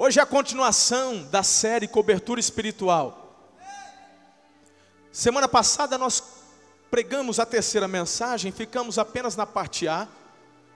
Hoje 0.00 0.20
é 0.20 0.22
a 0.22 0.26
continuação 0.26 1.24
da 1.24 1.42
série 1.42 1.88
Cobertura 1.88 2.38
Espiritual. 2.38 3.52
Semana 5.10 5.48
passada 5.48 5.98
nós 5.98 6.22
pregamos 6.88 7.40
a 7.40 7.44
terceira 7.44 7.88
mensagem, 7.88 8.52
ficamos 8.52 8.96
apenas 8.96 9.34
na 9.34 9.44
parte 9.44 9.88
A 9.88 10.06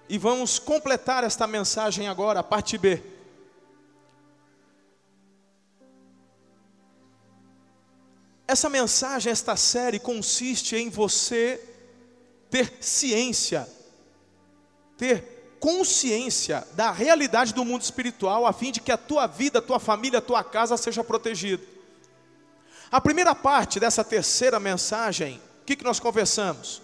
e 0.09 0.19
vamos 0.19 0.59
completar 0.59 1.23
esta 1.23 1.47
mensagem 1.47 2.09
agora, 2.09 2.41
a 2.41 2.43
parte 2.43 2.77
B. 2.77 3.01
Essa 8.49 8.69
mensagem, 8.69 9.31
esta 9.31 9.55
série 9.55 10.01
consiste 10.01 10.75
em 10.75 10.91
você 10.91 11.65
ter 12.51 12.77
ciência, 12.81 13.69
ter 14.97 15.32
consciência 15.63 16.67
da 16.75 16.91
realidade 16.91 17.55
do 17.55 17.65
mundo 17.65 17.83
espiritual, 17.83 18.45
a 18.45 18.53
fim 18.53 18.73
de 18.73 18.81
que 18.81 18.91
a 18.91 18.97
tua 18.97 19.29
vida, 19.29 19.61
a 19.61 19.63
tua 19.63 19.79
família, 19.79 20.19
a 20.19 20.23
tua 20.23 20.43
casa 20.43 20.77
seja 20.77 21.05
protegida. 21.05 21.63
A 22.91 23.01
primeira 23.01 23.33
parte 23.33 23.79
dessa 23.79 24.03
terceira 24.03 24.59
mensagem, 24.59 25.41
o 25.63 25.65
que, 25.65 25.77
que 25.77 25.85
nós 25.85 26.01
conversamos? 26.01 26.83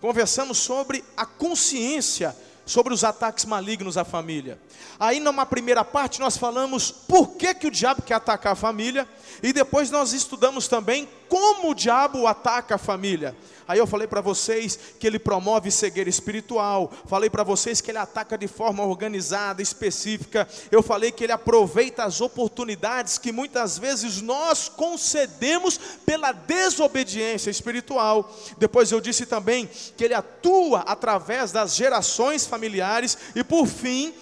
Conversamos 0.00 0.58
sobre 0.58 1.04
a 1.16 1.24
consciência 1.24 2.36
sobre 2.66 2.92
os 2.92 3.04
ataques 3.04 3.44
malignos 3.44 3.96
à 3.96 4.04
família. 4.04 4.58
Aí, 4.98 5.20
numa 5.20 5.46
primeira 5.46 5.84
parte, 5.84 6.18
nós 6.18 6.36
falamos 6.36 6.90
por 6.90 7.36
que, 7.36 7.54
que 7.54 7.68
o 7.68 7.70
diabo 7.70 8.02
quer 8.02 8.14
atacar 8.14 8.54
a 8.54 8.56
família, 8.56 9.08
e 9.42 9.52
depois 9.52 9.90
nós 9.90 10.12
estudamos 10.12 10.68
também 10.68 11.08
como 11.28 11.70
o 11.70 11.74
diabo 11.74 12.26
ataca 12.26 12.74
a 12.74 12.78
família. 12.78 13.36
Aí 13.70 13.78
eu 13.78 13.86
falei 13.86 14.08
para 14.08 14.20
vocês 14.20 14.76
que 14.98 15.06
ele 15.06 15.16
promove 15.16 15.70
cegueira 15.70 16.10
espiritual, 16.10 16.90
falei 17.06 17.30
para 17.30 17.44
vocês 17.44 17.80
que 17.80 17.92
ele 17.92 17.98
ataca 17.98 18.36
de 18.36 18.48
forma 18.48 18.84
organizada, 18.84 19.62
específica. 19.62 20.48
Eu 20.72 20.82
falei 20.82 21.12
que 21.12 21.22
ele 21.22 21.32
aproveita 21.32 22.02
as 22.02 22.20
oportunidades 22.20 23.16
que 23.16 23.30
muitas 23.30 23.78
vezes 23.78 24.20
nós 24.20 24.68
concedemos 24.68 25.78
pela 26.04 26.32
desobediência 26.32 27.48
espiritual. 27.48 28.36
Depois 28.58 28.90
eu 28.90 29.00
disse 29.00 29.24
também 29.24 29.70
que 29.96 30.02
ele 30.02 30.14
atua 30.14 30.80
através 30.80 31.52
das 31.52 31.76
gerações 31.76 32.44
familiares 32.44 33.16
e 33.36 33.44
por 33.44 33.68
fim, 33.68 34.12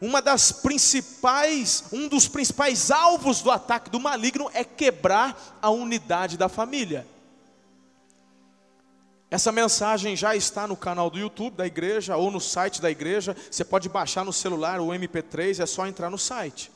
uma 0.00 0.22
das 0.22 0.50
principais, 0.50 1.84
um 1.92 2.08
dos 2.08 2.26
principais 2.26 2.90
alvos 2.90 3.42
do 3.42 3.50
ataque 3.50 3.90
do 3.90 4.00
maligno 4.00 4.50
é 4.54 4.64
quebrar 4.64 5.58
a 5.60 5.68
unidade 5.68 6.38
da 6.38 6.48
família. 6.48 7.06
Essa 9.30 9.52
mensagem 9.52 10.16
já 10.16 10.34
está 10.34 10.66
no 10.66 10.76
canal 10.76 11.10
do 11.10 11.18
YouTube 11.18 11.54
da 11.54 11.66
igreja 11.66 12.16
ou 12.16 12.30
no 12.30 12.40
site 12.40 12.80
da 12.80 12.90
igreja. 12.90 13.36
Você 13.48 13.64
pode 13.64 13.88
baixar 13.88 14.24
no 14.24 14.32
celular 14.32 14.80
o 14.80 14.88
MP3, 14.88 15.62
é 15.62 15.66
só 15.66 15.86
entrar 15.86 16.10
no 16.10 16.18
site. 16.18 16.72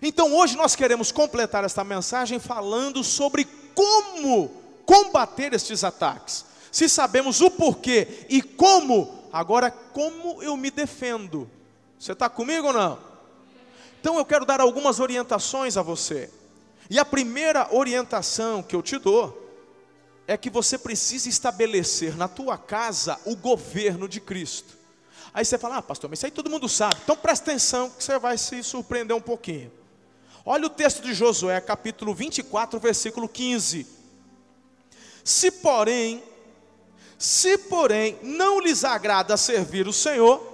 Então 0.00 0.36
hoje 0.36 0.56
nós 0.56 0.76
queremos 0.76 1.10
completar 1.10 1.64
esta 1.64 1.82
mensagem 1.82 2.38
falando 2.38 3.02
sobre 3.02 3.48
como 3.74 4.48
combater 4.84 5.52
estes 5.52 5.82
ataques. 5.82 6.44
Se 6.70 6.88
sabemos 6.88 7.40
o 7.40 7.50
porquê 7.50 8.26
e 8.28 8.40
como, 8.40 9.24
agora 9.32 9.70
como 9.70 10.40
eu 10.42 10.56
me 10.56 10.70
defendo. 10.70 11.50
Você 12.00 12.12
está 12.12 12.30
comigo 12.30 12.68
ou 12.68 12.72
não? 12.72 12.98
Então 14.00 14.16
eu 14.16 14.24
quero 14.24 14.46
dar 14.46 14.58
algumas 14.58 15.00
orientações 15.00 15.76
a 15.76 15.82
você. 15.82 16.30
E 16.88 16.98
a 16.98 17.04
primeira 17.04 17.68
orientação 17.74 18.62
que 18.62 18.74
eu 18.74 18.80
te 18.80 18.96
dou 18.96 19.36
é 20.26 20.34
que 20.34 20.48
você 20.48 20.78
precisa 20.78 21.28
estabelecer 21.28 22.16
na 22.16 22.26
tua 22.26 22.56
casa 22.56 23.20
o 23.26 23.36
governo 23.36 24.08
de 24.08 24.18
Cristo. 24.18 24.78
Aí 25.34 25.44
você 25.44 25.58
fala, 25.58 25.76
ah, 25.76 25.82
pastor, 25.82 26.08
mas 26.08 26.20
isso 26.20 26.26
aí 26.26 26.32
todo 26.32 26.48
mundo 26.48 26.70
sabe. 26.70 26.96
Então 27.04 27.14
presta 27.14 27.50
atenção 27.50 27.90
que 27.90 28.02
você 28.02 28.18
vai 28.18 28.38
se 28.38 28.62
surpreender 28.62 29.14
um 29.14 29.20
pouquinho. 29.20 29.70
Olha 30.42 30.66
o 30.66 30.70
texto 30.70 31.02
de 31.02 31.12
Josué, 31.12 31.60
capítulo 31.60 32.14
24, 32.14 32.80
versículo 32.80 33.28
15. 33.28 33.86
Se 35.22 35.50
porém, 35.50 36.24
se 37.18 37.58
porém 37.58 38.18
não 38.22 38.58
lhes 38.58 38.84
agrada 38.84 39.36
servir 39.36 39.86
o 39.86 39.92
Senhor, 39.92 40.49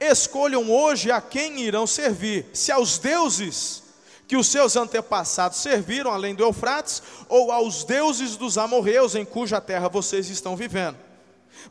escolham 0.00 0.70
hoje 0.70 1.10
a 1.10 1.20
quem 1.20 1.60
irão 1.60 1.86
servir, 1.86 2.46
se 2.52 2.70
aos 2.70 2.98
deuses 2.98 3.82
que 4.26 4.36
os 4.36 4.48
seus 4.48 4.76
antepassados 4.76 5.58
serviram 5.58 6.10
além 6.10 6.34
do 6.34 6.42
Eufrates, 6.42 7.02
ou 7.28 7.52
aos 7.52 7.84
deuses 7.84 8.36
dos 8.36 8.58
amorreus 8.58 9.14
em 9.14 9.24
cuja 9.24 9.60
terra 9.60 9.88
vocês 9.88 10.28
estão 10.28 10.56
vivendo. 10.56 10.96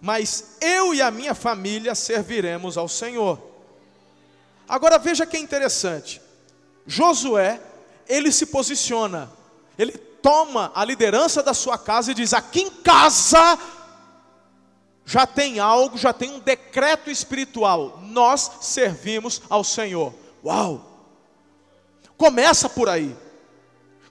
Mas 0.01 0.55
eu 0.61 0.93
e 0.93 1.01
a 1.01 1.11
minha 1.11 1.35
família 1.35 1.93
serviremos 1.93 2.77
ao 2.77 2.87
Senhor. 2.87 3.39
Agora 4.67 4.97
veja 4.97 5.25
que 5.25 5.37
é 5.37 5.39
interessante. 5.39 6.21
Josué, 6.87 7.59
ele 8.07 8.31
se 8.31 8.45
posiciona, 8.47 9.31
ele 9.77 9.91
toma 9.91 10.71
a 10.73 10.83
liderança 10.83 11.43
da 11.43 11.53
sua 11.53 11.77
casa 11.77 12.11
e 12.11 12.15
diz: 12.15 12.33
aqui 12.33 12.61
em 12.61 12.69
casa 12.69 13.59
já 15.05 15.27
tem 15.27 15.59
algo, 15.59 15.97
já 15.97 16.11
tem 16.11 16.31
um 16.31 16.39
decreto 16.39 17.11
espiritual. 17.11 17.99
Nós 18.01 18.51
servimos 18.61 19.41
ao 19.47 19.63
Senhor. 19.63 20.13
Uau! 20.43 20.81
Começa 22.17 22.67
por 22.67 22.89
aí. 22.89 23.15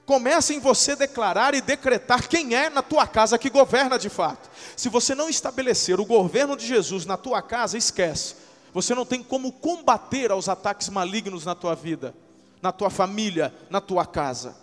Começa 0.05 0.53
em 0.53 0.59
você 0.59 0.95
declarar 0.95 1.53
e 1.53 1.61
decretar 1.61 2.27
quem 2.29 2.55
é 2.55 2.69
na 2.69 2.81
tua 2.81 3.05
casa 3.07 3.37
que 3.37 3.49
governa 3.49 3.97
de 3.97 4.07
fato. 4.07 4.49
Se 4.77 4.87
você 4.87 5.13
não 5.13 5.27
estabelecer 5.27 5.99
o 5.99 6.05
governo 6.05 6.55
de 6.55 6.65
Jesus 6.65 7.05
na 7.05 7.17
tua 7.17 7.41
casa, 7.41 7.77
esquece. 7.77 8.35
Você 8.71 8.93
não 8.93 9.05
tem 9.05 9.23
como 9.23 9.51
combater 9.51 10.31
aos 10.31 10.47
ataques 10.47 10.89
malignos 10.89 11.43
na 11.43 11.55
tua 11.55 11.75
vida, 11.75 12.13
na 12.61 12.71
tua 12.71 12.89
família, 12.89 13.53
na 13.69 13.81
tua 13.81 14.05
casa. 14.05 14.55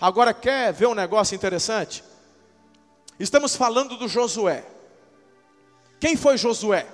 Agora 0.00 0.32
quer 0.32 0.72
ver 0.72 0.86
um 0.86 0.94
negócio 0.94 1.34
interessante? 1.34 2.04
Estamos 3.18 3.56
falando 3.56 3.96
do 3.96 4.06
Josué. 4.06 4.64
Quem 6.00 6.16
foi 6.16 6.36
Josué? 6.38 6.86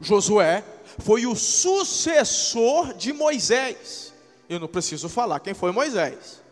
Josué 0.00 0.64
foi 0.98 1.26
o 1.26 1.34
sucessor 1.34 2.94
de 2.94 3.12
Moisés. 3.12 4.12
Eu 4.48 4.60
não 4.60 4.68
preciso 4.68 5.08
falar 5.08 5.40
quem 5.40 5.54
foi 5.54 5.72
Moisés. 5.72 6.42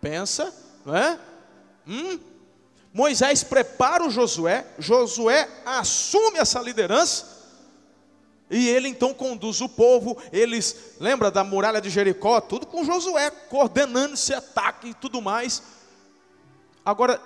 Pensa, 0.00 0.54
não 0.84 0.96
é? 0.96 1.18
Hum? 1.86 2.18
Moisés 2.92 3.42
prepara 3.42 4.04
o 4.04 4.10
Josué, 4.10 4.64
Josué 4.78 5.48
assume 5.66 6.38
essa 6.38 6.60
liderança, 6.60 7.34
e 8.48 8.68
ele 8.68 8.86
então 8.86 9.12
conduz 9.12 9.60
o 9.60 9.68
povo. 9.68 10.16
Eles, 10.32 10.94
lembra 11.00 11.28
da 11.28 11.42
muralha 11.42 11.80
de 11.80 11.90
Jericó? 11.90 12.40
Tudo 12.40 12.66
com 12.66 12.84
Josué, 12.84 13.30
coordenando 13.30 14.14
esse 14.14 14.32
ataque 14.32 14.90
e 14.90 14.94
tudo 14.94 15.20
mais. 15.20 15.60
Agora, 16.84 17.20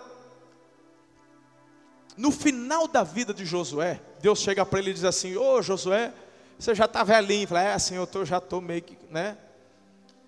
no 2.19 2.31
final 2.31 2.87
da 2.87 3.03
vida 3.03 3.33
de 3.33 3.47
Josué, 3.47 4.01
Deus 4.21 4.41
chega 4.41 4.67
para 4.67 4.81
ele 4.81 4.91
e 4.91 4.95
diz 4.95 5.05
assim: 5.05 5.37
Ô 5.37 5.62
Josué, 5.62 6.12
você 6.59 6.75
já 6.75 6.84
está 6.84 7.03
velhinho. 7.03 7.49
Fala, 7.49 7.62
é, 7.62 7.79
Senhor, 7.79 8.06
eu 8.12 8.27
já 8.27 8.39
estou 8.39 8.61
meio 8.61 8.83
que, 8.83 8.99
né? 9.09 9.39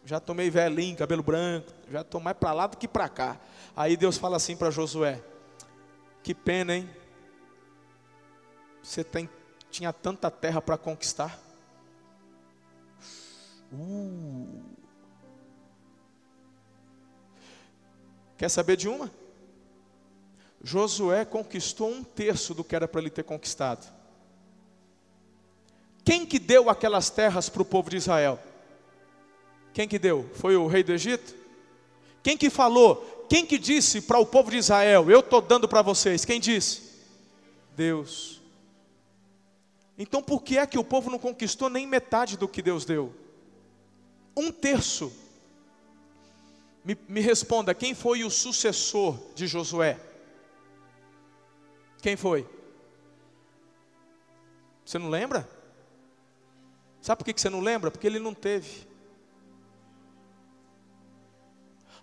já 0.05 0.17
estou 0.19 0.35
meio 0.35 0.51
velhinho, 0.51 0.97
cabelo 0.97 1.23
branco, 1.23 1.73
já 1.91 2.01
estou 2.01 2.21
mais 2.21 2.37
para 2.37 2.53
lá 2.53 2.67
do 2.67 2.77
que 2.77 2.89
para 2.89 3.09
cá. 3.09 3.39
Aí 3.77 3.97
Deus 3.97 4.17
fala 4.17 4.37
assim 4.37 4.57
para 4.57 4.71
Josué: 4.71 5.23
Que 6.23 6.35
pena, 6.35 6.75
hein? 6.75 6.89
Você 8.83 9.05
tem, 9.05 9.29
tinha 9.71 9.93
tanta 9.93 10.31
terra 10.31 10.61
para 10.63 10.79
conquistar. 10.79 11.39
Uh. 13.73 14.63
Quer 18.37 18.49
saber 18.49 18.77
de 18.77 18.89
uma? 18.89 19.11
Josué 20.63 21.25
conquistou 21.25 21.91
um 21.91 22.05
terço 22.05 22.55
do 22.55 22.63
que 22.63 22.77
era 22.77 22.87
para 22.87 23.01
ele 23.01 23.11
ter 23.11 23.25
conquistado. 23.25 23.91
Quem 26.05 26.27
que 26.27 26.39
deu 26.39 26.69
aquelas 26.69 27.09
terras 27.09 27.49
para 27.49 27.63
o 27.63 27.65
povo 27.65 27.91
de 27.91 27.97
Israel? 27.97 28.39
Quem 29.73 29.89
que 29.89 29.99
deu? 29.99 30.29
Foi 30.35 30.57
o 30.57 30.67
rei 30.67 30.83
do 30.83 30.93
Egito? 30.93 31.35
Quem 32.23 32.37
que 32.37 32.51
falou? 32.51 33.27
Quem 33.29 33.47
que 33.47 33.59
disse 33.59 34.01
para 34.03 34.19
o 34.19 34.27
povo 34.27 34.51
de 34.51 34.59
Israel: 34.59 35.11
Eu 35.11 35.21
estou 35.21 35.41
dando 35.41 35.69
para 35.69 35.83
vocês? 35.83 36.25
Quem 36.25 36.41
disse? 36.41 36.91
Deus. 37.77 38.41
Então 39.97 40.23
por 40.23 40.43
que 40.43 40.59
é 40.59 40.67
que 40.67 40.79
o 40.79 40.85
povo 40.85 41.11
não 41.11 41.19
conquistou 41.19 41.71
nem 41.71 41.87
metade 41.87 42.37
do 42.37 42.49
que 42.49 42.61
Deus 42.61 42.85
deu? 42.85 43.15
Um 44.37 44.51
terço. 44.51 45.13
Me, 46.85 46.97
me 47.09 47.21
responda, 47.21 47.75
quem 47.75 47.95
foi 47.95 48.25
o 48.25 48.31
sucessor 48.31 49.19
de 49.35 49.47
Josué? 49.47 50.10
Quem 52.01 52.17
foi? 52.17 52.47
Você 54.85 54.99
não 54.99 55.09
lembra? 55.09 55.49
Sabe 57.01 57.19
por 57.19 57.25
que 57.25 57.41
você 57.41 57.49
não 57.49 57.61
lembra? 57.61 57.91
Porque 57.91 58.07
ele 58.07 58.19
não 58.19 58.35
teve. 58.35 58.89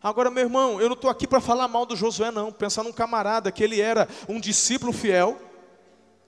Agora, 0.01 0.29
meu 0.29 0.43
irmão, 0.43 0.79
eu 0.79 0.87
não 0.87 0.95
estou 0.95 1.09
aqui 1.09 1.27
para 1.27 1.41
falar 1.41 1.67
mal 1.67 1.85
do 1.85 1.95
Josué, 1.95 2.31
não. 2.31 2.51
Pensar 2.51 2.83
num 2.83 2.93
camarada 2.93 3.51
que 3.51 3.63
ele 3.63 3.81
era 3.81 4.07
um 4.29 4.39
discípulo 4.39 4.93
fiel. 4.93 5.37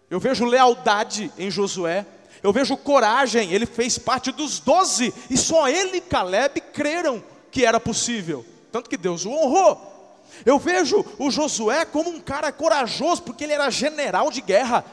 Eu 0.10 0.19
vejo 0.19 0.45
lealdade 0.45 1.31
em 1.38 1.50
Josué. 1.50 2.06
Eu 2.42 2.54
vejo 2.54 2.75
coragem, 2.77 3.51
ele 3.51 3.66
fez 3.66 3.98
parte 3.98 4.31
dos 4.31 4.60
doze, 4.60 5.13
e 5.30 5.38
só 5.38 5.68
ele 5.68 5.98
e 5.98 6.01
Caleb 6.01 6.62
creram 6.74 7.21
que 7.51 7.66
era 7.66 7.80
possível, 7.80 8.45
tanto 8.71 8.89
que 8.89 8.95
Deus 8.95 9.25
o 9.25 9.31
honrou. 9.31 9.89
Eu 10.46 10.60
vejo 10.60 11.06
o 11.18 11.30
Josué 11.30 11.86
como 11.86 12.10
um 12.10 12.20
cara 12.20 12.52
corajoso, 12.52 13.24
porque 13.24 13.44
ele 13.44 13.54
era 13.54 13.70
general 13.70 14.31
de 14.31 14.42
guerra. 14.42 14.86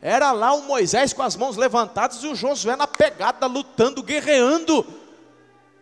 Era 0.00 0.32
lá 0.32 0.52
o 0.52 0.62
Moisés 0.62 1.12
com 1.12 1.22
as 1.22 1.36
mãos 1.36 1.56
levantadas 1.56 2.22
e 2.22 2.28
o 2.28 2.34
Josué 2.34 2.76
na 2.76 2.86
pegada, 2.86 3.46
lutando, 3.46 4.02
guerreando. 4.02 4.86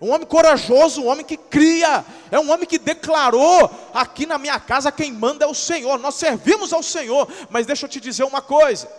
Um 0.00 0.10
homem 0.12 0.26
corajoso, 0.26 1.02
um 1.02 1.06
homem 1.06 1.24
que 1.24 1.36
cria, 1.36 2.04
é 2.30 2.38
um 2.38 2.50
homem 2.50 2.66
que 2.66 2.78
declarou: 2.78 3.70
aqui 3.94 4.26
na 4.26 4.36
minha 4.36 4.60
casa 4.60 4.92
quem 4.92 5.10
manda 5.10 5.44
é 5.44 5.48
o 5.48 5.54
Senhor, 5.54 5.98
nós 5.98 6.16
servimos 6.16 6.72
ao 6.72 6.82
Senhor. 6.82 7.28
Mas 7.48 7.66
deixa 7.66 7.86
eu 7.86 7.90
te 7.90 8.00
dizer 8.00 8.24
uma 8.24 8.42
coisa: 8.42 8.90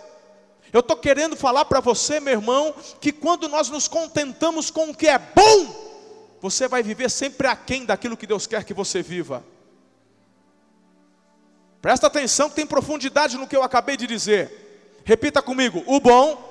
eu 0.72 0.80
estou 0.80 0.96
querendo 0.96 1.36
falar 1.36 1.64
para 1.64 1.80
você, 1.80 2.20
meu 2.20 2.34
irmão, 2.34 2.74
que 3.00 3.12
quando 3.12 3.48
nós 3.48 3.68
nos 3.68 3.86
contentamos 3.86 4.70
com 4.70 4.90
o 4.90 4.94
que 4.94 5.06
é 5.06 5.18
bom, 5.18 5.88
você 6.40 6.68
vai 6.68 6.82
viver 6.82 7.10
sempre 7.10 7.46
aquém 7.46 7.84
daquilo 7.84 8.16
que 8.16 8.26
Deus 8.26 8.46
quer 8.46 8.64
que 8.64 8.74
você 8.74 9.02
viva. 9.02 9.44
Presta 11.80 12.06
atenção 12.08 12.48
que 12.48 12.56
tem 12.56 12.66
profundidade 12.66 13.36
no 13.36 13.46
que 13.46 13.56
eu 13.56 13.62
acabei 13.62 13.96
de 13.96 14.06
dizer. 14.06 15.00
Repita 15.04 15.40
comigo: 15.40 15.82
o 15.86 16.00
bom, 16.00 16.48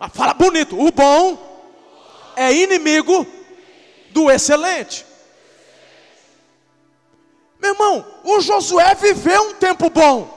ah, 0.00 0.08
fala 0.08 0.34
bonito, 0.34 0.78
o 0.78 0.90
bom 0.90 2.34
é 2.36 2.52
inimigo 2.52 3.26
do 4.10 4.30
excelente. 4.30 5.06
Meu 7.58 7.72
irmão, 7.72 8.06
o 8.24 8.40
Josué 8.40 8.94
viveu 8.94 9.42
um 9.42 9.54
tempo 9.54 9.88
bom. 9.88 10.34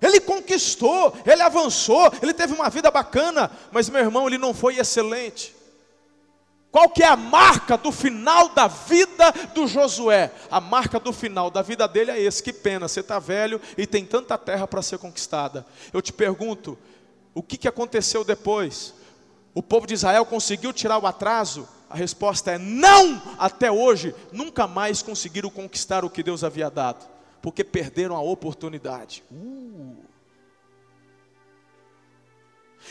Ele 0.00 0.20
conquistou, 0.20 1.12
ele 1.26 1.42
avançou, 1.42 2.12
ele 2.22 2.32
teve 2.32 2.54
uma 2.54 2.70
vida 2.70 2.90
bacana, 2.90 3.50
mas 3.72 3.88
meu 3.88 4.00
irmão, 4.00 4.26
ele 4.26 4.38
não 4.38 4.54
foi 4.54 4.78
excelente. 4.78 5.57
Qual 6.70 6.90
que 6.90 7.02
é 7.02 7.06
a 7.06 7.16
marca 7.16 7.78
do 7.78 7.90
final 7.90 8.50
da 8.50 8.68
vida 8.68 9.32
do 9.54 9.66
Josué? 9.66 10.30
A 10.50 10.60
marca 10.60 11.00
do 11.00 11.12
final 11.12 11.50
da 11.50 11.62
vida 11.62 11.88
dele 11.88 12.10
é 12.10 12.20
esse. 12.20 12.42
Que 12.42 12.52
pena, 12.52 12.86
você 12.86 13.00
está 13.00 13.18
velho 13.18 13.60
e 13.76 13.86
tem 13.86 14.04
tanta 14.04 14.36
terra 14.36 14.66
para 14.66 14.82
ser 14.82 14.98
conquistada. 14.98 15.64
Eu 15.92 16.02
te 16.02 16.12
pergunto, 16.12 16.78
o 17.34 17.42
que, 17.42 17.56
que 17.56 17.68
aconteceu 17.68 18.22
depois? 18.22 18.94
O 19.54 19.62
povo 19.62 19.86
de 19.86 19.94
Israel 19.94 20.26
conseguiu 20.26 20.72
tirar 20.72 20.98
o 20.98 21.06
atraso? 21.06 21.66
A 21.88 21.96
resposta 21.96 22.50
é 22.50 22.58
não, 22.58 23.20
até 23.38 23.72
hoje, 23.72 24.14
nunca 24.30 24.66
mais 24.66 25.00
conseguiram 25.00 25.48
conquistar 25.48 26.04
o 26.04 26.10
que 26.10 26.22
Deus 26.22 26.44
havia 26.44 26.68
dado, 26.68 27.08
porque 27.40 27.64
perderam 27.64 28.14
a 28.14 28.20
oportunidade. 28.20 29.24
Uh. 29.32 30.07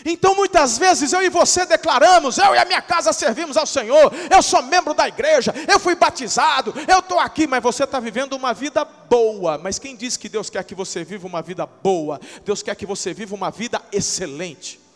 Então 0.05 0.35
muitas 0.35 0.77
vezes 0.77 1.13
eu 1.13 1.21
e 1.21 1.29
você 1.29 1.65
declaramos, 1.65 2.38
eu 2.38 2.55
e 2.55 2.57
a 2.57 2.65
minha 2.65 2.81
casa 2.81 3.13
servimos 3.13 3.57
ao 3.57 3.65
Senhor, 3.65 4.11
eu 4.29 4.41
sou 4.41 4.61
membro 4.63 4.94
da 4.94 5.07
igreja, 5.07 5.53
eu 5.67 5.79
fui 5.79 5.95
batizado, 5.95 6.73
eu 6.88 6.99
estou 6.99 7.19
aqui, 7.19 7.47
mas 7.47 7.63
você 7.63 7.83
está 7.83 7.99
vivendo 7.99 8.33
uma 8.33 8.53
vida 8.53 8.85
boa. 8.85 9.57
Mas 9.57 9.79
quem 9.79 9.95
diz 9.95 10.17
que 10.17 10.29
Deus 10.29 10.49
quer 10.49 10.63
que 10.63 10.75
você 10.75 11.03
viva 11.03 11.27
uma 11.27 11.41
vida 11.41 11.65
boa? 11.65 12.19
Deus 12.45 12.61
quer 12.61 12.75
que 12.75 12.85
você 12.85 13.13
viva 13.13 13.35
uma 13.35 13.51
vida 13.51 13.81
excelente. 13.91 14.88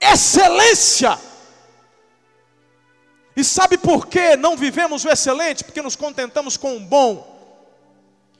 excelência. 0.00 1.18
E 3.36 3.44
sabe 3.44 3.78
por 3.78 4.06
que 4.06 4.36
não 4.36 4.56
vivemos 4.56 5.04
o 5.04 5.08
excelente? 5.08 5.62
Porque 5.62 5.82
nos 5.82 5.94
contentamos 5.94 6.56
com 6.56 6.76
o 6.76 6.80
bom. 6.80 7.37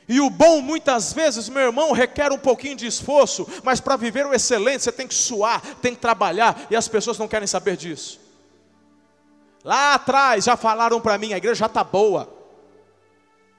E 0.08 0.20
o 0.20 0.30
bom, 0.30 0.62
muitas 0.62 1.12
vezes, 1.12 1.50
meu 1.50 1.64
irmão, 1.64 1.92
requer 1.92 2.32
um 2.32 2.38
pouquinho 2.38 2.74
de 2.74 2.86
esforço, 2.86 3.46
mas 3.62 3.78
para 3.78 3.94
viver 3.94 4.24
o 4.24 4.32
excelente, 4.32 4.82
você 4.82 4.90
tem 4.90 5.06
que 5.06 5.14
suar, 5.14 5.60
tem 5.82 5.94
que 5.94 6.00
trabalhar, 6.00 6.66
e 6.70 6.76
as 6.76 6.88
pessoas 6.88 7.18
não 7.18 7.28
querem 7.28 7.46
saber 7.46 7.76
disso. 7.76 8.18
Lá 9.62 9.94
atrás 9.94 10.46
já 10.46 10.56
falaram 10.56 10.98
para 10.98 11.18
mim, 11.18 11.34
a 11.34 11.36
igreja 11.36 11.56
já 11.56 11.66
está 11.66 11.84
boa. 11.84 12.38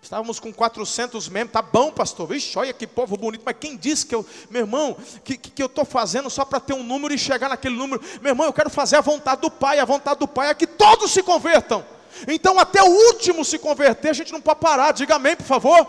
Estávamos 0.02 0.40
com 0.40 0.52
400 0.52 1.28
membros, 1.28 1.52
tá 1.52 1.62
bom, 1.62 1.92
pastor. 1.92 2.26
Vixe, 2.26 2.58
olha 2.58 2.74
que 2.74 2.88
povo 2.88 3.18
bonito. 3.18 3.44
Mas 3.46 3.56
quem 3.60 3.76
disse 3.76 4.06
que 4.06 4.16
eu, 4.16 4.26
meu 4.50 4.62
irmão, 4.62 4.98
que, 5.24 5.38
que 5.38 5.62
eu 5.62 5.68
estou 5.68 5.84
fazendo 5.84 6.30
só 6.30 6.46
para 6.46 6.60
ter 6.60 6.74
um 6.74 6.84
número 6.84 7.14
e 7.14 7.18
chegar 7.18 7.50
naquele 7.50 7.76
número? 7.76 8.02
Meu 8.22 8.32
irmão, 8.32 8.48
eu 8.48 8.54
quero 8.54 8.70
fazer 8.70 8.96
a 8.96 9.02
vontade 9.02 9.42
do 9.42 9.52
Pai. 9.52 9.78
A 9.78 9.86
vontade 9.86 10.20
do 10.20 10.28
Pai 10.28 10.50
é 10.50 10.54
que 10.54 10.66
todos 10.66 11.12
se 11.12 11.22
convertam. 11.22 11.86
Então, 12.28 12.58
até 12.58 12.82
o 12.82 12.88
último 12.88 13.44
se 13.44 13.60
converter, 13.60 14.10
a 14.10 14.14
gente 14.14 14.32
não 14.32 14.42
pode 14.42 14.62
parar. 14.62 14.94
Diga 14.94 15.16
amém, 15.16 15.36
por 15.36 15.46
favor. 15.46 15.86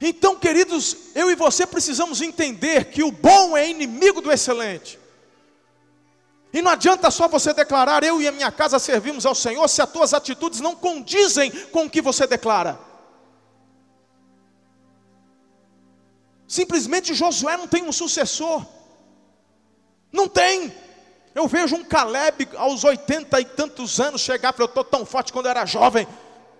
Então, 0.00 0.36
queridos, 0.36 0.96
eu 1.14 1.30
e 1.30 1.34
você 1.34 1.66
precisamos 1.66 2.20
entender 2.20 2.86
que 2.86 3.02
o 3.02 3.10
bom 3.10 3.56
é 3.56 3.68
inimigo 3.68 4.20
do 4.20 4.30
excelente. 4.30 4.98
E 6.52 6.62
não 6.62 6.70
adianta 6.70 7.10
só 7.10 7.28
você 7.28 7.52
declarar, 7.52 8.02
eu 8.04 8.20
e 8.22 8.28
a 8.28 8.32
minha 8.32 8.50
casa 8.50 8.78
servimos 8.78 9.26
ao 9.26 9.34
Senhor, 9.34 9.66
se 9.68 9.82
as 9.82 9.90
tuas 9.90 10.14
atitudes 10.14 10.60
não 10.60 10.74
condizem 10.74 11.50
com 11.68 11.84
o 11.84 11.90
que 11.90 12.00
você 12.00 12.26
declara. 12.26 12.78
Simplesmente 16.46 17.12
Josué 17.12 17.56
não 17.56 17.68
tem 17.68 17.82
um 17.82 17.92
sucessor. 17.92 18.64
Não 20.10 20.26
tem. 20.26 20.72
Eu 21.34 21.46
vejo 21.46 21.76
um 21.76 21.84
Caleb 21.84 22.48
aos 22.56 22.84
oitenta 22.84 23.38
e 23.40 23.44
tantos 23.44 24.00
anos 24.00 24.22
chegar 24.22 24.52
para 24.54 24.64
eu 24.64 24.68
estou 24.68 24.82
tão 24.82 25.04
forte 25.04 25.32
quando 25.32 25.46
eu 25.46 25.50
era 25.50 25.66
jovem. 25.66 26.08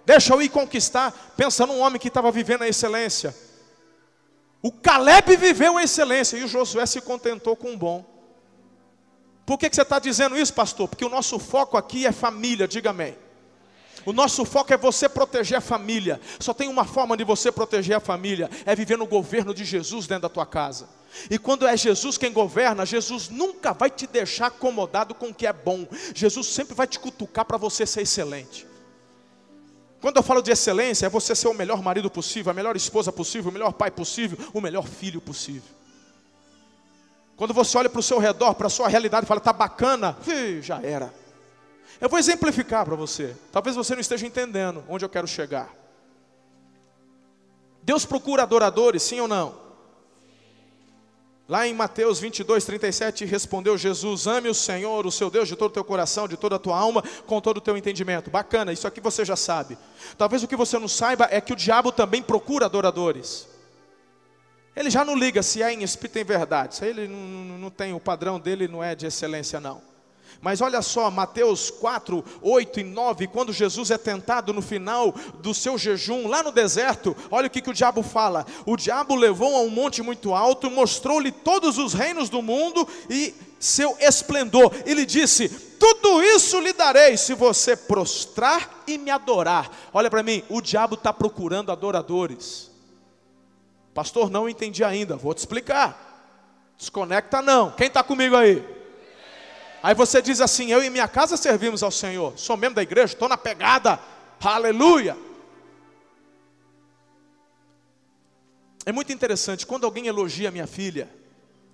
Deixa 0.08 0.32
eu 0.32 0.40
ir 0.40 0.48
conquistar. 0.48 1.12
Pensa 1.36 1.66
num 1.66 1.80
homem 1.80 2.00
que 2.00 2.08
estava 2.08 2.32
vivendo 2.32 2.62
a 2.62 2.66
excelência. 2.66 3.36
O 4.62 4.72
Caleb 4.72 5.36
viveu 5.36 5.76
a 5.76 5.82
excelência 5.82 6.38
e 6.38 6.44
o 6.44 6.48
Josué 6.48 6.86
se 6.86 7.02
contentou 7.02 7.54
com 7.54 7.74
o 7.74 7.76
bom. 7.76 8.02
Por 9.44 9.58
que, 9.58 9.68
que 9.68 9.76
você 9.76 9.82
está 9.82 9.98
dizendo 9.98 10.34
isso, 10.38 10.54
pastor? 10.54 10.88
Porque 10.88 11.04
o 11.04 11.10
nosso 11.10 11.38
foco 11.38 11.76
aqui 11.76 12.06
é 12.06 12.12
família, 12.12 12.66
diga 12.66 12.88
amém. 12.88 13.18
O 14.06 14.14
nosso 14.14 14.46
foco 14.46 14.72
é 14.72 14.78
você 14.78 15.10
proteger 15.10 15.58
a 15.58 15.60
família. 15.60 16.18
Só 16.40 16.54
tem 16.54 16.68
uma 16.68 16.86
forma 16.86 17.14
de 17.14 17.22
você 17.22 17.52
proteger 17.52 17.94
a 17.94 18.00
família: 18.00 18.48
é 18.64 18.74
viver 18.74 18.96
no 18.96 19.06
governo 19.06 19.52
de 19.52 19.62
Jesus 19.62 20.06
dentro 20.06 20.22
da 20.22 20.30
tua 20.30 20.46
casa. 20.46 20.88
E 21.30 21.38
quando 21.38 21.66
é 21.66 21.76
Jesus 21.76 22.16
quem 22.16 22.32
governa, 22.32 22.86
Jesus 22.86 23.28
nunca 23.28 23.74
vai 23.74 23.90
te 23.90 24.06
deixar 24.06 24.46
acomodado 24.46 25.14
com 25.14 25.28
o 25.28 25.34
que 25.34 25.46
é 25.46 25.52
bom. 25.52 25.86
Jesus 26.14 26.46
sempre 26.46 26.74
vai 26.74 26.86
te 26.86 26.98
cutucar 26.98 27.44
para 27.44 27.58
você 27.58 27.84
ser 27.84 28.00
excelente. 28.00 28.66
Quando 30.00 30.16
eu 30.16 30.22
falo 30.22 30.40
de 30.40 30.50
excelência, 30.50 31.06
é 31.06 31.08
você 31.08 31.34
ser 31.34 31.48
o 31.48 31.54
melhor 31.54 31.82
marido 31.82 32.08
possível, 32.08 32.50
a 32.50 32.54
melhor 32.54 32.76
esposa 32.76 33.10
possível, 33.10 33.50
o 33.50 33.52
melhor 33.52 33.72
pai 33.72 33.90
possível, 33.90 34.38
o 34.54 34.60
melhor 34.60 34.86
filho 34.86 35.20
possível. 35.20 35.76
Quando 37.36 37.52
você 37.52 37.78
olha 37.78 37.88
para 37.88 38.00
o 38.00 38.02
seu 38.02 38.18
redor, 38.18 38.54
para 38.54 38.68
a 38.68 38.70
sua 38.70 38.88
realidade 38.88 39.24
e 39.24 39.28
fala, 39.28 39.38
está 39.38 39.52
bacana, 39.52 40.16
já 40.60 40.80
era. 40.82 41.12
Eu 42.00 42.08
vou 42.08 42.18
exemplificar 42.18 42.84
para 42.84 42.94
você. 42.94 43.36
Talvez 43.50 43.74
você 43.74 43.94
não 43.94 44.00
esteja 44.00 44.26
entendendo 44.26 44.84
onde 44.88 45.04
eu 45.04 45.08
quero 45.08 45.26
chegar. 45.26 45.72
Deus 47.82 48.04
procura 48.04 48.42
adoradores, 48.42 49.02
sim 49.02 49.20
ou 49.20 49.26
não? 49.26 49.67
Lá 51.48 51.66
em 51.66 51.72
Mateus 51.72 52.20
22, 52.20 52.62
37, 52.66 53.24
respondeu 53.24 53.78
Jesus: 53.78 54.26
Ame 54.26 54.50
o 54.50 54.54
Senhor, 54.54 55.06
o 55.06 55.10
seu 55.10 55.30
Deus, 55.30 55.48
de 55.48 55.56
todo 55.56 55.70
o 55.70 55.72
teu 55.72 55.84
coração, 55.84 56.28
de 56.28 56.36
toda 56.36 56.56
a 56.56 56.58
tua 56.58 56.78
alma, 56.78 57.02
com 57.26 57.40
todo 57.40 57.56
o 57.56 57.60
teu 57.60 57.74
entendimento. 57.74 58.30
Bacana, 58.30 58.70
isso 58.70 58.86
aqui 58.86 59.00
você 59.00 59.24
já 59.24 59.34
sabe. 59.34 59.78
Talvez 60.18 60.42
o 60.42 60.48
que 60.48 60.54
você 60.54 60.78
não 60.78 60.88
saiba 60.88 61.26
é 61.30 61.40
que 61.40 61.54
o 61.54 61.56
diabo 61.56 61.90
também 61.90 62.22
procura 62.22 62.66
adoradores. 62.66 63.48
Ele 64.76 64.90
já 64.90 65.02
não 65.06 65.16
liga 65.16 65.42
se 65.42 65.62
é 65.62 65.72
em 65.72 65.82
espírito 65.82 66.18
em 66.18 66.24
verdade. 66.24 66.74
Isso 66.74 66.84
aí 66.84 66.90
ele 66.90 67.08
não, 67.08 67.58
não 67.58 67.70
tem, 67.70 67.94
o 67.94 67.98
padrão 67.98 68.38
dele 68.38 68.68
não 68.68 68.84
é 68.84 68.94
de 68.94 69.06
excelência, 69.06 69.58
não. 69.58 69.80
Mas 70.40 70.60
olha 70.60 70.80
só, 70.82 71.10
Mateus 71.10 71.68
4, 71.68 72.24
8 72.40 72.80
e 72.80 72.84
9, 72.84 73.26
quando 73.26 73.52
Jesus 73.52 73.90
é 73.90 73.98
tentado 73.98 74.52
no 74.52 74.62
final 74.62 75.12
do 75.40 75.52
seu 75.52 75.76
jejum, 75.76 76.28
lá 76.28 76.44
no 76.44 76.52
deserto, 76.52 77.16
olha 77.28 77.48
o 77.48 77.50
que, 77.50 77.60
que 77.60 77.70
o 77.70 77.74
diabo 77.74 78.04
fala: 78.04 78.46
o 78.64 78.76
diabo 78.76 79.16
levou 79.16 79.56
a 79.56 79.62
um 79.62 79.68
monte 79.68 80.00
muito 80.00 80.32
alto, 80.32 80.70
mostrou-lhe 80.70 81.32
todos 81.32 81.76
os 81.76 81.92
reinos 81.92 82.28
do 82.28 82.40
mundo 82.40 82.86
e 83.10 83.34
seu 83.58 83.96
esplendor. 83.98 84.72
Ele 84.86 85.04
disse: 85.04 85.48
Tudo 85.48 86.22
isso 86.22 86.60
lhe 86.60 86.72
darei 86.72 87.16
se 87.16 87.34
você 87.34 87.76
prostrar 87.76 88.84
e 88.86 88.96
me 88.96 89.10
adorar. 89.10 89.68
Olha 89.92 90.08
para 90.08 90.22
mim, 90.22 90.44
o 90.48 90.60
diabo 90.60 90.94
está 90.94 91.12
procurando 91.12 91.72
adoradores. 91.72 92.70
Pastor, 93.92 94.30
não 94.30 94.48
entendi 94.48 94.84
ainda. 94.84 95.16
Vou 95.16 95.34
te 95.34 95.38
explicar. 95.38 96.06
Desconecta 96.78 97.42
não. 97.42 97.72
Quem 97.72 97.88
está 97.88 98.04
comigo 98.04 98.36
aí? 98.36 98.77
Aí 99.82 99.94
você 99.94 100.20
diz 100.20 100.40
assim: 100.40 100.70
Eu 100.70 100.82
e 100.82 100.90
minha 100.90 101.08
casa 101.08 101.36
servimos 101.36 101.82
ao 101.82 101.90
Senhor. 101.90 102.32
Sou 102.36 102.56
membro 102.56 102.76
da 102.76 102.82
igreja, 102.82 103.14
estou 103.14 103.28
na 103.28 103.36
pegada. 103.36 103.98
Aleluia. 104.40 105.16
É 108.84 108.92
muito 108.92 109.12
interessante 109.12 109.66
quando 109.66 109.84
alguém 109.84 110.06
elogia 110.06 110.50
minha 110.50 110.66
filha, 110.66 111.10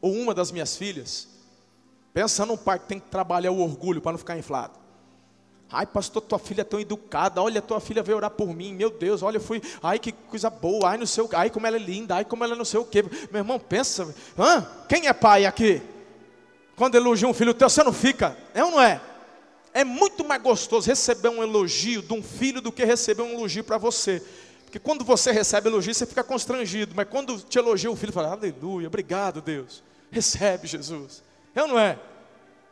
ou 0.00 0.12
uma 0.12 0.34
das 0.34 0.50
minhas 0.50 0.76
filhas, 0.76 1.28
pensa 2.12 2.44
num 2.44 2.56
pai 2.56 2.78
que 2.78 2.87
tem 2.87 2.99
que 2.99 3.08
trabalhar 3.08 3.52
o 3.52 3.61
orgulho 3.61 4.00
para 4.00 4.12
não 4.12 4.18
ficar 4.18 4.37
inflado. 4.37 4.84
Ai, 5.70 5.87
pastor, 5.87 6.23
tua 6.23 6.38
filha 6.38 6.61
é 6.61 6.64
tão 6.64 6.78
educada. 6.78 7.40
Olha, 7.42 7.62
tua 7.62 7.80
filha 7.80 8.02
veio 8.02 8.16
orar 8.16 8.30
por 8.30 8.54
mim. 8.54 8.75
Meu 8.75 8.90
Deus, 8.90 9.23
olha, 9.23 9.38
eu 9.38 9.40
fui. 9.40 9.62
Ai, 9.82 9.99
que 9.99 10.12
coisa 10.12 10.50
boa. 10.50 10.90
Ai, 10.90 10.99
não 10.99 11.06
sei 11.06 11.25
o 11.25 11.28
Ai, 11.32 11.50
como 11.50 11.66
ela 11.66 11.76
é 11.76 11.80
linda. 11.80 12.16
Ai, 12.16 12.25
como 12.25 12.44
ela 12.44 12.54
não 12.54 12.64
sei 12.64 12.78
o 12.78 12.84
quê. 12.84 13.02
Meu 13.02 13.40
irmão, 13.40 13.58
pensa. 13.58 14.14
Hã? 14.38 14.66
Quem 14.88 15.08
é 15.08 15.12
pai 15.12 15.46
aqui? 15.46 15.82
Quando 16.76 16.97
elogia 16.97 17.28
um 17.28 17.35
filho 17.35 17.54
teu, 17.54 17.69
você 17.69 17.83
não 17.83 17.93
fica. 17.93 18.37
É 18.52 18.64
ou 18.64 18.73
não 18.73 18.81
é? 18.81 19.00
É 19.73 19.85
muito 19.85 20.25
mais 20.25 20.40
gostoso 20.43 20.88
receber 20.88 21.28
um 21.28 21.43
elogio 21.43 22.02
de 22.02 22.12
um 22.12 22.23
filho 22.23 22.61
do 22.61 22.71
que 22.71 22.85
receber 22.85 23.23
um 23.23 23.33
elogio 23.33 23.64
para 23.64 23.78
você. 23.78 24.23
Porque 24.64 24.78
quando 24.78 25.04
você 25.04 25.31
recebe 25.31 25.69
elogio, 25.69 25.95
você 25.95 26.07
fica 26.07 26.25
constrangido. 26.25 26.95
Mas 26.97 27.09
quando 27.09 27.38
te 27.40 27.59
elogia 27.59 27.90
o 27.90 27.97
filho, 27.97 28.12
fala, 28.12 28.33
aleluia, 28.33 28.88
obrigado, 28.88 29.40
Deus. 29.40 29.83
Recebe, 30.11 30.66
Jesus. 30.66 31.23
É 31.54 31.62
ou 31.62 31.69
não 31.69 31.78
é? 31.78 31.99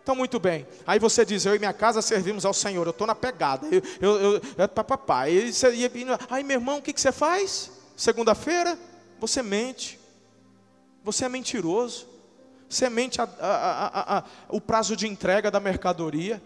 Então, 0.03 0.17
muito 0.17 0.41
bem. 0.41 0.67
Aí 0.85 0.99
você 0.99 1.25
diz, 1.25 1.47
eu 1.47 1.55
e 1.55 1.61
minha 1.61 1.73
casa 1.73 2.03
servimos 2.03 2.45
ao 2.45 2.53
Senhor, 2.53 2.85
eu 2.87 2.91
estou 2.91 3.07
na 3.07 3.15
pegada. 3.15 3.69
Eu, 3.71 3.83
eu, 4.01 4.33
eu, 4.35 4.43
é 4.59 4.67
papai. 4.67 5.33
Aí, 6.29 6.43
meu 6.43 6.57
irmão, 6.57 6.79
o 6.79 6.83
que, 6.83 6.93
que 6.93 7.01
você 7.01 7.13
faz? 7.13 7.71
Segunda-feira, 7.97 8.77
você 9.21 9.43
mente. 9.43 9.99
Você 11.05 11.25
é 11.25 11.29
mentiroso. 11.29 12.12
Você 12.73 12.89
mente 12.89 13.21
a, 13.21 13.25
a, 13.25 14.19
a, 14.19 14.25
o 14.49 14.59
prazo 14.59 14.97
de 14.97 15.07
entrega 15.07 15.51
da 15.51 15.61
mercadoria. 15.61 16.43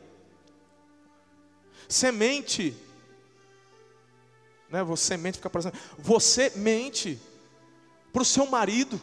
Você 1.89 2.11
mente. 2.11 2.77
Né, 4.69 4.83
você 4.83 5.17
mente, 5.17 5.37
fica 5.37 5.49
parecendo. 5.49 5.79
Você 5.97 6.51
mente 6.57 7.17
para 8.13 8.23
o 8.23 8.25
seu 8.25 8.45
marido. 8.47 9.01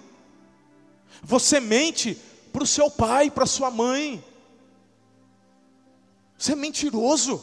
Você 1.21 1.61
mente 1.61 2.21
para 2.51 2.63
o 2.63 2.67
seu 2.67 2.91
pai, 2.91 3.31
para 3.31 3.45
sua 3.45 3.71
mãe. 3.71 4.21
Você 6.37 6.51
é 6.51 6.55
mentiroso. 6.57 7.41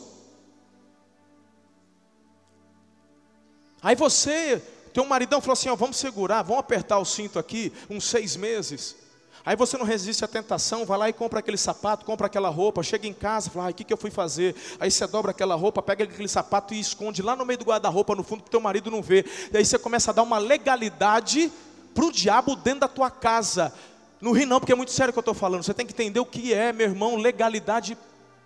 Aí 3.80 3.96
você, 3.96 4.62
teu 4.92 5.06
maridão 5.06 5.40
falou 5.40 5.54
assim: 5.54 5.70
ó, 5.70 5.74
vamos 5.74 5.96
segurar, 5.96 6.42
vamos 6.42 6.60
apertar 6.60 6.98
o 6.98 7.04
cinto 7.06 7.38
aqui, 7.38 7.72
uns 7.88 8.04
seis 8.04 8.36
meses. 8.36 9.00
Aí 9.44 9.56
você 9.56 9.78
não 9.78 9.84
resiste 9.84 10.24
à 10.24 10.28
tentação, 10.28 10.84
vai 10.84 10.98
lá 10.98 11.08
e 11.08 11.12
compra 11.12 11.38
aquele 11.38 11.56
sapato, 11.56 12.04
compra 12.04 12.26
aquela 12.26 12.48
roupa, 12.48 12.82
chega 12.82 13.06
em 13.06 13.12
casa, 13.12 13.50
fala, 13.50 13.66
ai, 13.66 13.72
o 13.72 13.74
que, 13.74 13.84
que 13.84 13.92
eu 13.92 13.96
fui 13.96 14.10
fazer? 14.10 14.54
Aí 14.78 14.90
você 14.90 15.06
dobra 15.06 15.30
aquela 15.30 15.54
roupa, 15.54 15.80
pega 15.80 16.04
aquele 16.04 16.28
sapato 16.28 16.74
e 16.74 16.80
esconde 16.80 17.22
lá 17.22 17.34
no 17.34 17.46
meio 17.46 17.58
do 17.58 17.64
guarda-roupa, 17.64 18.14
no 18.14 18.22
fundo, 18.22 18.42
para 18.42 18.48
o 18.48 18.50
teu 18.50 18.60
marido 18.60 18.90
não 18.90 19.00
ver. 19.00 19.26
E 19.52 19.56
aí 19.56 19.64
você 19.64 19.78
começa 19.78 20.10
a 20.10 20.14
dar 20.14 20.22
uma 20.22 20.38
legalidade 20.38 21.50
para 21.94 22.04
o 22.04 22.12
diabo 22.12 22.54
dentro 22.54 22.80
da 22.80 22.88
tua 22.88 23.10
casa. 23.10 23.72
Não 24.20 24.32
ri 24.32 24.44
não, 24.44 24.60
porque 24.60 24.72
é 24.72 24.76
muito 24.76 24.92
sério 24.92 25.10
o 25.10 25.12
que 25.12 25.18
eu 25.18 25.22
estou 25.22 25.34
falando. 25.34 25.62
Você 25.62 25.72
tem 25.72 25.86
que 25.86 25.92
entender 25.92 26.20
o 26.20 26.26
que 26.26 26.52
é, 26.52 26.72
meu 26.72 26.86
irmão, 26.86 27.16
legalidade 27.16 27.96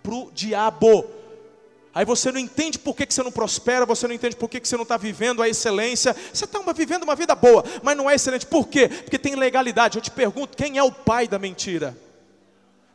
para 0.01 0.13
o 0.13 0.31
diabo. 0.33 1.05
Aí 1.95 2.03
você 2.03 2.29
não 2.29 2.39
entende 2.41 2.77
por 2.77 2.93
que, 2.93 3.05
que 3.05 3.13
você 3.13 3.23
não 3.23 3.31
prospera, 3.31 3.85
você 3.85 4.05
não 4.05 4.13
entende 4.13 4.35
por 4.35 4.49
que, 4.49 4.59
que 4.59 4.67
você 4.67 4.75
não 4.75 4.83
está 4.83 4.97
vivendo 4.97 5.41
a 5.41 5.47
excelência. 5.47 6.13
Você 6.33 6.43
está 6.43 6.59
vivendo 6.73 7.03
uma 7.03 7.15
vida 7.15 7.33
boa, 7.33 7.63
mas 7.81 7.95
não 7.95 8.09
é 8.09 8.15
excelente. 8.15 8.45
Por 8.45 8.67
quê? 8.67 8.89
Porque 8.89 9.17
tem 9.17 9.33
legalidade. 9.35 9.97
Eu 9.97 10.01
te 10.01 10.11
pergunto, 10.11 10.57
quem 10.57 10.77
é 10.77 10.83
o 10.83 10.91
pai 10.91 11.25
da 11.25 11.39
mentira? 11.39 11.97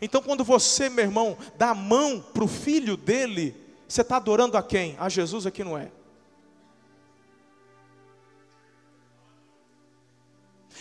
Então, 0.02 0.20
quando 0.20 0.44
você, 0.44 0.90
meu 0.90 1.02
irmão, 1.02 1.38
dá 1.56 1.70
a 1.70 1.74
mão 1.74 2.20
para 2.20 2.44
o 2.44 2.48
filho 2.48 2.94
dele, 2.94 3.56
você 3.88 4.02
está 4.02 4.16
adorando 4.16 4.58
a 4.58 4.62
quem? 4.62 4.96
A 5.00 5.08
Jesus 5.08 5.46
aqui 5.46 5.64
não 5.64 5.78
é. 5.78 5.90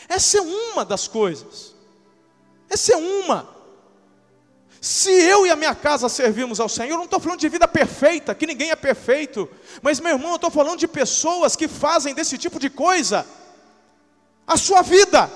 Essa 0.09 0.39
é 0.39 0.41
uma 0.41 0.83
das 0.83 1.07
coisas. 1.07 1.73
Essa 2.69 2.91
é 2.91 2.97
uma. 2.97 3.58
Se 4.81 5.11
eu 5.11 5.45
e 5.45 5.51
a 5.51 5.55
minha 5.55 5.75
casa 5.75 6.07
servimos 6.07 6.59
ao 6.59 6.69
Senhor, 6.69 6.91
eu 6.91 6.97
não 6.97 7.05
estou 7.05 7.19
falando 7.19 7.39
de 7.39 7.49
vida 7.49 7.67
perfeita, 7.67 8.33
que 8.33 8.47
ninguém 8.47 8.71
é 8.71 8.75
perfeito, 8.75 9.49
mas 9.81 9.99
meu 9.99 10.13
irmão, 10.13 10.31
eu 10.31 10.35
estou 10.35 10.49
falando 10.49 10.79
de 10.79 10.87
pessoas 10.87 11.55
que 11.55 11.67
fazem 11.67 12.13
desse 12.13 12.37
tipo 12.37 12.59
de 12.59 12.69
coisa 12.69 13.25
a 14.47 14.57
sua 14.57 14.81
vida. 14.81 15.29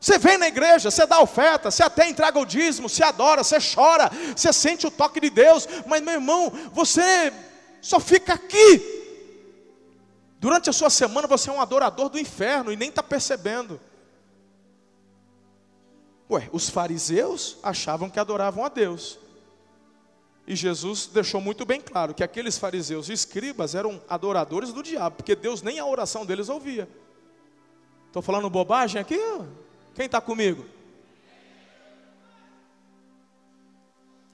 Você 0.00 0.18
vem 0.18 0.36
na 0.36 0.48
igreja, 0.48 0.90
você 0.90 1.06
dá 1.06 1.20
oferta, 1.20 1.70
você 1.70 1.84
até 1.84 2.08
entrega 2.08 2.36
o 2.38 2.44
dízimo, 2.44 2.88
você 2.88 3.04
adora, 3.04 3.44
você 3.44 3.58
chora, 3.60 4.10
você 4.36 4.52
sente 4.52 4.84
o 4.84 4.90
toque 4.90 5.20
de 5.20 5.30
Deus, 5.30 5.68
mas 5.86 6.02
meu 6.02 6.14
irmão, 6.14 6.52
você 6.72 7.32
só 7.80 8.00
fica 8.00 8.34
aqui. 8.34 9.00
Durante 10.40 10.68
a 10.68 10.72
sua 10.72 10.90
semana 10.90 11.28
você 11.28 11.48
é 11.48 11.52
um 11.52 11.60
adorador 11.60 12.08
do 12.08 12.18
inferno 12.18 12.72
e 12.72 12.76
nem 12.76 12.88
está 12.88 13.00
percebendo. 13.00 13.80
Ué, 16.32 16.48
os 16.50 16.70
fariseus 16.70 17.58
achavam 17.62 18.08
que 18.08 18.18
adoravam 18.18 18.64
a 18.64 18.70
Deus. 18.70 19.18
E 20.46 20.56
Jesus 20.56 21.06
deixou 21.06 21.42
muito 21.42 21.66
bem 21.66 21.78
claro 21.78 22.14
que 22.14 22.24
aqueles 22.24 22.56
fariseus 22.56 23.10
e 23.10 23.12
escribas 23.12 23.74
eram 23.74 24.00
adoradores 24.08 24.72
do 24.72 24.82
diabo, 24.82 25.16
porque 25.16 25.36
Deus 25.36 25.60
nem 25.60 25.78
a 25.78 25.84
oração 25.84 26.24
deles 26.24 26.48
ouvia. 26.48 26.88
Estou 28.06 28.22
falando 28.22 28.48
bobagem 28.48 28.98
aqui? 28.98 29.20
Quem 29.94 30.06
está 30.06 30.22
comigo? 30.22 30.64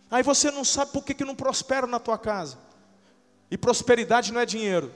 Aí 0.09 0.23
você 0.23 0.53
não 0.53 0.65
sabe 0.65 0.93
por 0.93 1.05
que, 1.05 1.13
que 1.13 1.25
não 1.25 1.35
prospera 1.35 1.87
na 1.87 1.99
tua 1.99 2.17
casa. 2.17 2.59
E 3.51 3.59
prosperidade 3.59 4.33
não 4.33 4.41
é 4.41 4.47
dinheiro. 4.47 4.93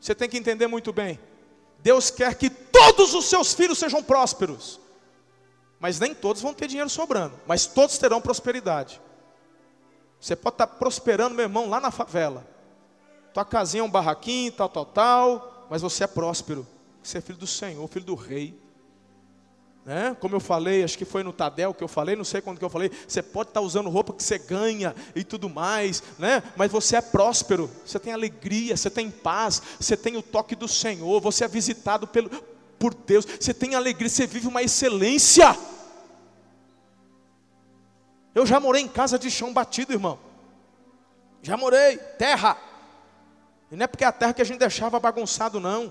Você 0.00 0.14
tem 0.14 0.28
que 0.28 0.38
entender 0.38 0.68
muito 0.68 0.92
bem. 0.92 1.18
Deus 1.80 2.10
quer 2.10 2.36
que 2.36 2.48
todos 2.48 3.12
os 3.12 3.24
seus 3.24 3.52
filhos 3.52 3.76
sejam 3.76 4.04
prósperos. 4.04 4.85
Mas 5.78 6.00
nem 6.00 6.14
todos 6.14 6.42
vão 6.42 6.54
ter 6.54 6.66
dinheiro 6.66 6.88
sobrando, 6.88 7.38
mas 7.46 7.66
todos 7.66 7.98
terão 7.98 8.20
prosperidade. 8.20 9.00
Você 10.20 10.34
pode 10.34 10.54
estar 10.54 10.66
prosperando, 10.66 11.34
meu 11.34 11.44
irmão, 11.44 11.68
lá 11.68 11.80
na 11.80 11.90
favela. 11.90 12.46
Tua 13.34 13.44
casinha 13.44 13.82
é 13.82 13.84
um 13.84 13.90
barraquinho, 13.90 14.50
tal, 14.52 14.68
tal, 14.68 14.86
tal, 14.86 15.66
mas 15.70 15.82
você 15.82 16.04
é 16.04 16.06
próspero. 16.06 16.66
Você 17.02 17.18
é 17.18 17.20
filho 17.20 17.38
do 17.38 17.46
Senhor, 17.46 17.86
filho 17.88 18.06
do 18.06 18.14
rei. 18.14 18.58
Né? 19.84 20.16
Como 20.18 20.34
eu 20.34 20.40
falei, 20.40 20.82
acho 20.82 20.98
que 20.98 21.04
foi 21.04 21.22
no 21.22 21.32
Tadel 21.32 21.72
que 21.72 21.84
eu 21.84 21.86
falei, 21.86 22.16
não 22.16 22.24
sei 22.24 22.40
quando 22.40 22.58
que 22.58 22.64
eu 22.64 22.68
falei, 22.68 22.90
você 23.06 23.22
pode 23.22 23.50
estar 23.50 23.60
usando 23.60 23.88
roupa 23.88 24.12
que 24.12 24.24
você 24.24 24.36
ganha 24.36 24.92
e 25.14 25.22
tudo 25.22 25.48
mais, 25.48 26.02
né? 26.18 26.42
mas 26.56 26.72
você 26.72 26.96
é 26.96 27.00
próspero, 27.00 27.70
você 27.84 28.00
tem 28.00 28.12
alegria, 28.12 28.76
você 28.76 28.90
tem 28.90 29.08
paz, 29.08 29.62
você 29.78 29.96
tem 29.96 30.16
o 30.16 30.22
toque 30.22 30.56
do 30.56 30.66
Senhor, 30.66 31.20
você 31.20 31.44
é 31.44 31.48
visitado 31.48 32.04
pelo, 32.04 32.28
por 32.78 32.94
Deus, 32.94 33.24
você 33.24 33.54
tem 33.54 33.74
alegria, 33.74 34.08
você 34.08 34.26
vive 34.26 34.46
uma 34.46 34.62
excelência. 34.62 35.56
Eu 38.34 38.44
já 38.44 38.60
morei 38.60 38.82
em 38.82 38.88
casa 38.88 39.18
de 39.18 39.30
chão 39.30 39.52
batido, 39.52 39.92
irmão. 39.92 40.18
Já 41.42 41.56
morei, 41.56 41.96
terra. 41.96 42.56
E 43.70 43.76
não 43.76 43.84
é 43.84 43.86
porque 43.86 44.04
é 44.04 44.06
a 44.06 44.12
terra 44.12 44.34
que 44.34 44.42
a 44.42 44.44
gente 44.44 44.58
deixava 44.58 45.00
bagunçado, 45.00 45.58
não. 45.58 45.90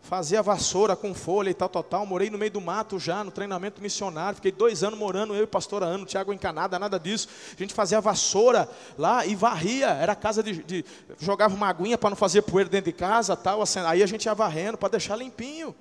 Fazia 0.00 0.40
vassoura 0.40 0.94
com 0.94 1.12
folha 1.12 1.50
e 1.50 1.54
tal, 1.54 1.68
tal, 1.68 1.82
tal. 1.82 2.06
Morei 2.06 2.30
no 2.30 2.38
meio 2.38 2.50
do 2.50 2.60
mato 2.60 2.98
já, 2.98 3.22
no 3.22 3.30
treinamento 3.30 3.82
missionário. 3.82 4.36
Fiquei 4.36 4.52
dois 4.52 4.82
anos 4.84 4.98
morando, 4.98 5.34
eu 5.34 5.40
e 5.40 5.42
o 5.42 5.48
pastor 5.48 5.82
Ano, 5.82 6.06
Tiago 6.06 6.32
Encanada, 6.32 6.78
nada 6.78 6.98
disso. 6.98 7.28
A 7.54 7.60
gente 7.60 7.74
fazia 7.74 8.00
vassoura 8.00 8.70
lá 8.96 9.26
e 9.26 9.34
varria. 9.34 9.88
Era 9.88 10.14
casa 10.14 10.42
de. 10.42 10.62
de 10.62 10.84
jogava 11.18 11.54
uma 11.54 11.68
aguinha 11.68 11.98
para 11.98 12.10
não 12.10 12.16
fazer 12.16 12.42
poeira 12.42 12.70
dentro 12.70 12.90
de 12.90 12.96
casa 12.96 13.36
tal. 13.36 13.60
Assim, 13.60 13.80
aí 13.80 14.02
a 14.02 14.06
gente 14.06 14.26
ia 14.26 14.34
varrendo 14.34 14.78
para 14.78 14.90
deixar 14.90 15.16
limpinho 15.16 15.74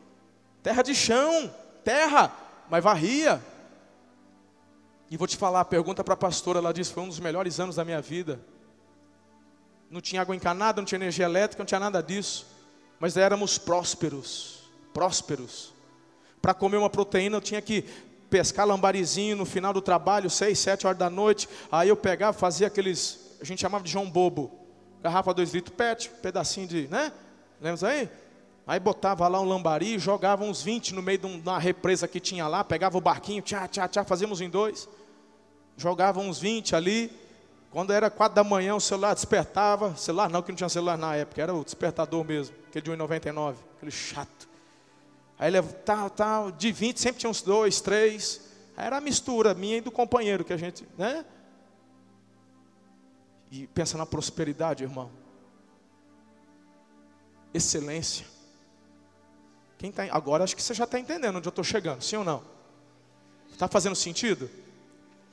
terra 0.66 0.82
de 0.82 0.96
chão, 0.96 1.54
terra, 1.84 2.36
mas 2.72 2.84
varria. 2.84 3.40
E 5.12 5.16
vou 5.16 5.28
te 5.28 5.38
falar, 5.38 5.64
pergunta 5.66 6.04
para 6.04 6.16
a 6.16 6.18
pastora, 6.18 6.58
ela 6.58 6.74
disse, 6.74 6.92
foi 6.92 7.04
um 7.04 7.08
dos 7.08 7.20
melhores 7.20 7.60
anos 7.60 7.76
da 7.76 7.86
minha 7.86 8.02
vida. 8.02 8.40
Não 9.92 10.02
tinha 10.02 10.24
água 10.24 10.36
encanada, 10.36 10.82
não 10.82 10.86
tinha 10.86 10.98
energia 10.98 11.26
elétrica, 11.26 11.62
não 11.62 11.68
tinha 11.68 11.80
nada 11.80 12.02
disso. 12.02 12.48
Mas 13.00 13.16
éramos 13.16 13.60
prósperos, 13.60 14.64
prósperos. 14.92 15.72
Para 16.42 16.56
comer 16.56 16.78
uma 16.78 16.90
proteína 16.90 17.38
eu 17.38 17.42
tinha 17.42 17.62
que 17.62 17.84
pescar 18.28 18.66
lambarizinho 18.66 19.36
no 19.36 19.46
final 19.46 19.72
do 19.72 19.84
trabalho, 19.84 20.32
seis, 20.32 20.58
sete 20.58 20.88
horas 20.88 20.98
da 20.98 21.12
noite. 21.12 21.48
Aí 21.72 21.90
eu 21.90 21.96
pegava, 21.96 22.36
fazia 22.36 22.66
aqueles, 22.66 23.38
a 23.40 23.46
gente 23.46 23.62
chamava 23.62 23.84
de 23.84 23.92
João 23.92 24.10
Bobo. 24.10 24.52
Garrafa 25.04 25.32
dois 25.32 25.54
litros 25.54 25.76
pet, 25.78 26.10
pedacinho 26.24 26.68
de, 26.68 26.88
né? 26.88 27.12
Lembra 27.62 27.88
aí? 27.88 28.10
Aí 28.68 28.80
botava 28.80 29.28
lá 29.28 29.40
um 29.40 29.46
lambari, 29.46 30.00
jogava 30.00 30.44
uns 30.44 30.62
20 30.64 30.96
no 30.96 31.02
meio 31.02 31.20
de 31.20 31.26
uma 31.28 31.60
represa 31.60 32.08
que 32.08 32.20
tinha 32.20 32.48
lá, 32.48 32.64
pegava 32.64 32.98
o 32.98 33.02
barquinho, 33.02 33.42
tchá, 33.42 33.68
tchá, 33.68 33.88
tchá, 33.88 34.04
fazíamos 34.04 34.42
em 34.42 34.50
dois. 34.50 34.90
Jogava 35.78 36.20
uns 36.20 36.40
20 36.40 36.76
ali. 36.76 37.12
Quando 37.70 37.94
era 37.94 38.10
quatro 38.10 38.36
da 38.36 38.44
manhã, 38.44 38.74
o 38.74 38.80
celular 38.80 39.14
despertava. 39.14 39.96
Celular 39.96 40.30
não, 40.30 40.42
que 40.42 40.52
não 40.52 40.56
tinha 40.56 40.70
celular 40.70 40.98
na 40.98 41.16
época, 41.16 41.42
era 41.42 41.54
o 41.54 41.64
despertador 41.64 42.24
mesmo, 42.24 42.56
aquele 42.68 42.86
de 42.86 42.92
1,99, 42.92 43.56
aquele 43.76 43.92
chato. 43.92 44.50
Aí 45.38 45.54
ele 45.54 45.62
tá, 45.62 46.10
tá, 46.10 46.50
de 46.50 46.72
20 46.72 47.00
sempre 47.00 47.20
tinha 47.20 47.30
uns 47.30 47.42
dois, 47.44 47.82
três. 47.82 48.42
Aí 48.76 48.88
era 48.88 48.98
a 48.98 49.02
mistura 49.02 49.54
minha 49.54 49.78
e 49.78 49.82
do 49.82 49.92
companheiro 49.92 50.44
que 50.44 50.54
a 50.54 50.58
gente, 50.58 50.88
né? 50.98 51.24
E 53.52 53.68
pensa 53.68 53.98
na 53.98 54.06
prosperidade, 54.06 54.84
irmão. 54.84 55.12
Excelência. 57.54 58.35
Quem 59.78 59.92
tá, 59.92 60.04
agora 60.12 60.44
acho 60.44 60.56
que 60.56 60.64
você 60.64 60.74
já 60.74 60.86
está 60.86 61.00
entendendo 61.00 61.38
onde 61.38 61.48
eu 61.48 61.50
estou 61.50 61.64
chegando, 61.64 62.02
sim 62.02 62.16
ou 62.16 62.24
não? 62.24 62.44
Está 63.52 63.68
fazendo 63.68 63.96
sentido? 63.96 64.50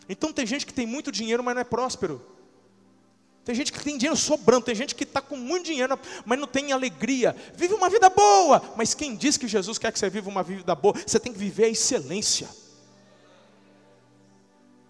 Então 0.09 0.33
tem 0.33 0.47
gente 0.47 0.67
que 0.67 0.73
tem 0.73 0.87
muito 0.87 1.13
dinheiro, 1.13 1.43
mas 1.43 1.55
não 1.55 1.61
é 1.61 1.65
próspero. 1.65 2.25
Tem 3.45 3.55
gente 3.55 3.73
que 3.73 3.83
tem 3.83 3.99
dinheiro 3.99 4.17
sobrando, 4.17 4.65
tem 4.65 4.75
gente 4.75 4.95
que 4.95 5.03
está 5.03 5.21
com 5.21 5.37
muito 5.37 5.67
dinheiro, 5.67 5.99
mas 6.25 6.39
não 6.39 6.47
tem 6.47 6.73
alegria. 6.73 7.35
Vive 7.55 7.75
uma 7.75 7.91
vida 7.91 8.09
boa, 8.09 8.63
mas 8.77 8.95
quem 8.95 9.17
diz 9.17 9.37
que 9.37 9.49
Jesus 9.49 9.79
quer 9.79 9.91
que 9.93 9.99
você 9.99 10.09
viva 10.09 10.31
uma 10.31 10.43
vida 10.45 10.75
boa? 10.75 10.95
Você 11.05 11.19
tem 11.19 11.33
que 11.33 11.39
viver 11.39 11.65
a 11.65 11.69
excelência. 11.69 12.49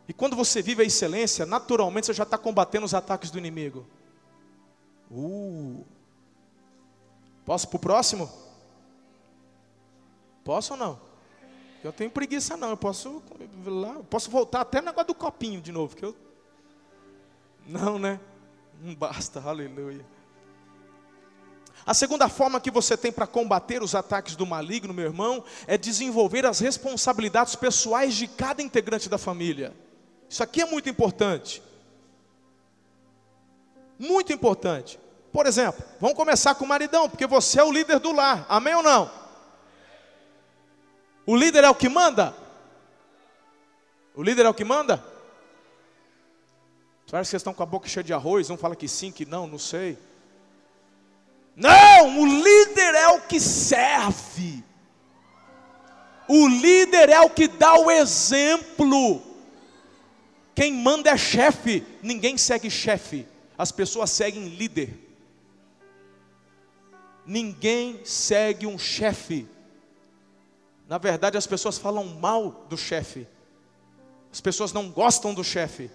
E 0.07 0.13
quando 0.13 0.37
você 0.37 0.61
vive 0.61 0.83
a 0.83 0.87
excelência, 0.87 1.47
naturalmente 1.47 2.07
você 2.07 2.13
já 2.13 2.25
está 2.25 2.37
combatendo 2.37 2.85
os 2.85 2.93
ataques 2.93 3.31
do 3.31 3.39
inimigo. 3.39 3.87
Uh. 5.11 5.85
Posso 7.47 7.69
para 7.69 7.77
o 7.77 7.81
próximo? 7.81 8.31
Posso 10.45 10.75
ou 10.75 10.79
não? 10.79 11.01
Eu 11.83 11.93
tenho 11.93 12.11
preguiça 12.11 12.57
não, 12.57 12.71
eu 12.71 12.77
posso 12.77 13.23
lá, 13.65 14.01
posso 14.09 14.31
voltar 14.31 14.61
até 14.61 14.81
no 14.81 14.87
negócio 14.87 15.09
do 15.09 15.15
copinho 15.15 15.61
de 15.61 15.73
novo, 15.73 15.97
que 15.97 16.05
eu 16.05 16.15
Não, 17.67 17.99
né? 17.99 18.21
Não 18.81 18.95
basta, 18.95 19.41
aleluia. 19.47 20.05
A 21.85 21.95
segunda 21.95 22.29
forma 22.29 22.61
que 22.61 22.71
você 22.71 22.97
tem 22.97 23.11
para 23.11 23.27
combater 23.27 23.83
os 23.83 23.95
ataques 23.95 24.37
do 24.37 24.47
maligno, 24.47 24.95
meu 24.95 25.07
irmão, 25.07 25.45
é 25.67 25.77
desenvolver 25.77 26.47
as 26.47 26.61
responsabilidades 26.61 27.57
pessoais 27.57 28.15
de 28.15 28.29
cada 28.29 28.63
integrante 28.63 29.09
da 29.09 29.19
família. 29.19 29.75
Isso 30.29 30.43
aqui 30.43 30.61
é 30.61 30.65
muito 30.65 30.89
importante. 30.89 31.61
Muito 33.99 34.33
importante. 34.33 34.99
Por 35.33 35.47
exemplo, 35.47 35.85
vamos 36.01 36.17
começar 36.17 36.55
com 36.55 36.65
o 36.65 36.69
maridão, 36.69 37.09
porque 37.09 37.27
você 37.27 37.59
é 37.59 37.65
o 37.65 37.73
líder 37.73 37.99
do 37.99 38.13
lar. 38.13 38.47
Amém 38.49 38.75
ou 38.75 38.83
não? 38.83 39.22
O 41.27 41.37
líder 41.37 41.65
é 41.65 41.71
o 41.71 41.75
que 41.75 41.89
manda? 41.89 42.35
O 44.15 44.23
líder 44.23 44.47
é 44.47 44.49
o 44.49 44.55
que 44.55 44.65
manda? 44.65 45.03
Parece 47.11 47.29
que 47.29 47.31
vocês 47.33 47.41
estão 47.41 47.53
com 47.53 47.63
a 47.63 47.67
boca 47.67 47.87
cheia 47.87 48.03
de 48.03 48.15
arroz, 48.15 48.49
um 48.49 48.57
fala 48.57 48.75
que 48.75 48.89
sim, 48.89 49.13
que 49.13 49.27
não, 49.27 49.47
não 49.47 49.59
sei. 49.59 49.99
Não, 51.55 52.21
o 52.21 52.27
líder 52.27 52.95
é 52.95 53.09
o 53.09 53.21
que 53.21 53.39
serve. 53.39 54.65
O 56.27 56.49
líder 56.49 57.11
é 57.11 57.21
o 57.21 57.29
que 57.29 57.47
dá 57.47 57.75
o 57.75 57.91
exemplo. 57.91 59.23
Quem 60.55 60.73
manda 60.73 61.11
é 61.11 61.17
chefe, 61.19 61.85
ninguém 62.03 62.39
segue 62.39 62.71
chefe, 62.71 63.27
as 63.59 63.71
pessoas 63.71 64.11
seguem 64.11 64.49
líder. 64.49 64.99
Ninguém 67.27 68.01
segue 68.05 68.67
um 68.67 68.79
chefe. 68.79 69.47
Na 70.93 70.99
verdade, 70.99 71.39
as 71.39 71.47
pessoas 71.47 71.79
falam 71.79 72.05
mal 72.05 72.67
do 72.69 72.77
chefe. 72.77 73.27
As 74.31 74.43
pessoas 74.43 74.75
não 74.75 74.91
gostam 74.91 75.33
do 75.33 75.43
chefe. 75.43 75.91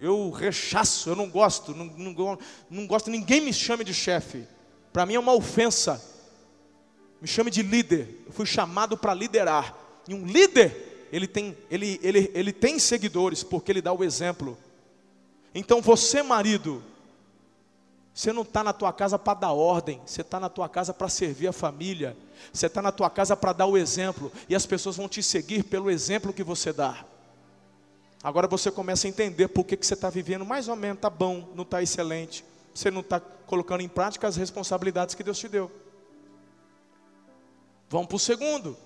Eu 0.00 0.30
rechaço, 0.30 1.08
eu 1.08 1.14
não 1.14 1.30
gosto, 1.30 1.72
não, 1.72 1.84
não, 1.84 2.38
não 2.68 2.86
gosto, 2.88 3.08
ninguém 3.08 3.40
me 3.40 3.52
chame 3.52 3.84
de 3.84 3.94
chefe. 3.94 4.44
Para 4.92 5.06
mim 5.06 5.14
é 5.14 5.20
uma 5.20 5.34
ofensa. 5.34 6.04
Me 7.20 7.28
chame 7.28 7.48
de 7.48 7.62
líder. 7.62 8.24
Eu 8.26 8.32
fui 8.32 8.44
chamado 8.44 8.98
para 8.98 9.14
liderar. 9.14 9.72
E 10.08 10.14
um 10.14 10.26
líder 10.26 11.06
ele 11.12 11.28
tem, 11.28 11.56
ele, 11.70 12.00
ele, 12.02 12.32
ele 12.34 12.52
tem 12.52 12.76
seguidores 12.76 13.44
porque 13.44 13.70
ele 13.70 13.80
dá 13.80 13.92
o 13.92 14.02
exemplo. 14.02 14.58
Então 15.54 15.80
você, 15.80 16.24
marido, 16.24 16.82
você 18.18 18.32
não 18.32 18.42
está 18.42 18.64
na 18.64 18.72
tua 18.72 18.92
casa 18.92 19.16
para 19.16 19.38
dar 19.38 19.52
ordem, 19.52 20.02
você 20.04 20.22
está 20.22 20.40
na 20.40 20.48
tua 20.48 20.68
casa 20.68 20.92
para 20.92 21.08
servir 21.08 21.46
a 21.46 21.52
família, 21.52 22.16
você 22.52 22.66
está 22.66 22.82
na 22.82 22.90
tua 22.90 23.08
casa 23.08 23.36
para 23.36 23.52
dar 23.52 23.66
o 23.66 23.78
exemplo, 23.78 24.32
e 24.48 24.56
as 24.56 24.66
pessoas 24.66 24.96
vão 24.96 25.08
te 25.08 25.22
seguir 25.22 25.62
pelo 25.62 25.88
exemplo 25.88 26.32
que 26.32 26.42
você 26.42 26.72
dá. 26.72 27.04
Agora 28.20 28.48
você 28.48 28.72
começa 28.72 29.06
a 29.06 29.08
entender 29.08 29.46
por 29.46 29.62
que, 29.62 29.76
que 29.76 29.86
você 29.86 29.94
está 29.94 30.10
vivendo 30.10 30.44
mais 30.44 30.66
ou 30.66 30.74
menos, 30.74 30.96
está 30.98 31.08
bom, 31.08 31.48
não 31.54 31.62
está 31.62 31.80
excelente, 31.80 32.44
você 32.74 32.90
não 32.90 33.02
está 33.02 33.20
colocando 33.20 33.82
em 33.82 33.88
prática 33.88 34.26
as 34.26 34.34
responsabilidades 34.34 35.14
que 35.14 35.22
Deus 35.22 35.38
te 35.38 35.46
deu. 35.46 35.70
Vamos 37.88 38.08
para 38.08 38.16
o 38.16 38.18
segundo. 38.18 38.76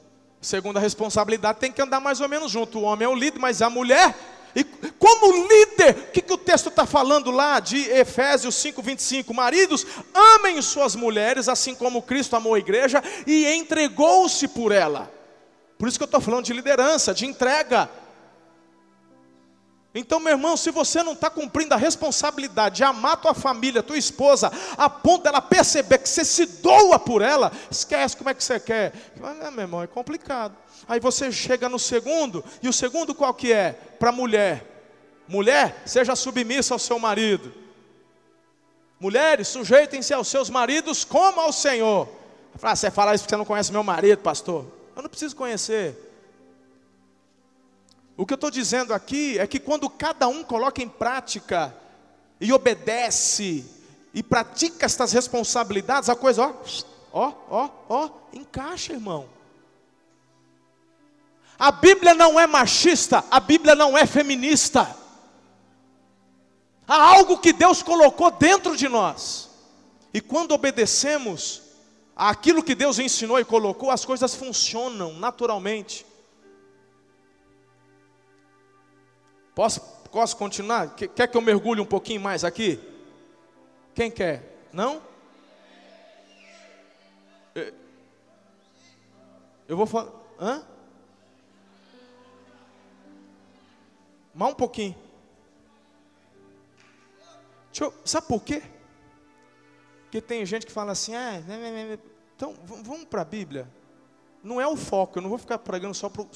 Segundo 0.42 0.76
a 0.76 0.80
responsabilidade, 0.80 1.58
tem 1.58 1.72
que 1.72 1.80
andar 1.80 2.00
mais 2.00 2.20
ou 2.20 2.28
menos 2.28 2.52
junto. 2.52 2.80
O 2.80 2.82
homem 2.82 3.06
é 3.06 3.08
o 3.08 3.14
líder, 3.14 3.38
mas 3.38 3.62
a 3.62 3.70
mulher. 3.70 4.14
E 4.54 4.64
como 4.98 5.48
líder, 5.48 6.08
o 6.08 6.12
que, 6.12 6.20
que 6.20 6.32
o 6.32 6.38
texto 6.38 6.68
está 6.68 6.84
falando 6.84 7.30
lá 7.30 7.58
de 7.58 7.78
Efésios 7.90 8.54
5, 8.56 8.82
25? 8.82 9.32
Maridos, 9.32 9.86
amem 10.12 10.60
suas 10.60 10.94
mulheres, 10.94 11.48
assim 11.48 11.74
como 11.74 12.02
Cristo 12.02 12.36
amou 12.36 12.54
a 12.54 12.58
igreja 12.58 13.02
e 13.26 13.46
entregou-se 13.54 14.46
por 14.48 14.72
ela. 14.72 15.10
Por 15.78 15.88
isso 15.88 15.98
que 15.98 16.04
eu 16.04 16.06
estou 16.06 16.20
falando 16.20 16.44
de 16.44 16.52
liderança, 16.52 17.14
de 17.14 17.26
entrega. 17.26 17.90
Então, 19.94 20.18
meu 20.18 20.32
irmão, 20.32 20.56
se 20.56 20.70
você 20.70 21.02
não 21.02 21.12
está 21.12 21.28
cumprindo 21.28 21.74
a 21.74 21.76
responsabilidade 21.76 22.76
de 22.76 22.84
amar 22.84 23.18
tua 23.18 23.34
família, 23.34 23.82
tua 23.82 23.98
esposa, 23.98 24.50
a 24.76 24.88
ponto 24.88 25.24
dela 25.24 25.42
perceber 25.42 25.98
que 25.98 26.08
você 26.08 26.24
se 26.24 26.46
doa 26.46 26.98
por 26.98 27.20
ela, 27.20 27.52
esquece 27.70 28.16
como 28.16 28.30
é 28.30 28.34
que 28.34 28.42
você 28.42 28.58
quer. 28.58 28.92
Ah, 29.22 29.50
meu 29.50 29.60
irmão, 29.60 29.82
é 29.82 29.86
complicado. 29.86 30.56
Aí 30.88 30.98
você 30.98 31.30
chega 31.30 31.68
no 31.68 31.78
segundo, 31.78 32.42
e 32.62 32.68
o 32.68 32.72
segundo 32.72 33.14
qual 33.14 33.34
que 33.34 33.52
é? 33.52 33.72
Para 33.98 34.08
a 34.08 34.12
mulher. 34.12 34.64
Mulher, 35.28 35.82
seja 35.84 36.16
submissa 36.16 36.74
ao 36.74 36.78
seu 36.78 36.98
marido. 36.98 37.52
Mulheres, 38.98 39.48
sujeitem-se 39.48 40.14
aos 40.14 40.28
seus 40.28 40.48
maridos 40.48 41.04
como 41.04 41.38
ao 41.38 41.52
Senhor. 41.52 42.08
Ah, 42.62 42.74
você 42.74 42.90
fala 42.90 43.14
isso 43.14 43.24
porque 43.24 43.34
você 43.34 43.38
não 43.38 43.44
conhece 43.44 43.72
meu 43.72 43.82
marido, 43.82 44.20
pastor. 44.20 44.64
Eu 44.96 45.02
não 45.02 45.10
preciso 45.10 45.36
conhecer. 45.36 46.11
O 48.22 48.24
que 48.24 48.34
eu 48.34 48.36
estou 48.36 48.52
dizendo 48.52 48.94
aqui 48.94 49.36
é 49.36 49.48
que 49.48 49.58
quando 49.58 49.90
cada 49.90 50.28
um 50.28 50.44
coloca 50.44 50.80
em 50.80 50.88
prática 50.88 51.74
e 52.40 52.52
obedece 52.52 53.68
e 54.14 54.22
pratica 54.22 54.86
estas 54.86 55.10
responsabilidades, 55.10 56.08
a 56.08 56.14
coisa, 56.14 56.42
ó, 56.44 56.52
ó, 57.12 57.32
ó, 57.50 57.70
ó, 57.88 58.10
encaixa, 58.32 58.92
irmão. 58.92 59.28
A 61.58 61.72
Bíblia 61.72 62.14
não 62.14 62.38
é 62.38 62.46
machista, 62.46 63.24
a 63.28 63.40
Bíblia 63.40 63.74
não 63.74 63.98
é 63.98 64.06
feminista. 64.06 64.94
Há 66.86 67.02
algo 67.02 67.38
que 67.38 67.52
Deus 67.52 67.82
colocou 67.82 68.30
dentro 68.30 68.76
de 68.76 68.88
nós. 68.88 69.50
E 70.14 70.20
quando 70.20 70.52
obedecemos 70.52 71.60
aquilo 72.14 72.62
que 72.62 72.76
Deus 72.76 73.00
ensinou 73.00 73.40
e 73.40 73.44
colocou, 73.44 73.90
as 73.90 74.04
coisas 74.04 74.32
funcionam 74.32 75.12
naturalmente. 75.14 76.11
Posso, 79.54 79.80
posso 80.10 80.36
continuar? 80.36 80.94
Quer 80.94 81.28
que 81.28 81.36
eu 81.36 81.40
mergulhe 81.40 81.80
um 81.80 81.86
pouquinho 81.86 82.20
mais 82.20 82.44
aqui? 82.44 82.80
Quem 83.94 84.10
quer? 84.10 84.66
Não? 84.72 85.02
Eu 89.68 89.76
vou 89.76 89.86
falar. 89.86 90.10
Hã? 90.40 90.62
Mais 94.34 94.52
um 94.52 94.56
pouquinho. 94.56 94.96
Eu, 97.78 97.92
sabe 98.04 98.26
por 98.26 98.42
quê? 98.42 98.62
Porque 100.04 100.20
tem 100.20 100.44
gente 100.44 100.66
que 100.66 100.72
fala 100.72 100.92
assim, 100.92 101.14
ah, 101.14 101.42
então 102.36 102.54
vamos 102.66 103.04
para 103.04 103.22
a 103.22 103.24
Bíblia. 103.24 103.66
Não 104.42 104.60
é 104.60 104.66
o 104.66 104.76
foco, 104.76 105.18
eu 105.18 105.22
não 105.22 105.30
vou 105.30 105.38
ficar 105.38 105.58
pregando 105.58 105.94
só 105.94 106.08
para 106.08 106.26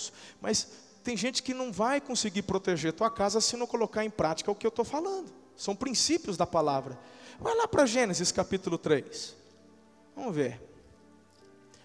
Mas 0.40 0.85
tem 1.06 1.16
gente 1.16 1.40
que 1.40 1.54
não 1.54 1.70
vai 1.70 2.00
conseguir 2.00 2.42
proteger 2.42 2.92
tua 2.92 3.08
casa 3.08 3.40
se 3.40 3.56
não 3.56 3.64
colocar 3.64 4.04
em 4.04 4.10
prática 4.10 4.50
o 4.50 4.56
que 4.56 4.66
eu 4.66 4.70
estou 4.70 4.84
falando. 4.84 5.32
São 5.56 5.76
princípios 5.76 6.36
da 6.36 6.44
palavra. 6.44 6.98
Vai 7.38 7.54
lá 7.54 7.68
para 7.68 7.86
Gênesis 7.86 8.32
capítulo 8.32 8.76
3. 8.76 9.36
Vamos 10.16 10.34
ver. 10.34 10.60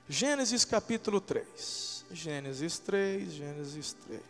Gênesis 0.10 0.66
capítulo 0.66 1.22
3. 1.22 2.04
Gênesis 2.10 2.80
3, 2.80 3.32
Gênesis 3.32 3.94
3. 4.08 4.24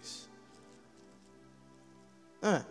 Ah. 2.42 2.66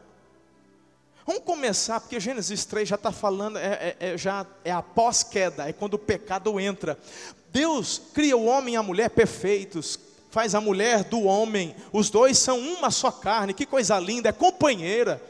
Vamos 1.24 1.42
começar, 1.44 2.00
porque 2.00 2.20
Gênesis 2.20 2.66
3 2.66 2.87
já 2.87 2.96
está 2.96 3.11
falando, 3.11 3.56
é, 3.56 3.96
é, 3.98 4.12
é, 4.12 4.18
já 4.18 4.46
é 4.62 4.70
após 4.70 5.22
queda, 5.22 5.66
é 5.66 5.72
quando 5.72 5.94
o 5.94 5.98
pecado 5.98 6.61
entra. 6.61 6.98
Deus 7.50 7.98
cria 8.12 8.37
o 8.37 8.44
homem 8.44 8.74
e 8.74 8.76
a 8.76 8.83
mulher 8.83 9.09
perfeitos, 9.09 9.98
faz 10.30 10.54
a 10.54 10.60
mulher 10.60 11.04
do 11.04 11.22
homem, 11.24 11.74
os 11.92 12.08
dois 12.08 12.38
são 12.38 12.58
uma 12.58 12.90
só 12.90 13.10
carne, 13.10 13.52
que 13.52 13.66
coisa 13.66 13.98
linda, 13.98 14.28
é 14.28 14.32
companheira. 14.32 15.20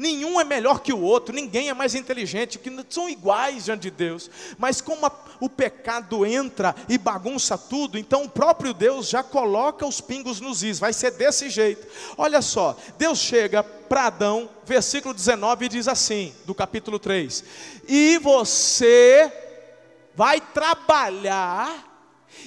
Nenhum 0.00 0.40
é 0.40 0.44
melhor 0.44 0.80
que 0.80 0.94
o 0.94 1.00
outro, 1.02 1.34
ninguém 1.34 1.68
é 1.68 1.74
mais 1.74 1.94
inteligente, 1.94 2.58
que 2.58 2.70
são 2.88 3.06
iguais 3.06 3.66
diante 3.66 3.82
de 3.82 3.90
Deus. 3.90 4.30
Mas 4.56 4.80
como 4.80 5.04
a, 5.04 5.12
o 5.38 5.46
pecado 5.46 6.24
entra 6.24 6.74
e 6.88 6.96
bagunça 6.96 7.58
tudo, 7.58 7.98
então 7.98 8.24
o 8.24 8.28
próprio 8.28 8.72
Deus 8.72 9.10
já 9.10 9.22
coloca 9.22 9.86
os 9.86 10.00
pingos 10.00 10.40
nos 10.40 10.62
is, 10.62 10.78
vai 10.78 10.94
ser 10.94 11.10
desse 11.10 11.50
jeito. 11.50 11.86
Olha 12.16 12.40
só, 12.40 12.78
Deus 12.96 13.18
chega 13.18 13.62
para 13.62 14.06
Adão, 14.06 14.48
versículo 14.64 15.12
19, 15.12 15.66
e 15.66 15.68
diz 15.68 15.86
assim, 15.86 16.34
do 16.46 16.54
capítulo 16.54 16.98
3: 16.98 17.44
E 17.86 18.16
você 18.18 19.30
vai 20.14 20.40
trabalhar 20.40 21.89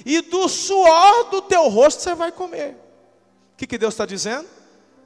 e 0.04 0.20
do 0.22 0.48
suor 0.48 1.30
do 1.30 1.42
teu 1.42 1.68
rosto 1.68 2.02
você 2.02 2.14
vai 2.14 2.32
comer. 2.32 2.76
O 3.52 3.56
que, 3.56 3.66
que 3.66 3.78
Deus 3.78 3.94
está 3.94 4.06
dizendo? 4.06 4.48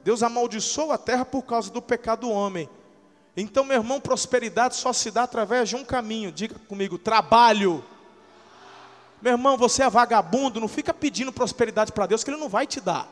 Deus 0.03 0.23
amaldiçoou 0.23 0.91
a 0.91 0.97
terra 0.97 1.25
por 1.25 1.43
causa 1.43 1.69
do 1.69 1.81
pecado 1.81 2.21
do 2.21 2.31
homem. 2.31 2.69
Então, 3.35 3.63
meu 3.63 3.77
irmão, 3.77 4.01
prosperidade 4.01 4.75
só 4.75 4.91
se 4.91 5.11
dá 5.11 5.23
através 5.23 5.69
de 5.69 5.75
um 5.75 5.85
caminho. 5.85 6.31
Diga 6.31 6.55
comigo, 6.67 6.97
trabalho. 6.97 7.83
Meu 9.21 9.33
irmão, 9.33 9.57
você 9.57 9.83
é 9.83 9.89
vagabundo, 9.89 10.59
não 10.59 10.67
fica 10.67 10.93
pedindo 10.93 11.31
prosperidade 11.31 11.91
para 11.91 12.05
Deus 12.05 12.23
que 12.23 12.31
Ele 12.31 12.39
não 12.39 12.49
vai 12.49 12.65
te 12.65 12.79
dar. 12.79 13.07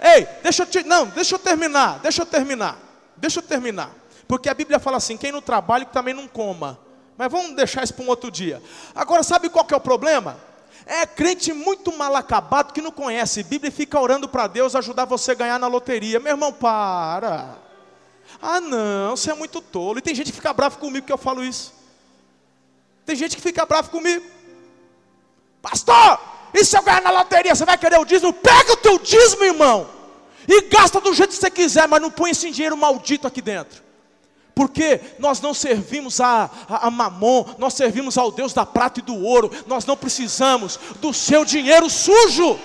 Ei, 0.00 0.26
deixa 0.42 0.62
eu 0.62 0.66
te, 0.66 0.82
não, 0.82 1.06
deixa 1.06 1.34
eu 1.34 1.38
terminar, 1.38 1.98
deixa 2.00 2.22
eu 2.22 2.26
terminar, 2.26 2.78
deixa 3.16 3.38
eu 3.38 3.42
terminar. 3.42 3.90
Porque 4.26 4.48
a 4.48 4.54
Bíblia 4.54 4.78
fala 4.78 4.96
assim: 4.96 5.16
quem 5.16 5.30
não 5.30 5.42
trabalha 5.42 5.84
também 5.84 6.14
não 6.14 6.26
coma. 6.26 6.78
Mas 7.20 7.30
vamos 7.30 7.54
deixar 7.54 7.84
isso 7.84 7.92
para 7.92 8.02
um 8.02 8.08
outro 8.08 8.30
dia. 8.30 8.62
Agora, 8.94 9.22
sabe 9.22 9.50
qual 9.50 9.62
que 9.62 9.74
é 9.74 9.76
o 9.76 9.80
problema? 9.80 10.38
É 10.86 11.04
crente 11.04 11.52
muito 11.52 11.92
mal 11.92 12.16
acabado 12.16 12.72
que 12.72 12.80
não 12.80 12.90
conhece 12.90 13.42
Bíblia 13.42 13.68
e 13.68 13.70
fica 13.70 14.00
orando 14.00 14.26
para 14.26 14.46
Deus 14.46 14.74
ajudar 14.74 15.04
você 15.04 15.32
a 15.32 15.34
ganhar 15.34 15.58
na 15.58 15.66
loteria. 15.66 16.18
Meu 16.18 16.32
irmão, 16.32 16.50
para. 16.50 17.58
Ah, 18.40 18.58
não, 18.58 19.14
você 19.14 19.32
é 19.32 19.34
muito 19.34 19.60
tolo. 19.60 19.98
E 19.98 20.00
tem 20.00 20.14
gente 20.14 20.30
que 20.30 20.36
fica 20.36 20.50
bravo 20.54 20.78
comigo 20.78 21.06
que 21.06 21.12
eu 21.12 21.18
falo 21.18 21.44
isso. 21.44 21.74
Tem 23.04 23.14
gente 23.14 23.36
que 23.36 23.42
fica 23.42 23.66
bravo 23.66 23.90
comigo. 23.90 24.24
Pastor, 25.60 26.18
e 26.54 26.64
se 26.64 26.74
eu 26.74 26.82
ganhar 26.82 27.02
na 27.02 27.10
loteria, 27.10 27.54
você 27.54 27.66
vai 27.66 27.76
querer 27.76 28.00
o 28.00 28.04
dízimo? 28.06 28.32
Pega 28.32 28.72
o 28.72 28.76
teu 28.78 28.98
dízimo, 28.98 29.44
irmão, 29.44 29.90
e 30.48 30.62
gasta 30.70 30.98
do 31.02 31.12
jeito 31.12 31.34
que 31.34 31.36
você 31.36 31.50
quiser, 31.50 31.86
mas 31.86 32.00
não 32.00 32.10
põe 32.10 32.30
esse 32.30 32.50
dinheiro 32.50 32.78
maldito 32.78 33.26
aqui 33.26 33.42
dentro. 33.42 33.89
Porque 34.54 35.00
nós 35.18 35.40
não 35.40 35.54
servimos 35.54 36.20
a, 36.20 36.50
a, 36.68 36.86
a, 36.86 36.90
mamon, 36.90 37.44
nós 37.58 37.74
servimos 37.74 38.18
ao 38.18 38.30
Deus 38.30 38.52
da 38.52 38.66
prata 38.66 39.00
e 39.00 39.02
do 39.02 39.16
ouro, 39.16 39.50
nós 39.66 39.84
não 39.84 39.96
precisamos 39.96 40.78
do 41.00 41.12
seu 41.14 41.44
dinheiro 41.44 41.88
sujo. 41.88 42.58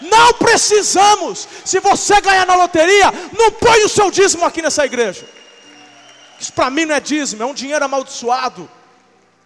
Não 0.00 0.34
precisamos. 0.34 1.48
Se 1.64 1.78
você 1.80 2.20
ganhar 2.20 2.46
na 2.46 2.56
loteria, 2.56 3.12
não 3.36 3.52
põe 3.52 3.84
o 3.84 3.88
seu 3.88 4.10
dízimo 4.10 4.44
aqui 4.44 4.60
nessa 4.60 4.84
igreja. 4.84 5.24
Isso 6.40 6.52
para 6.52 6.70
mim 6.70 6.84
não 6.84 6.94
é 6.94 7.00
dízimo, 7.00 7.42
é 7.42 7.46
um 7.46 7.54
dinheiro 7.54 7.84
amaldiçoado. 7.84 8.68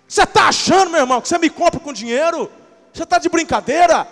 Você 0.08 0.22
está 0.22 0.48
achando, 0.48 0.90
meu 0.90 1.00
irmão, 1.00 1.20
que 1.20 1.28
você 1.28 1.38
me 1.38 1.50
compra 1.50 1.78
com 1.78 1.92
dinheiro? 1.92 2.50
Você 2.92 3.02
está 3.02 3.18
de 3.18 3.28
brincadeira? 3.28 4.08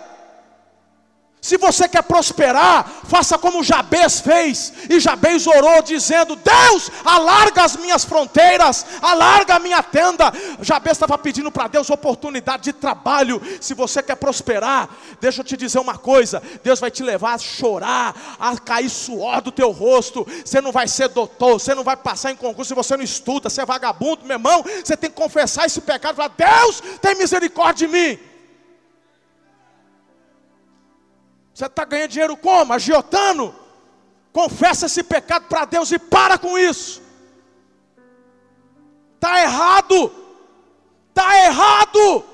Se 1.45 1.57
você 1.57 1.87
quer 1.87 2.01
prosperar, 2.01 3.03
faça 3.03 3.37
como 3.37 3.63
Jabez 3.63 4.19
fez. 4.19 4.73
E 4.89 4.99
Jabez 4.99 5.45
orou 5.45 5.79
dizendo: 5.83 6.35
Deus, 6.35 6.89
alarga 7.05 7.63
as 7.63 7.75
minhas 7.75 8.03
fronteiras, 8.03 8.83
alarga 8.99 9.53
a 9.53 9.59
minha 9.59 9.83
tenda. 9.83 10.33
Jabez 10.59 10.93
estava 10.93 11.15
pedindo 11.19 11.51
para 11.51 11.67
Deus 11.67 11.91
oportunidade 11.91 12.63
de 12.63 12.73
trabalho. 12.73 13.39
Se 13.61 13.75
você 13.75 14.01
quer 14.01 14.15
prosperar, 14.15 14.89
deixa 15.21 15.41
eu 15.41 15.45
te 15.45 15.55
dizer 15.55 15.77
uma 15.77 15.99
coisa: 15.99 16.41
Deus 16.63 16.79
vai 16.79 16.89
te 16.89 17.03
levar 17.03 17.35
a 17.35 17.37
chorar, 17.37 18.15
a 18.39 18.57
cair 18.57 18.89
suor 18.89 19.39
do 19.39 19.51
teu 19.51 19.69
rosto. 19.69 20.25
Você 20.43 20.59
não 20.59 20.71
vai 20.71 20.87
ser 20.87 21.09
doutor, 21.09 21.59
você 21.59 21.75
não 21.75 21.83
vai 21.83 21.95
passar 21.95 22.31
em 22.31 22.35
concurso 22.35 22.69
se 22.69 22.73
você 22.73 22.97
não 22.97 23.03
estuda, 23.03 23.51
você 23.51 23.61
é 23.61 23.65
vagabundo, 23.67 24.25
meu 24.25 24.37
irmão. 24.37 24.65
Você 24.83 24.97
tem 24.97 25.11
que 25.11 25.15
confessar 25.15 25.67
esse 25.67 25.79
pecado 25.79 26.15
e 26.15 26.17
falar: 26.17 26.33
Deus, 26.35 26.81
tem 26.99 27.13
misericórdia 27.13 27.87
de 27.87 27.93
mim. 27.93 28.34
Você 31.55 31.67
está 31.67 31.85
ganhando 31.85 32.09
dinheiro 32.09 32.35
como? 32.35 32.73
Agiotando? 32.73 33.55
Confessa 34.33 34.87
esse 34.87 35.01
pecado 35.01 35.45
para 35.47 35.63
Deus 35.63 35.89
e 35.89 35.97
para 35.97 36.37
com 36.37 36.57
isso. 36.57 37.01
Está 39.13 39.41
errado. 39.41 40.11
Está 41.07 41.45
errado. 41.45 42.25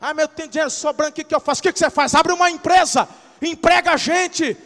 Ah, 0.00 0.12
mas 0.12 0.22
eu 0.22 0.28
tenho 0.28 0.48
dinheiro 0.48 0.68
sobrando, 0.68 1.12
o 1.12 1.14
que, 1.14 1.22
que 1.22 1.32
eu 1.32 1.38
faço? 1.38 1.60
O 1.60 1.62
que, 1.62 1.72
que 1.72 1.78
você 1.78 1.88
faz? 1.88 2.12
Abre 2.12 2.32
uma 2.32 2.50
empresa, 2.50 3.08
emprega 3.40 3.92
a 3.92 3.96
gente. 3.96 4.56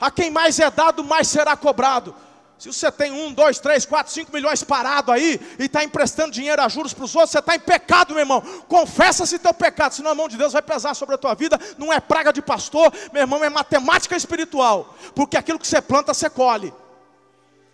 A 0.00 0.10
quem 0.10 0.30
mais 0.30 0.58
é 0.58 0.70
dado, 0.70 1.04
mais 1.04 1.28
será 1.28 1.54
cobrado. 1.54 2.14
Se 2.58 2.72
você 2.72 2.90
tem 2.90 3.12
um, 3.12 3.32
dois, 3.32 3.58
três, 3.58 3.84
quatro, 3.84 4.12
cinco 4.12 4.32
milhões 4.32 4.64
parado 4.64 5.12
aí 5.12 5.38
e 5.58 5.64
está 5.64 5.84
emprestando 5.84 6.32
dinheiro 6.32 6.62
a 6.62 6.68
juros 6.68 6.94
para 6.94 7.04
os 7.04 7.14
outros, 7.14 7.32
você 7.32 7.38
está 7.38 7.54
em 7.54 7.60
pecado, 7.60 8.14
meu 8.14 8.20
irmão. 8.20 8.40
Confessa-se 8.66 9.38
teu 9.38 9.52
pecado, 9.52 9.92
senão 9.92 10.12
a 10.12 10.14
mão 10.14 10.26
de 10.26 10.38
Deus 10.38 10.54
vai 10.54 10.62
pesar 10.62 10.94
sobre 10.94 11.14
a 11.14 11.18
tua 11.18 11.34
vida. 11.34 11.60
Não 11.76 11.92
é 11.92 12.00
praga 12.00 12.32
de 12.32 12.40
pastor, 12.40 12.90
meu 13.12 13.22
irmão, 13.22 13.44
é 13.44 13.50
matemática 13.50 14.16
espiritual. 14.16 14.96
Porque 15.14 15.36
aquilo 15.36 15.58
que 15.58 15.66
você 15.66 15.82
planta, 15.82 16.14
você 16.14 16.30
colhe. 16.30 16.72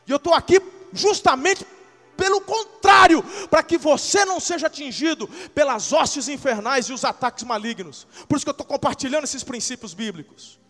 E 0.05 0.11
eu 0.11 0.17
estou 0.17 0.35
aqui 0.35 0.61
justamente 0.93 1.65
pelo 2.17 2.41
contrário, 2.41 3.23
para 3.49 3.63
que 3.63 3.79
você 3.79 4.25
não 4.25 4.39
seja 4.39 4.67
atingido 4.67 5.27
pelas 5.55 5.93
hostes 5.93 6.29
infernais 6.29 6.87
e 6.87 6.93
os 6.93 7.05
ataques 7.05 7.43
malignos. 7.43 8.07
Por 8.29 8.37
isso 8.37 8.45
que 8.45 8.51
eu 8.51 8.53
estou 8.53 8.67
compartilhando 8.67 9.25
esses 9.25 9.43
princípios 9.43 9.95
bíblicos. 9.95 10.62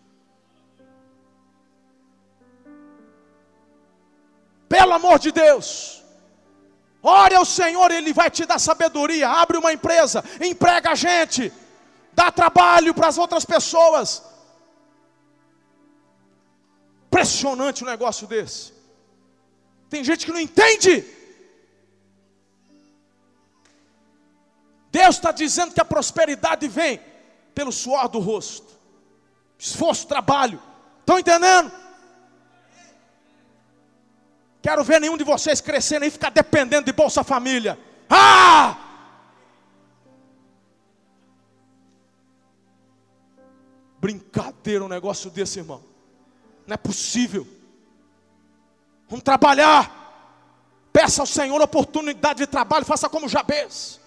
Pelo 4.75 4.93
amor 4.93 5.19
de 5.19 5.31
Deus. 5.31 6.03
Ore 6.99 7.35
ao 7.35 7.45
Senhor, 7.45 7.91
Ele 7.91 8.11
vai 8.11 8.31
te 8.31 8.43
dar 8.43 8.57
sabedoria. 8.57 9.29
Abre 9.29 9.55
uma 9.55 9.71
empresa, 9.71 10.23
emprega 10.41 10.89
a 10.93 10.95
gente, 10.95 11.53
dá 12.11 12.31
trabalho 12.31 12.91
para 12.91 13.07
as 13.07 13.19
outras 13.19 13.45
pessoas. 13.45 14.23
Impressionante 17.05 17.83
um 17.83 17.87
negócio 17.87 18.25
desse. 18.25 18.73
Tem 19.91 20.03
gente 20.03 20.25
que 20.25 20.31
não 20.31 20.39
entende. 20.39 21.05
Deus 24.89 25.15
está 25.17 25.31
dizendo 25.31 25.75
que 25.75 25.81
a 25.81 25.85
prosperidade 25.85 26.67
vem 26.67 26.99
pelo 27.53 27.71
suor 27.71 28.07
do 28.09 28.17
rosto, 28.17 28.73
esforço, 29.55 30.07
trabalho. 30.07 30.59
Estão 31.01 31.19
entendendo? 31.19 31.82
Quero 34.63 34.81
ver 34.81 35.01
nenhum 35.01 35.17
de 35.17 35.25
vocês 35.25 35.59
crescendo 35.59 36.05
e 36.05 36.09
ficar 36.09 36.29
dependendo 36.29 36.85
de 36.85 36.93
Bolsa 36.93 37.21
Família. 37.21 37.77
Ah! 38.09 38.77
Brincadeira 43.99 44.85
um 44.85 44.87
negócio 44.87 45.29
desse, 45.29 45.59
irmão. 45.59 45.83
Não 46.65 46.75
é 46.75 46.77
possível. 46.77 47.45
Vamos 49.09 49.23
trabalhar. 49.23 49.99
Peça 50.93 51.23
ao 51.23 51.27
Senhor 51.27 51.61
oportunidade 51.61 52.39
de 52.39 52.47
trabalho. 52.47 52.85
Faça 52.85 53.09
como 53.09 53.27
Jabez. 53.27 53.99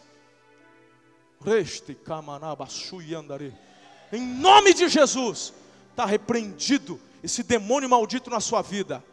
Em 4.10 4.22
nome 4.22 4.72
de 4.72 4.88
Jesus. 4.88 5.52
Está 5.90 6.06
repreendido 6.06 6.98
esse 7.22 7.42
demônio 7.42 7.90
maldito 7.90 8.30
na 8.30 8.40
sua 8.40 8.62
vida 8.62 9.04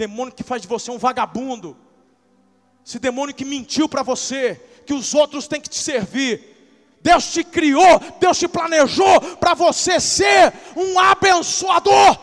demônio 0.00 0.32
que 0.32 0.42
faz 0.42 0.62
de 0.62 0.68
você 0.68 0.90
um 0.90 0.96
vagabundo, 0.96 1.76
esse 2.84 2.98
demônio 2.98 3.34
que 3.34 3.44
mentiu 3.44 3.86
para 3.86 4.02
você, 4.02 4.54
que 4.86 4.94
os 4.94 5.12
outros 5.14 5.46
têm 5.46 5.60
que 5.60 5.68
te 5.68 5.78
servir. 5.78 6.32
Deus 7.02 7.30
te 7.32 7.44
criou, 7.44 7.98
Deus 8.18 8.38
te 8.38 8.48
planejou 8.48 9.20
para 9.36 9.52
você 9.54 10.00
ser 10.00 10.52
um 10.74 10.98
abençoador, 10.98 12.18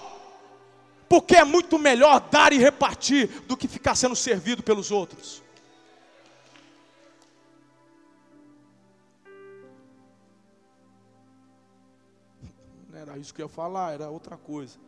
porque 1.08 1.36
é 1.36 1.44
muito 1.44 1.78
melhor 1.78 2.20
dar 2.32 2.52
e 2.52 2.58
repartir 2.58 3.28
do 3.48 3.56
que 3.56 3.68
ficar 3.68 3.96
sendo 3.96 4.16
servido 4.16 4.64
pelos 4.64 4.90
outros. 4.92 5.44
Era 12.94 13.18
isso 13.20 13.34
que 13.34 13.42
eu 13.42 13.46
ia 13.46 13.54
falar, 13.54 13.94
era 13.94 14.10
outra 14.10 14.36
coisa. 14.36 14.87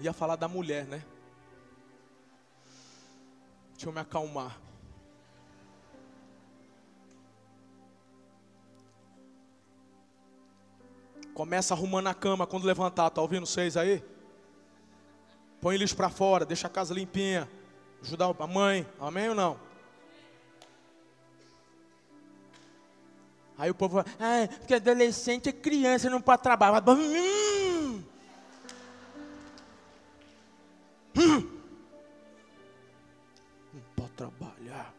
Ia 0.00 0.12
falar 0.12 0.36
da 0.36 0.48
mulher, 0.48 0.86
né? 0.86 1.04
Deixa 3.72 3.88
eu 3.88 3.92
me 3.92 4.00
acalmar. 4.00 4.58
Começa 11.34 11.74
arrumando 11.74 12.06
a 12.06 12.14
cama 12.14 12.46
quando 12.46 12.64
levantar, 12.64 13.10
tá 13.10 13.20
ouvindo 13.20 13.44
vocês 13.44 13.76
aí? 13.76 14.02
Põe 15.60 15.76
lixo 15.76 15.96
para 15.96 16.08
fora, 16.08 16.46
deixa 16.46 16.66
a 16.66 16.70
casa 16.70 16.94
limpinha. 16.94 17.48
Ajudar 18.02 18.32
a 18.38 18.46
mãe, 18.46 18.86
amém 19.00 19.30
ou 19.30 19.34
não? 19.34 19.58
Aí 23.56 23.70
o 23.70 23.74
povo 23.74 24.02
fala, 24.02 24.16
ah, 24.20 24.48
porque 24.58 24.74
adolescente 24.74 25.48
é 25.48 25.52
criança, 25.52 26.10
não 26.10 26.20
pode 26.20 26.42
trabalhar. 26.42 26.82
Hum, 26.88 27.43
Hum. 31.16 31.60
Não 33.72 33.82
pode 33.96 34.10
trabalhar. 34.12 34.94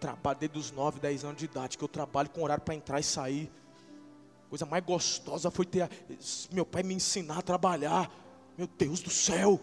Trabalho 0.00 0.38
desde 0.38 0.58
os 0.58 0.70
9, 0.70 1.00
10 1.00 1.24
anos 1.24 1.38
de 1.38 1.44
idade, 1.44 1.76
que 1.76 1.84
eu 1.84 1.88
trabalho 1.88 2.30
com 2.30 2.42
horário 2.42 2.62
para 2.62 2.74
entrar 2.74 3.00
e 3.00 3.02
sair. 3.02 3.50
Coisa 4.48 4.64
mais 4.64 4.84
gostosa 4.84 5.50
foi 5.50 5.66
ter 5.66 5.88
meu 6.50 6.64
pai 6.64 6.82
me 6.82 6.94
ensinar 6.94 7.38
a 7.38 7.42
trabalhar. 7.42 8.10
Meu 8.56 8.66
Deus 8.66 9.00
do 9.00 9.10
céu. 9.10 9.60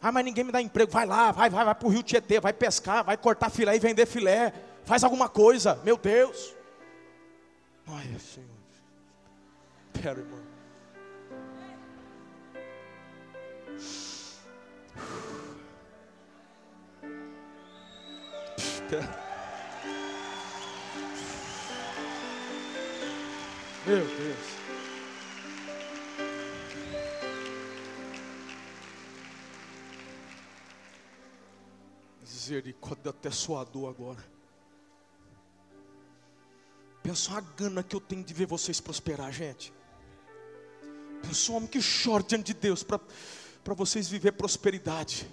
Ah, 0.00 0.10
mas 0.10 0.24
ninguém 0.24 0.44
me 0.44 0.52
dá 0.52 0.60
emprego. 0.60 0.90
Vai 0.90 1.06
lá, 1.06 1.30
vai, 1.30 1.48
vai, 1.48 1.64
vai 1.64 1.74
para 1.74 1.86
o 1.86 1.90
Rio 1.90 2.02
Tietê, 2.02 2.40
vai 2.40 2.52
pescar, 2.52 3.04
vai 3.04 3.16
cortar 3.16 3.50
filé 3.50 3.76
e 3.76 3.78
vender 3.78 4.04
filé. 4.04 4.52
Faz 4.84 5.04
alguma 5.04 5.28
coisa, 5.28 5.76
meu 5.84 5.96
Deus. 5.96 6.54
Ai, 7.86 8.18
Senhor. 8.18 8.48
Pera, 9.92 10.20
irmão. 10.20 10.40
Pera. 18.92 19.08
Meu 23.86 24.04
Deus. 24.04 24.38
Misericórdia, 32.20 33.08
até 33.08 33.30
suador 33.30 33.88
agora. 33.88 34.22
Pensa 37.02 37.38
a 37.38 37.40
gana 37.40 37.82
que 37.82 37.96
eu 37.96 38.00
tenho 38.00 38.22
de 38.22 38.34
ver 38.34 38.46
vocês 38.46 38.78
prosperar, 38.78 39.32
gente. 39.32 39.72
Pensa 41.22 41.50
um 41.50 41.54
homem 41.54 41.68
que 41.68 41.78
chora 41.80 42.22
diante 42.22 42.52
de 42.52 42.54
Deus 42.60 42.82
para 42.82 43.00
vocês 43.74 44.06
viver 44.06 44.32
prosperidade. 44.32 45.26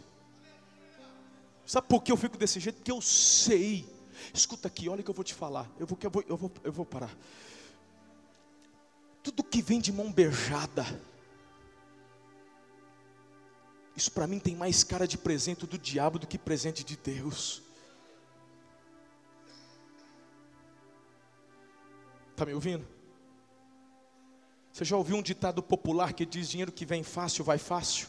Sabe 1.70 1.88
por 1.88 2.02
que 2.02 2.12
eu 2.12 2.18
fico 2.18 2.36
desse 2.36 2.60
jeito? 2.60 2.78
Porque 2.78 2.92
eu 2.92 3.00
sei. 3.00 3.88
Escuta 4.34 4.68
aqui, 4.68 4.90
olha 4.90 5.02
o 5.02 5.04
que 5.04 5.10
eu 5.12 5.14
vou 5.14 5.24
te 5.24 5.36
falar. 5.36 5.70
Eu 5.78 5.86
vou, 5.86 6.00
eu 6.02 6.10
vou, 6.10 6.24
eu 6.28 6.36
vou, 6.36 6.52
eu 6.64 6.72
vou 6.72 6.84
parar. 6.84 7.16
Tudo 9.22 9.44
que 9.44 9.62
vem 9.62 9.80
de 9.80 9.92
mão 9.92 10.12
beijada, 10.12 10.84
isso 13.96 14.12
para 14.12 14.26
mim 14.26 14.40
tem 14.40 14.56
mais 14.56 14.84
cara 14.84 15.08
de 15.08 15.16
presente 15.16 15.68
do 15.68 15.78
diabo 15.78 16.18
do 16.18 16.26
que 16.26 16.40
presente 16.40 16.84
de 16.84 16.98
Deus. 16.98 17.62
Está 22.32 22.48
me 22.48 22.54
ouvindo? 22.56 22.88
Você 24.74 24.84
já 24.84 24.98
ouviu 24.98 25.18
um 25.18 25.22
ditado 25.22 25.62
popular 25.62 26.14
que 26.14 26.26
diz: 26.26 26.50
dinheiro 26.50 26.72
que 26.72 26.84
vem 26.84 27.04
fácil, 27.04 27.46
vai 27.46 27.60
fácil? 27.60 28.08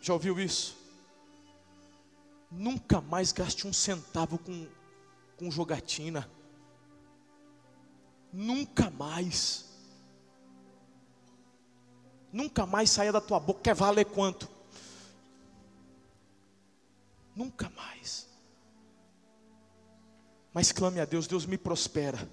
Já 0.00 0.12
ouviu 0.12 0.38
isso? 0.38 0.80
Nunca 2.52 3.00
mais 3.00 3.32
gaste 3.32 3.66
um 3.66 3.72
centavo 3.72 4.38
com, 4.38 4.68
com 5.38 5.50
jogatina. 5.50 6.30
Nunca 8.32 8.90
mais. 8.90 9.72
Nunca 12.32 12.64
mais 12.66 12.90
saia 12.90 13.12
da 13.12 13.20
tua 13.20 13.40
boca, 13.40 13.60
quer 13.62 13.74
valer 13.74 14.04
quanto? 14.04 14.48
Nunca 17.34 17.70
mais. 17.70 18.28
Mas 20.52 20.70
clame 20.70 21.00
a 21.00 21.04
Deus, 21.04 21.26
Deus 21.26 21.46
me 21.46 21.56
prospera. 21.56 22.28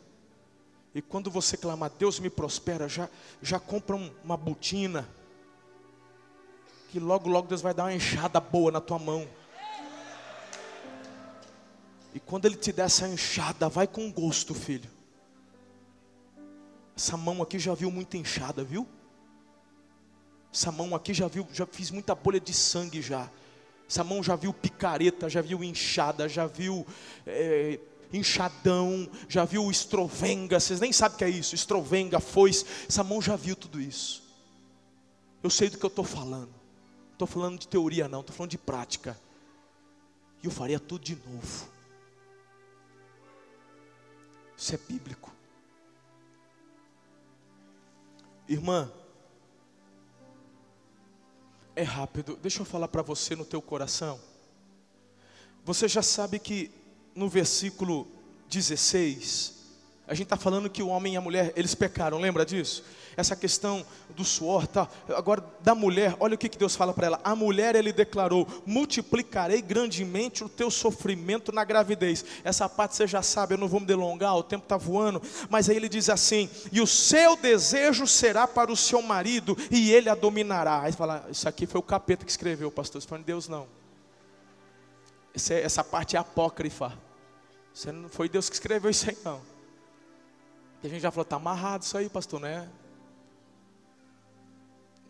E 0.93 1.01
quando 1.01 1.31
você 1.31 1.55
clama, 1.55 1.89
Deus 1.89 2.19
me 2.19 2.29
prospera, 2.29 2.89
já, 2.89 3.09
já 3.41 3.59
compra 3.59 3.95
um, 3.95 4.11
uma 4.23 4.35
botina. 4.35 5.07
Que 6.89 6.99
logo, 6.99 7.29
logo 7.29 7.47
Deus 7.47 7.61
vai 7.61 7.73
dar 7.73 7.83
uma 7.83 7.93
enxada 7.93 8.39
boa 8.39 8.71
na 8.71 8.81
tua 8.81 8.99
mão. 8.99 9.27
E 12.13 12.19
quando 12.19 12.45
Ele 12.45 12.55
te 12.55 12.71
der 12.71 12.85
essa 12.85 13.07
enxada, 13.07 13.69
vai 13.69 13.87
com 13.87 14.11
gosto, 14.11 14.53
filho. 14.53 14.89
Essa 16.95 17.15
mão 17.15 17.41
aqui 17.41 17.57
já 17.59 17.73
viu 17.73 17.91
muita 17.91 18.17
enxada, 18.17 18.63
viu? 18.63 18.87
Essa 20.53 20.71
mão 20.71 20.95
aqui 20.95 21.13
já 21.13 21.27
viu, 21.27 21.47
já 21.53 21.65
fiz 21.65 21.91
muita 21.91 22.15
bolha 22.15 22.39
de 22.39 22.53
sangue 22.53 23.01
já. 23.01 23.29
Essa 23.87 24.03
mão 24.03 24.21
já 24.21 24.35
viu 24.35 24.53
picareta, 24.53 25.29
já 25.29 25.41
viu 25.41 25.63
inchada, 25.63 26.27
já 26.27 26.45
viu 26.45 26.85
é, 27.25 27.79
inchadão, 28.11 29.09
já 29.27 29.45
viu 29.45 29.69
estrovenga. 29.69 30.59
Vocês 30.59 30.79
nem 30.79 30.91
sabem 30.91 31.15
o 31.15 31.17
que 31.17 31.23
é 31.23 31.29
isso, 31.29 31.55
estrovenga, 31.55 32.19
foice. 32.19 32.65
Essa 32.87 33.03
mão 33.03 33.21
já 33.21 33.35
viu 33.35 33.55
tudo 33.55 33.79
isso. 33.79 34.23
Eu 35.41 35.49
sei 35.49 35.69
do 35.69 35.77
que 35.77 35.85
eu 35.85 35.89
estou 35.89 36.03
falando. 36.03 36.49
Não 36.49 37.13
estou 37.13 37.27
falando 37.27 37.59
de 37.59 37.67
teoria, 37.67 38.07
não, 38.07 38.21
estou 38.21 38.35
falando 38.35 38.51
de 38.51 38.57
prática. 38.57 39.17
E 40.41 40.45
eu 40.45 40.51
faria 40.51 40.79
tudo 40.79 41.03
de 41.03 41.15
novo. 41.15 41.78
Isso 44.59 44.75
é 44.75 44.77
bíblico. 44.77 45.33
Irmã, 48.45 48.91
é 51.73 51.83
rápido. 51.83 52.35
Deixa 52.41 52.59
eu 52.59 52.65
falar 52.65 52.89
para 52.89 53.01
você 53.01 53.37
no 53.37 53.45
teu 53.45 53.61
coração. 53.61 54.19
Você 55.63 55.87
já 55.87 56.01
sabe 56.01 56.39
que 56.39 56.69
no 57.15 57.29
versículo 57.29 58.05
16, 58.49 59.55
a 60.05 60.13
gente 60.13 60.25
está 60.25 60.35
falando 60.35 60.69
que 60.69 60.83
o 60.83 60.89
homem 60.89 61.13
e 61.13 61.17
a 61.17 61.21
mulher, 61.21 61.53
eles 61.55 61.73
pecaram, 61.73 62.19
lembra 62.19 62.45
disso? 62.45 62.83
Essa 63.19 63.35
questão 63.35 63.85
do 64.15 64.23
suor, 64.23 64.65
tá? 64.65 64.87
Agora, 65.09 65.43
da 65.59 65.75
mulher, 65.75 66.15
olha 66.21 66.35
o 66.35 66.37
que, 66.37 66.47
que 66.47 66.57
Deus 66.57 66.73
fala 66.73 66.93
para 66.93 67.07
ela. 67.07 67.21
A 67.21 67.35
mulher, 67.35 67.75
ele 67.75 67.91
declarou: 67.91 68.47
multiplicarei 68.65 69.61
grandemente 69.61 70.41
o 70.41 70.47
teu 70.47 70.71
sofrimento 70.71 71.51
na 71.51 71.65
gravidez. 71.65 72.23
Essa 72.45 72.69
parte 72.69 72.95
você 72.95 73.05
já 73.05 73.21
sabe, 73.21 73.55
eu 73.55 73.57
não 73.57 73.67
vou 73.67 73.81
me 73.81 73.85
delongar, 73.85 74.37
o 74.37 74.43
tempo 74.43 74.63
está 74.63 74.77
voando. 74.77 75.21
Mas 75.49 75.69
aí 75.69 75.75
ele 75.75 75.89
diz 75.89 76.09
assim: 76.09 76.49
e 76.71 76.79
o 76.79 76.87
seu 76.87 77.35
desejo 77.35 78.07
será 78.07 78.47
para 78.47 78.71
o 78.71 78.77
seu 78.77 79.01
marido, 79.01 79.57
e 79.69 79.91
ele 79.91 80.09
a 80.09 80.15
dominará. 80.15 80.81
Aí 80.83 80.93
fala: 80.93 81.27
isso 81.29 81.47
aqui 81.47 81.65
foi 81.65 81.79
o 81.79 81.83
capeta 81.83 82.23
que 82.23 82.31
escreveu, 82.31 82.71
pastor. 82.71 82.99
Isso 82.99 83.07
foi 83.07 83.19
Deus, 83.19 83.49
não. 83.49 83.67
essa 85.33 85.83
parte 85.83 86.15
é 86.15 86.19
apócrifa. 86.19 86.97
Não 87.93 88.07
foi 88.07 88.29
Deus 88.29 88.49
que 88.49 88.55
escreveu 88.55 88.89
isso 88.89 89.09
aí, 89.09 89.17
não. 89.25 89.41
E 90.81 90.87
a 90.87 90.89
gente 90.89 91.01
já 91.01 91.11
falou, 91.11 91.23
está 91.23 91.35
amarrado 91.35 91.83
isso 91.83 91.97
aí, 91.97 92.09
pastor, 92.09 92.39
né? 92.39 92.67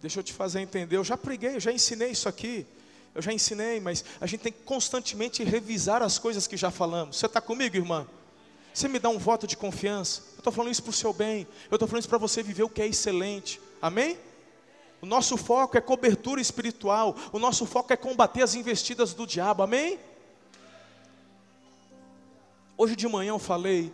Deixa 0.01 0.19
eu 0.19 0.23
te 0.23 0.33
fazer 0.33 0.61
entender. 0.61 0.97
Eu 0.97 1.03
já 1.03 1.17
preguei, 1.17 1.55
eu 1.55 1.59
já 1.59 1.71
ensinei 1.71 2.11
isso 2.11 2.29
aqui. 2.29 2.65
Eu 3.13 3.21
já 3.21 3.33
ensinei, 3.33 3.79
mas 3.79 4.05
a 4.21 4.25
gente 4.25 4.41
tem 4.41 4.51
que 4.51 4.61
constantemente 4.63 5.43
revisar 5.43 6.01
as 6.01 6.17
coisas 6.17 6.47
que 6.47 6.55
já 6.55 6.71
falamos. 6.71 7.17
Você 7.17 7.25
está 7.25 7.41
comigo, 7.41 7.75
irmã? 7.75 8.07
Você 8.73 8.87
me 8.87 8.99
dá 8.99 9.09
um 9.09 9.17
voto 9.17 9.45
de 9.45 9.57
confiança? 9.57 10.21
Eu 10.33 10.39
estou 10.39 10.53
falando 10.53 10.71
isso 10.71 10.83
para 10.83 10.91
o 10.91 10.93
seu 10.93 11.11
bem. 11.11 11.47
Eu 11.69 11.75
estou 11.75 11.87
falando 11.87 12.01
isso 12.01 12.09
para 12.09 12.17
você 12.17 12.41
viver 12.41 12.63
o 12.63 12.69
que 12.69 12.81
é 12.81 12.87
excelente. 12.87 13.59
Amém? 13.81 14.17
O 15.01 15.05
nosso 15.05 15.35
foco 15.37 15.77
é 15.77 15.81
cobertura 15.81 16.39
espiritual. 16.39 17.15
O 17.31 17.39
nosso 17.39 17.65
foco 17.65 17.91
é 17.91 17.97
combater 17.97 18.41
as 18.41 18.55
investidas 18.55 19.13
do 19.13 19.25
diabo. 19.25 19.63
Amém? 19.63 19.99
Hoje 22.77 22.95
de 22.95 23.07
manhã 23.07 23.31
eu 23.31 23.39
falei 23.39 23.91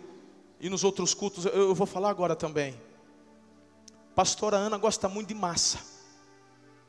e 0.60 0.70
nos 0.70 0.84
outros 0.84 1.14
cultos, 1.14 1.46
eu 1.46 1.74
vou 1.74 1.88
falar 1.88 2.10
agora 2.10 2.36
também. 2.36 2.80
Pastora 4.14 4.58
Ana 4.58 4.78
gosta 4.78 5.10
muito 5.10 5.30
de 5.30 5.34
massa. 5.34 5.95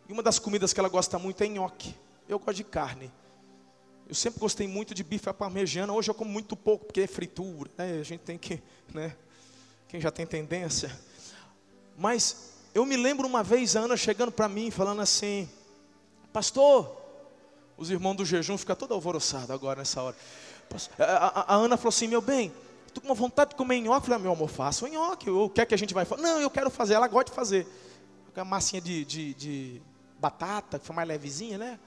E 0.09 0.12
uma 0.12 0.23
das 0.23 0.38
comidas 0.38 0.73
que 0.73 0.81
ela 0.81 0.88
gosta 0.88 1.19
muito 1.19 1.42
é 1.42 1.49
nhoque. 1.49 1.95
Eu 2.29 2.38
gosto 2.38 2.57
de 2.57 2.64
carne. 2.64 3.12
Eu 4.09 4.14
sempre 4.14 4.38
gostei 4.38 4.69
muito 4.69 4.95
de 4.95 5.03
bife 5.03 5.29
à 5.29 5.35
parmegiana. 5.35 5.92
Hoje 5.92 6.11
eu 6.11 6.14
como 6.14 6.31
muito 6.31 6.57
pouco, 6.57 6.87
porque 6.87 7.01
é 7.01 7.07
fritura. 7.07 7.71
Né? 7.77 7.99
A 8.01 8.03
gente 8.05 8.21
tem 8.21 8.38
que, 8.38 8.62
né? 8.95 9.16
Quem 9.88 10.01
já 10.01 10.11
tem 10.11 10.25
tendência. 10.25 10.97
Mas 11.97 12.53
eu 12.75 12.85
me 12.87 12.97
lembro 12.97 13.27
uma 13.27 13.42
vez 13.42 13.75
a 13.75 13.81
Ana 13.81 13.97
chegando 13.97 14.31
para 14.31 14.49
mim, 14.49 14.71
falando 14.71 15.01
assim: 15.01 15.49
Pastor, 16.33 16.97
os 17.77 17.90
irmãos 17.90 18.14
do 18.14 18.25
jejum 18.25 18.57
ficam 18.57 18.77
todo 18.77 18.95
alvoroçados 18.95 19.51
agora 19.51 19.81
nessa 19.81 20.03
hora. 20.03 20.16
A, 20.99 21.05
a, 21.05 21.55
a 21.55 21.57
Ana 21.57 21.77
falou 21.77 21.88
assim: 21.88 22.07
Meu 22.07 22.21
bem, 22.21 22.53
estou 22.87 23.03
com 23.03 23.09
uma 23.09 23.14
vontade 23.14 23.51
de 23.51 23.57
comer 23.57 23.81
nhoque. 23.81 23.97
Eu 23.97 24.01
falei, 24.03 24.16
ah, 24.16 24.23
meu 24.23 24.33
amor, 24.33 24.49
faça 24.49 24.85
o 24.85 24.88
nhoque. 24.88 25.31
O 25.31 25.49
que 25.49 25.61
é 25.61 25.66
que 25.66 25.75
a 25.75 25.79
gente 25.79 25.92
vai 25.92 26.05
fazer? 26.05 26.23
Não, 26.23 26.40
eu 26.40 26.51
quero 26.51 26.71
fazer. 26.71 26.95
Ela 26.95 27.09
gosta 27.09 27.31
de 27.31 27.37
fazer. 27.37 27.66
A 28.35 28.45
massinha 28.45 28.83
de, 28.83 29.05
de, 29.05 29.35
de 29.35 29.83
batata, 30.18 30.79
que 30.79 30.87
foi 30.87 30.94
mais 30.94 31.09
levezinha, 31.09 31.59
né? 31.59 31.79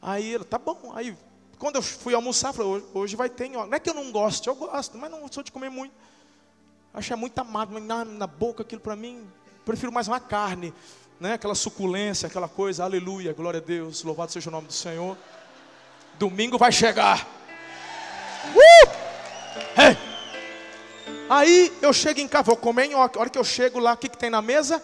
Aí 0.00 0.34
ela, 0.34 0.44
tá 0.44 0.58
bom. 0.58 0.92
Aí, 0.94 1.16
quando 1.58 1.76
eu 1.76 1.82
fui 1.82 2.14
almoçar, 2.14 2.52
falei, 2.52 2.72
hoje, 2.72 2.86
hoje 2.92 3.16
vai 3.16 3.28
ter 3.28 3.48
nhoque. 3.48 3.70
Não 3.70 3.76
é 3.76 3.80
que 3.80 3.88
eu 3.88 3.94
não 3.94 4.10
gosto, 4.10 4.48
eu 4.48 4.54
gosto, 4.54 4.98
mas 4.98 5.10
não 5.10 5.30
sou 5.30 5.42
de 5.42 5.52
comer 5.52 5.70
muito. 5.70 5.94
Achei 6.92 7.16
muito 7.16 7.38
amado, 7.38 7.72
mas 7.72 7.82
na, 7.82 8.04
na 8.04 8.26
boca 8.26 8.62
aquilo 8.62 8.80
para 8.80 8.94
mim, 8.94 9.26
prefiro 9.64 9.90
mais 9.90 10.08
uma 10.08 10.20
carne, 10.20 10.74
né? 11.18 11.34
Aquela 11.34 11.54
suculência, 11.54 12.26
aquela 12.26 12.48
coisa, 12.48 12.84
aleluia, 12.84 13.32
glória 13.32 13.60
a 13.60 13.62
Deus, 13.62 14.02
louvado 14.02 14.32
seja 14.32 14.50
o 14.50 14.52
nome 14.52 14.66
do 14.66 14.72
Senhor. 14.72 15.16
Domingo 16.18 16.58
vai 16.58 16.70
chegar. 16.70 17.26
Uh! 18.54 19.80
Hey! 19.80 19.96
Aí 21.30 21.72
eu 21.80 21.92
chego 21.94 22.20
em 22.20 22.28
casa, 22.28 22.44
vou 22.44 22.56
comer 22.56 22.88
nhoque. 22.88 23.16
A 23.16 23.22
hora 23.22 23.30
que 23.30 23.38
eu 23.38 23.44
chego 23.44 23.78
lá, 23.78 23.94
o 23.94 23.96
que, 23.96 24.08
que 24.08 24.18
tem 24.18 24.28
na 24.28 24.42
mesa? 24.42 24.82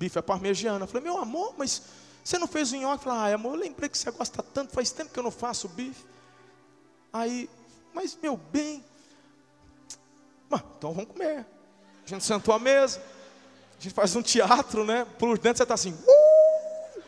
Bife 0.00 0.18
é 0.18 0.22
parmegiana. 0.22 0.84
Eu 0.84 0.88
falei, 0.88 1.04
meu 1.04 1.18
amor, 1.18 1.54
mas 1.58 1.82
você 2.24 2.38
não 2.38 2.46
fez 2.46 2.72
o 2.72 2.76
nhoque? 2.76 3.04
Falei, 3.04 3.32
ah, 3.32 3.34
amor, 3.34 3.52
eu 3.54 3.60
lembrei 3.60 3.86
que 3.86 3.98
você 3.98 4.10
gosta 4.10 4.42
tanto, 4.42 4.72
faz 4.72 4.90
tempo 4.90 5.12
que 5.12 5.18
eu 5.18 5.22
não 5.22 5.30
faço 5.30 5.68
bife. 5.68 6.06
Aí, 7.12 7.50
mas 7.92 8.16
meu 8.22 8.38
bem, 8.38 8.82
então 10.78 10.94
vamos 10.94 11.10
comer. 11.10 11.44
A 12.06 12.08
gente 12.08 12.24
sentou 12.24 12.54
à 12.54 12.58
mesa, 12.58 12.98
a 13.78 13.82
gente 13.82 13.94
faz 13.94 14.16
um 14.16 14.22
teatro, 14.22 14.86
né? 14.86 15.04
Por 15.18 15.36
dentro 15.38 15.58
você 15.58 15.64
está 15.64 15.74
assim, 15.74 15.92
uh! 15.92 17.02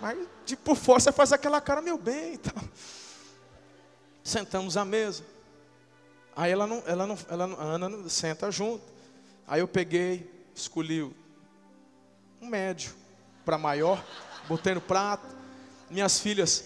mas 0.00 0.18
de 0.44 0.56
por 0.56 0.74
fora 0.74 0.98
você 0.98 1.12
faz 1.12 1.32
aquela 1.32 1.60
cara, 1.60 1.80
meu 1.80 1.96
bem. 1.96 2.34
Então. 2.34 2.68
Sentamos 4.24 4.76
à 4.76 4.84
mesa. 4.84 5.24
Aí 6.34 6.50
ela 6.50 6.66
não, 6.66 6.82
ela 6.84 7.06
não, 7.06 7.18
ela 7.28 7.46
não, 7.46 7.60
a 7.60 7.62
Ana 7.62 8.08
senta 8.08 8.50
junto. 8.50 8.82
Aí 9.46 9.60
eu 9.60 9.68
peguei, 9.68 10.28
escolhi 10.52 11.14
um 12.40 12.46
médio 12.46 12.94
para 13.44 13.58
maior, 13.58 14.02
botei 14.48 14.74
no 14.74 14.80
prato. 14.80 15.26
Minhas 15.90 16.18
filhas 16.18 16.64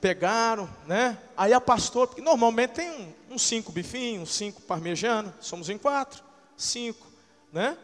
pegaram, 0.00 0.68
né? 0.86 1.18
Aí 1.36 1.52
a 1.52 1.60
pastora, 1.60 2.06
porque 2.06 2.22
normalmente 2.22 2.72
tem 2.72 2.90
uns 2.90 3.00
um, 3.30 3.34
um 3.34 3.38
cinco 3.38 3.72
bifinhos, 3.72 4.22
uns 4.22 4.34
cinco 4.34 4.62
parmegianos, 4.62 5.32
somos 5.40 5.68
em 5.68 5.78
quatro, 5.78 6.22
cinco, 6.56 7.06
né? 7.52 7.76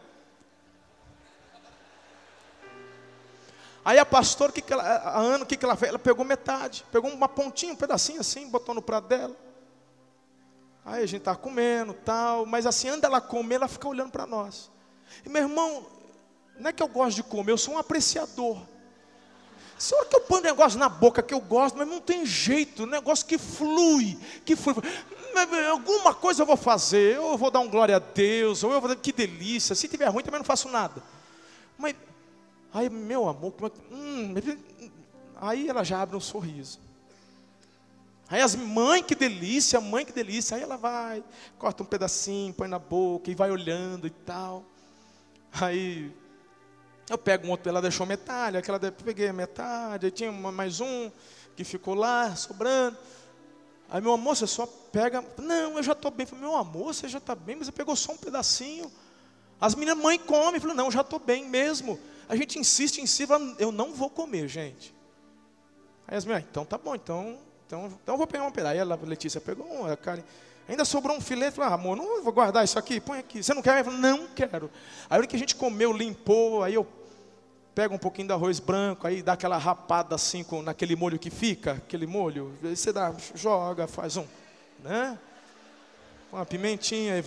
Aí 3.85 3.97
a 3.99 4.05
pastora, 4.05 4.51
que 4.51 4.61
que 4.61 4.71
ela, 4.71 4.83
a 4.83 5.19
Ana, 5.19 5.43
o 5.43 5.47
que, 5.47 5.57
que 5.57 5.65
ela 5.65 5.75
fez? 5.75 5.89
Ela 5.89 5.99
pegou 5.99 6.23
metade, 6.23 6.85
pegou 6.89 7.11
uma 7.11 7.27
pontinha, 7.27 7.73
um 7.73 7.75
pedacinho 7.75 8.21
assim, 8.21 8.49
botou 8.49 8.73
no 8.73 8.81
prato 8.81 9.07
dela. 9.09 9.35
Aí 10.85 11.03
a 11.03 11.05
gente 11.05 11.19
está 11.19 11.35
comendo, 11.35 11.93
tal, 11.93 12.45
mas 12.45 12.65
assim, 12.65 12.87
anda 12.87 13.07
ela 13.07 13.19
comer, 13.19 13.55
ela 13.55 13.67
fica 13.67 13.87
olhando 13.87 14.11
para 14.11 14.25
nós. 14.25 14.71
E 15.25 15.29
meu 15.29 15.41
irmão, 15.41 15.85
não 16.59 16.69
é 16.69 16.73
que 16.73 16.81
eu 16.81 16.87
gosto 16.87 17.17
de 17.17 17.23
comer, 17.23 17.51
eu 17.51 17.57
sou 17.57 17.75
um 17.75 17.77
apreciador. 17.77 18.61
Se 19.77 19.93
hora 19.95 20.05
que 20.05 20.15
eu 20.15 20.21
ponho 20.21 20.41
um 20.41 20.45
negócio 20.45 20.79
na 20.79 20.87
boca 20.87 21.21
que 21.21 21.33
eu 21.33 21.41
gosto, 21.41 21.77
mas 21.77 21.87
não 21.87 21.99
tem 21.99 22.25
jeito, 22.25 22.83
um 22.83 22.87
negócio 22.87 23.25
que 23.25 23.37
flui, 23.37 24.17
que 24.45 24.55
flui. 24.55 24.75
Alguma 25.69 26.13
coisa 26.13 26.43
eu 26.43 26.45
vou 26.45 26.55
fazer, 26.55 27.19
ou 27.19 27.31
eu 27.31 27.37
vou 27.37 27.51
dar 27.51 27.59
um 27.59 27.69
glória 27.69 27.95
a 27.95 27.99
Deus, 27.99 28.63
ou 28.63 28.71
eu 28.71 28.79
vou 28.79 28.89
dizer 28.89 29.01
que 29.01 29.11
delícia. 29.11 29.75
Se 29.75 29.87
tiver 29.87 30.07
ruim, 30.07 30.23
também 30.23 30.39
não 30.39 30.45
faço 30.45 30.69
nada. 30.69 31.01
Mas 31.77 31.95
Aí, 32.73 32.89
meu 32.89 33.29
amor, 33.29 33.51
como 33.51 33.67
é 33.67 33.69
que. 33.69 33.79
Hum, 33.91 34.33
aí 35.35 35.69
ela 35.69 35.83
já 35.83 36.01
abre 36.01 36.17
um 36.17 36.19
sorriso. 36.19 36.79
Aí 38.27 38.41
as 38.41 38.55
mãe 38.55 39.03
que 39.03 39.13
delícia, 39.13 39.79
mãe 39.79 40.03
que 40.03 40.11
delícia. 40.11 40.57
Aí 40.57 40.63
ela 40.63 40.75
vai, 40.75 41.23
corta 41.59 41.83
um 41.83 41.85
pedacinho, 41.85 42.51
põe 42.51 42.67
na 42.67 42.79
boca 42.79 43.29
e 43.29 43.35
vai 43.35 43.51
olhando 43.51 44.07
e 44.07 44.09
tal. 44.09 44.65
Aí 45.51 46.11
eu 47.09 47.17
pego 47.17 47.47
um 47.47 47.51
outro, 47.51 47.69
ela 47.69 47.81
deixou 47.81 48.05
metade, 48.05 48.57
aquela 48.57 48.79
eu 48.81 48.91
peguei 48.91 49.31
metade, 49.31 50.05
aí 50.05 50.11
tinha 50.11 50.31
mais 50.31 50.79
um 50.79 51.11
que 51.55 51.63
ficou 51.63 51.93
lá, 51.93 52.35
sobrando. 52.35 52.97
Aí 53.89 54.01
meu 54.01 54.13
amor, 54.13 54.35
você 54.35 54.47
só 54.47 54.65
pega. 54.65 55.23
Não, 55.37 55.77
eu 55.77 55.83
já 55.83 55.91
estou 55.91 56.09
bem. 56.09 56.25
Falei, 56.25 56.43
meu 56.43 56.55
amor, 56.55 56.93
você 56.93 57.07
já 57.07 57.19
está 57.19 57.35
bem, 57.35 57.55
mas 57.55 57.67
você 57.67 57.71
pegou 57.71 57.95
só 57.95 58.13
um 58.13 58.17
pedacinho. 58.17 58.91
As 59.61 59.75
meninas, 59.75 60.01
mãe, 60.01 60.17
come. 60.17 60.57
Eu 60.57 60.61
falei, 60.61 60.75
não, 60.75 60.89
já 60.89 61.01
estou 61.01 61.19
bem 61.19 61.47
mesmo. 61.47 61.99
A 62.27 62.35
gente 62.35 62.57
insiste 62.57 62.99
em 62.99 63.05
si, 63.05 63.27
eu 63.59 63.71
não 63.71 63.93
vou 63.93 64.09
comer, 64.09 64.47
gente. 64.47 64.95
Aí 66.07 66.17
as 66.17 66.25
meninas, 66.25 66.47
então 66.49 66.65
tá 66.65 66.77
bom, 66.77 66.95
então, 66.95 67.37
então, 67.67 67.85
então 68.01 68.15
eu 68.15 68.17
vou 68.17 68.25
pegar 68.25 68.45
um 68.45 68.51
pedaço. 68.51 68.73
Aí 68.73 68.79
a 68.79 68.83
Letícia 68.83 69.39
pegou 69.39 69.67
um, 69.67 69.85
a 69.85 69.95
Karen, 69.95 70.23
ainda 70.67 70.85
sobrou 70.85 71.17
um 71.17 71.21
filete, 71.21 71.55
falou, 71.55 71.71
ah, 71.71 71.75
amor, 71.75 71.95
não 71.95 72.23
vou 72.23 72.33
guardar 72.33 72.63
isso 72.63 72.77
aqui, 72.77 72.99
põe 72.99 73.19
aqui. 73.19 73.43
Você 73.43 73.53
não 73.53 73.61
quer? 73.61 73.83
Falei, 73.83 73.99
não 73.99 74.27
quero. 74.27 74.69
Aí 75.09 75.15
a 75.15 75.17
hora 75.17 75.27
que 75.27 75.35
a 75.35 75.39
gente 75.39 75.55
comeu, 75.55 75.91
limpou, 75.91 76.63
aí 76.63 76.73
eu 76.73 76.87
pego 77.75 77.95
um 77.95 77.99
pouquinho 77.99 78.27
de 78.27 78.33
arroz 78.33 78.59
branco, 78.59 79.07
aí 79.07 79.21
dá 79.21 79.33
aquela 79.33 79.57
rapada 79.57 80.15
assim, 80.15 80.43
com, 80.43 80.61
naquele 80.61 80.95
molho 80.95 81.17
que 81.17 81.29
fica, 81.29 81.73
aquele 81.73 82.05
molho, 82.05 82.53
aí 82.63 82.75
você 82.75 82.93
dá, 82.93 83.13
joga, 83.33 83.87
faz 83.87 84.15
um, 84.15 84.25
né? 84.83 85.17
Uma 86.31 86.45
pimentinha, 86.45 87.17
e 87.17 87.23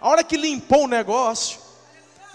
A 0.00 0.08
hora 0.08 0.24
que 0.24 0.36
limpou 0.36 0.84
o 0.84 0.88
negócio, 0.88 1.70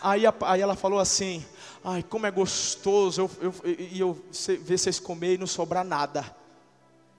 Aí, 0.05 0.21
aí 0.41 0.61
ela 0.61 0.75
falou 0.75 0.99
assim: 0.99 1.43
Ai, 1.83 2.03
como 2.03 2.27
é 2.27 2.31
gostoso 2.31 3.21
eu, 3.21 3.31
eu, 3.41 3.53
eu, 3.63 3.87
eu 3.97 4.25
ver 4.61 4.77
vocês 4.77 4.99
comer 4.99 5.33
e 5.33 5.37
não 5.37 5.47
sobrar 5.47 5.83
nada. 5.83 6.23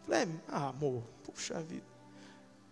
Falei, 0.04 0.28
ah, 0.48 0.68
amor, 0.68 1.02
puxa 1.24 1.60
vida. 1.60 1.85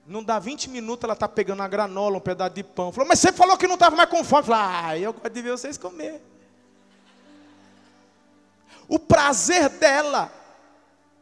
Não 0.06 0.22
dá 0.22 0.38
20 0.38 0.68
minutos, 0.68 1.04
ela 1.04 1.14
está 1.14 1.26
pegando 1.26 1.62
a 1.62 1.68
granola, 1.68 2.18
um 2.18 2.20
pedaço 2.20 2.54
de 2.54 2.62
pão. 2.62 2.92
Falou, 2.92 3.08
mas 3.08 3.20
você 3.20 3.32
falou 3.32 3.56
que 3.56 3.66
não 3.66 3.74
estava 3.74 3.96
mais 3.96 4.08
com 4.08 4.22
fome. 4.22 4.44
Falei, 4.44 4.60
ah, 4.62 4.98
eu 4.98 5.12
gosto 5.12 5.30
de 5.30 5.42
ver 5.42 5.50
vocês 5.52 5.78
comer. 5.78 6.20
O 8.86 8.98
prazer 8.98 9.70
dela 9.70 10.30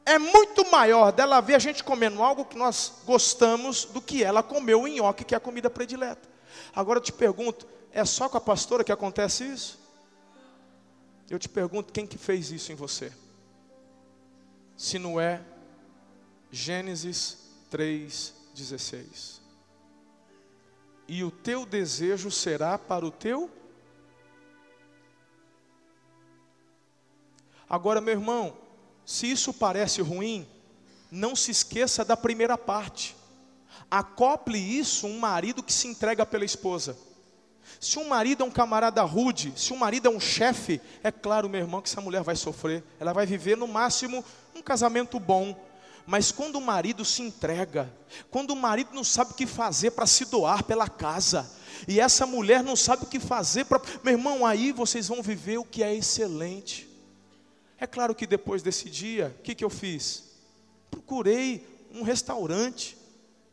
é 0.04 0.18
muito 0.18 0.68
maior 0.70 1.12
dela 1.12 1.40
ver 1.40 1.54
a 1.54 1.58
gente 1.60 1.84
comendo 1.84 2.22
algo 2.22 2.44
que 2.44 2.58
nós 2.58 2.92
gostamos 3.06 3.84
do 3.84 4.00
que 4.00 4.24
ela 4.24 4.42
comeu 4.42 4.82
o 4.82 4.88
nhoque, 4.88 5.24
que 5.24 5.34
é 5.34 5.36
a 5.36 5.40
comida 5.40 5.70
predileta. 5.70 6.28
Agora 6.74 6.98
eu 6.98 7.02
te 7.02 7.12
pergunto, 7.12 7.66
é 7.92 8.04
só 8.04 8.28
com 8.28 8.36
a 8.36 8.40
pastora 8.40 8.82
que 8.82 8.90
acontece 8.90 9.44
isso? 9.44 9.78
Eu 11.30 11.38
te 11.38 11.48
pergunto, 11.48 11.92
quem 11.92 12.06
que 12.06 12.18
fez 12.18 12.50
isso 12.50 12.72
em 12.72 12.74
você? 12.74 13.12
Se 14.76 14.98
não 14.98 15.20
é 15.20 15.40
Gênesis 16.50 17.38
3:16. 18.54 19.40
E 21.08 21.24
o 21.24 21.30
teu 21.30 21.66
desejo 21.66 22.30
será 22.30 22.78
para 22.78 23.04
o 23.04 23.10
teu 23.10 23.50
Agora, 27.72 28.02
meu 28.02 28.12
irmão, 28.12 28.54
se 29.02 29.30
isso 29.30 29.50
parece 29.50 30.02
ruim, 30.02 30.46
não 31.10 31.34
se 31.34 31.50
esqueça 31.50 32.04
da 32.04 32.14
primeira 32.14 32.58
parte. 32.58 33.16
Acople 33.90 34.58
isso 34.58 35.06
um 35.06 35.18
marido 35.18 35.62
que 35.62 35.72
se 35.72 35.88
entrega 35.88 36.26
pela 36.26 36.44
esposa. 36.44 36.94
Se 37.80 37.98
um 37.98 38.06
marido 38.06 38.44
é 38.44 38.46
um 38.46 38.50
camarada 38.50 39.02
rude, 39.02 39.54
se 39.56 39.72
um 39.72 39.78
marido 39.78 40.06
é 40.06 40.10
um 40.10 40.20
chefe, 40.20 40.82
é 41.02 41.10
claro, 41.10 41.48
meu 41.48 41.62
irmão, 41.62 41.80
que 41.80 41.88
essa 41.88 42.02
mulher 42.02 42.22
vai 42.22 42.36
sofrer. 42.36 42.84
Ela 43.00 43.14
vai 43.14 43.24
viver 43.24 43.56
no 43.56 43.66
máximo 43.66 44.22
um 44.54 44.60
casamento 44.60 45.18
bom. 45.18 45.58
Mas 46.06 46.32
quando 46.32 46.56
o 46.56 46.60
marido 46.60 47.04
se 47.04 47.22
entrega, 47.22 47.92
quando 48.30 48.50
o 48.50 48.56
marido 48.56 48.90
não 48.92 49.04
sabe 49.04 49.32
o 49.32 49.34
que 49.34 49.46
fazer 49.46 49.92
para 49.92 50.06
se 50.06 50.24
doar 50.24 50.64
pela 50.64 50.88
casa, 50.88 51.50
e 51.86 52.00
essa 52.00 52.26
mulher 52.26 52.62
não 52.62 52.76
sabe 52.76 53.04
o 53.04 53.06
que 53.06 53.20
fazer 53.20 53.64
para. 53.64 53.80
Meu 54.02 54.12
irmão, 54.12 54.44
aí 54.44 54.72
vocês 54.72 55.08
vão 55.08 55.22
viver 55.22 55.58
o 55.58 55.64
que 55.64 55.82
é 55.82 55.94
excelente. 55.94 56.88
É 57.78 57.86
claro 57.86 58.14
que 58.14 58.26
depois 58.26 58.62
desse 58.62 58.88
dia, 58.88 59.34
o 59.38 59.42
que, 59.42 59.54
que 59.54 59.64
eu 59.64 59.70
fiz? 59.70 60.24
Procurei 60.90 61.66
um 61.92 62.02
restaurante 62.02 62.96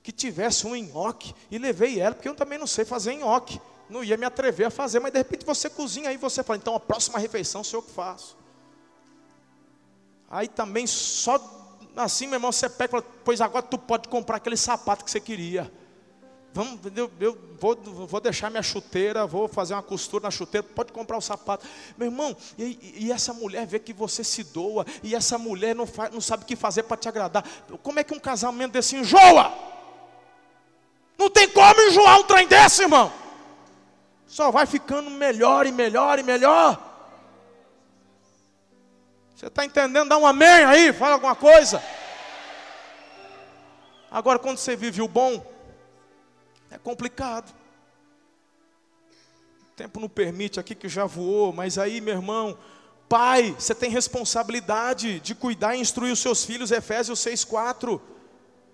que 0.04 0.12
tivesse 0.12 0.66
um 0.68 0.76
nhoque 0.76 1.34
e 1.50 1.58
levei 1.58 2.00
ela, 2.00 2.16
porque 2.16 2.30
eu 2.30 2.36
também 2.36 2.58
não 2.58 2.68
sei 2.68 2.86
fazer 2.86 3.14
nhoque 3.16 3.60
não 3.90 4.04
ia 4.04 4.16
me 4.16 4.26
atrever 4.26 4.68
a 4.68 4.70
fazer, 4.70 5.00
mas 5.00 5.12
de 5.12 5.18
repente 5.18 5.46
você 5.46 5.70
cozinha 5.70 6.10
aí 6.10 6.18
você 6.18 6.44
fala, 6.44 6.58
então 6.58 6.76
a 6.76 6.80
próxima 6.80 7.18
refeição 7.18 7.64
sou 7.64 7.80
eu 7.80 7.84
que 7.84 7.92
faço. 7.92 8.38
Aí 10.30 10.48
também 10.48 10.86
só 10.86 11.38
assim, 11.96 12.28
meu 12.28 12.36
irmão, 12.36 12.52
você 12.52 12.70
pega 12.70 13.02
pois 13.24 13.42
agora 13.42 13.64
tu 13.64 13.78
pode 13.78 14.08
comprar 14.08 14.38
aquele 14.38 14.58
sapato 14.58 15.04
que 15.04 15.12
você 15.12 15.20
queria. 15.20 15.72
Vamos, 16.52 16.80
eu, 16.96 17.12
eu 17.20 17.38
vou, 17.60 17.76
vou, 18.08 18.20
deixar 18.20 18.50
minha 18.50 18.64
chuteira, 18.64 19.28
vou 19.28 19.48
fazer 19.48 19.76
uma 19.76 19.84
costura 19.84 20.24
na 20.24 20.32
chuteira, 20.32 20.66
pode 20.76 20.92
comprar 20.92 21.18
o 21.18 21.22
sapato. 21.22 21.66
Meu 21.98 22.08
irmão, 22.08 22.36
e, 22.58 23.06
e 23.06 23.12
essa 23.12 23.34
mulher 23.34 23.68
vê 23.68 23.78
que 23.78 23.94
você 23.94 24.24
se 24.24 24.44
doa, 24.44 24.86
e 25.04 25.14
essa 25.14 25.38
mulher 25.38 25.76
não, 25.76 25.86
faz, 25.86 26.12
não 26.12 26.20
sabe 26.20 26.44
o 26.44 26.46
que 26.48 26.56
fazer 26.56 26.84
para 26.84 26.98
te 26.98 27.08
agradar. 27.08 27.44
Como 27.84 28.00
é 28.00 28.04
que 28.04 28.16
um 28.16 28.20
casamento 28.20 28.72
desse 28.72 28.96
enjoa? 28.96 29.54
Não 31.18 31.30
tem 31.30 31.48
como 31.50 31.80
enjoar 31.82 32.20
um 32.20 32.24
trem 32.24 32.48
desse, 32.48 32.82
irmão 32.82 33.12
só 34.30 34.52
vai 34.52 34.68
ficando 34.68 35.10
melhor 35.10 35.66
e 35.66 35.72
melhor 35.72 36.20
e 36.20 36.24
melhor. 36.24 36.89
Você 39.40 39.48
está 39.48 39.64
entendendo? 39.64 40.10
Dá 40.10 40.18
um 40.18 40.28
amém 40.28 40.66
aí, 40.66 40.92
fala 40.92 41.14
alguma 41.14 41.34
coisa. 41.34 41.82
Agora, 44.12 44.38
quando 44.38 44.58
você 44.58 44.76
vive 44.76 45.02
o 45.02 45.08
bom, 45.08 45.50
é 46.70 46.78
complicado. 46.78 47.50
O 49.62 49.76
tempo 49.78 50.02
não 50.02 50.10
permite 50.10 50.60
aqui 50.60 50.76
que 50.76 50.90
já 50.90 51.06
voou, 51.06 51.54
mas 51.54 51.78
aí, 51.78 52.02
meu 52.02 52.16
irmão, 52.16 52.58
pai, 53.08 53.56
você 53.58 53.74
tem 53.74 53.90
responsabilidade 53.90 55.22
de 55.22 55.34
cuidar 55.34 55.74
e 55.74 55.80
instruir 55.80 56.12
os 56.12 56.20
seus 56.20 56.44
filhos, 56.44 56.70
Efésios 56.70 57.22
6,4. 57.22 58.02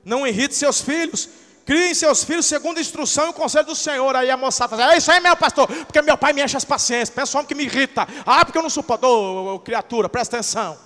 Não 0.03 0.25
irrite 0.25 0.55
seus 0.55 0.81
filhos, 0.81 1.29
Criem 1.65 1.95
seus 1.95 2.23
filhos 2.23 2.45
segundo 2.45 2.77
a 2.77 2.81
instrução 2.81 3.25
e 3.25 3.29
o 3.29 3.33
conselho 3.33 3.65
do 3.65 3.75
Senhor. 3.75 4.15
Aí 4.15 4.29
a 4.29 4.37
moça 4.37 4.67
fala, 4.67 4.93
é 4.93 4.97
isso 4.97 5.11
aí 5.11 5.19
meu 5.19 5.35
pastor, 5.35 5.67
porque 5.67 5.99
meu 6.03 6.15
pai 6.15 6.31
me 6.31 6.43
enche 6.43 6.55
as 6.55 6.63
paciências. 6.63 7.09
Pensa 7.09 7.37
homem 7.37 7.47
que 7.47 7.55
me 7.55 7.63
irrita. 7.63 8.07
Ah, 8.23 8.45
porque 8.45 8.57
eu 8.57 8.61
não 8.61 8.69
suporto, 8.69 9.07
oh, 9.07 9.59
criatura, 9.59 10.07
presta 10.07 10.37
atenção. 10.37 10.77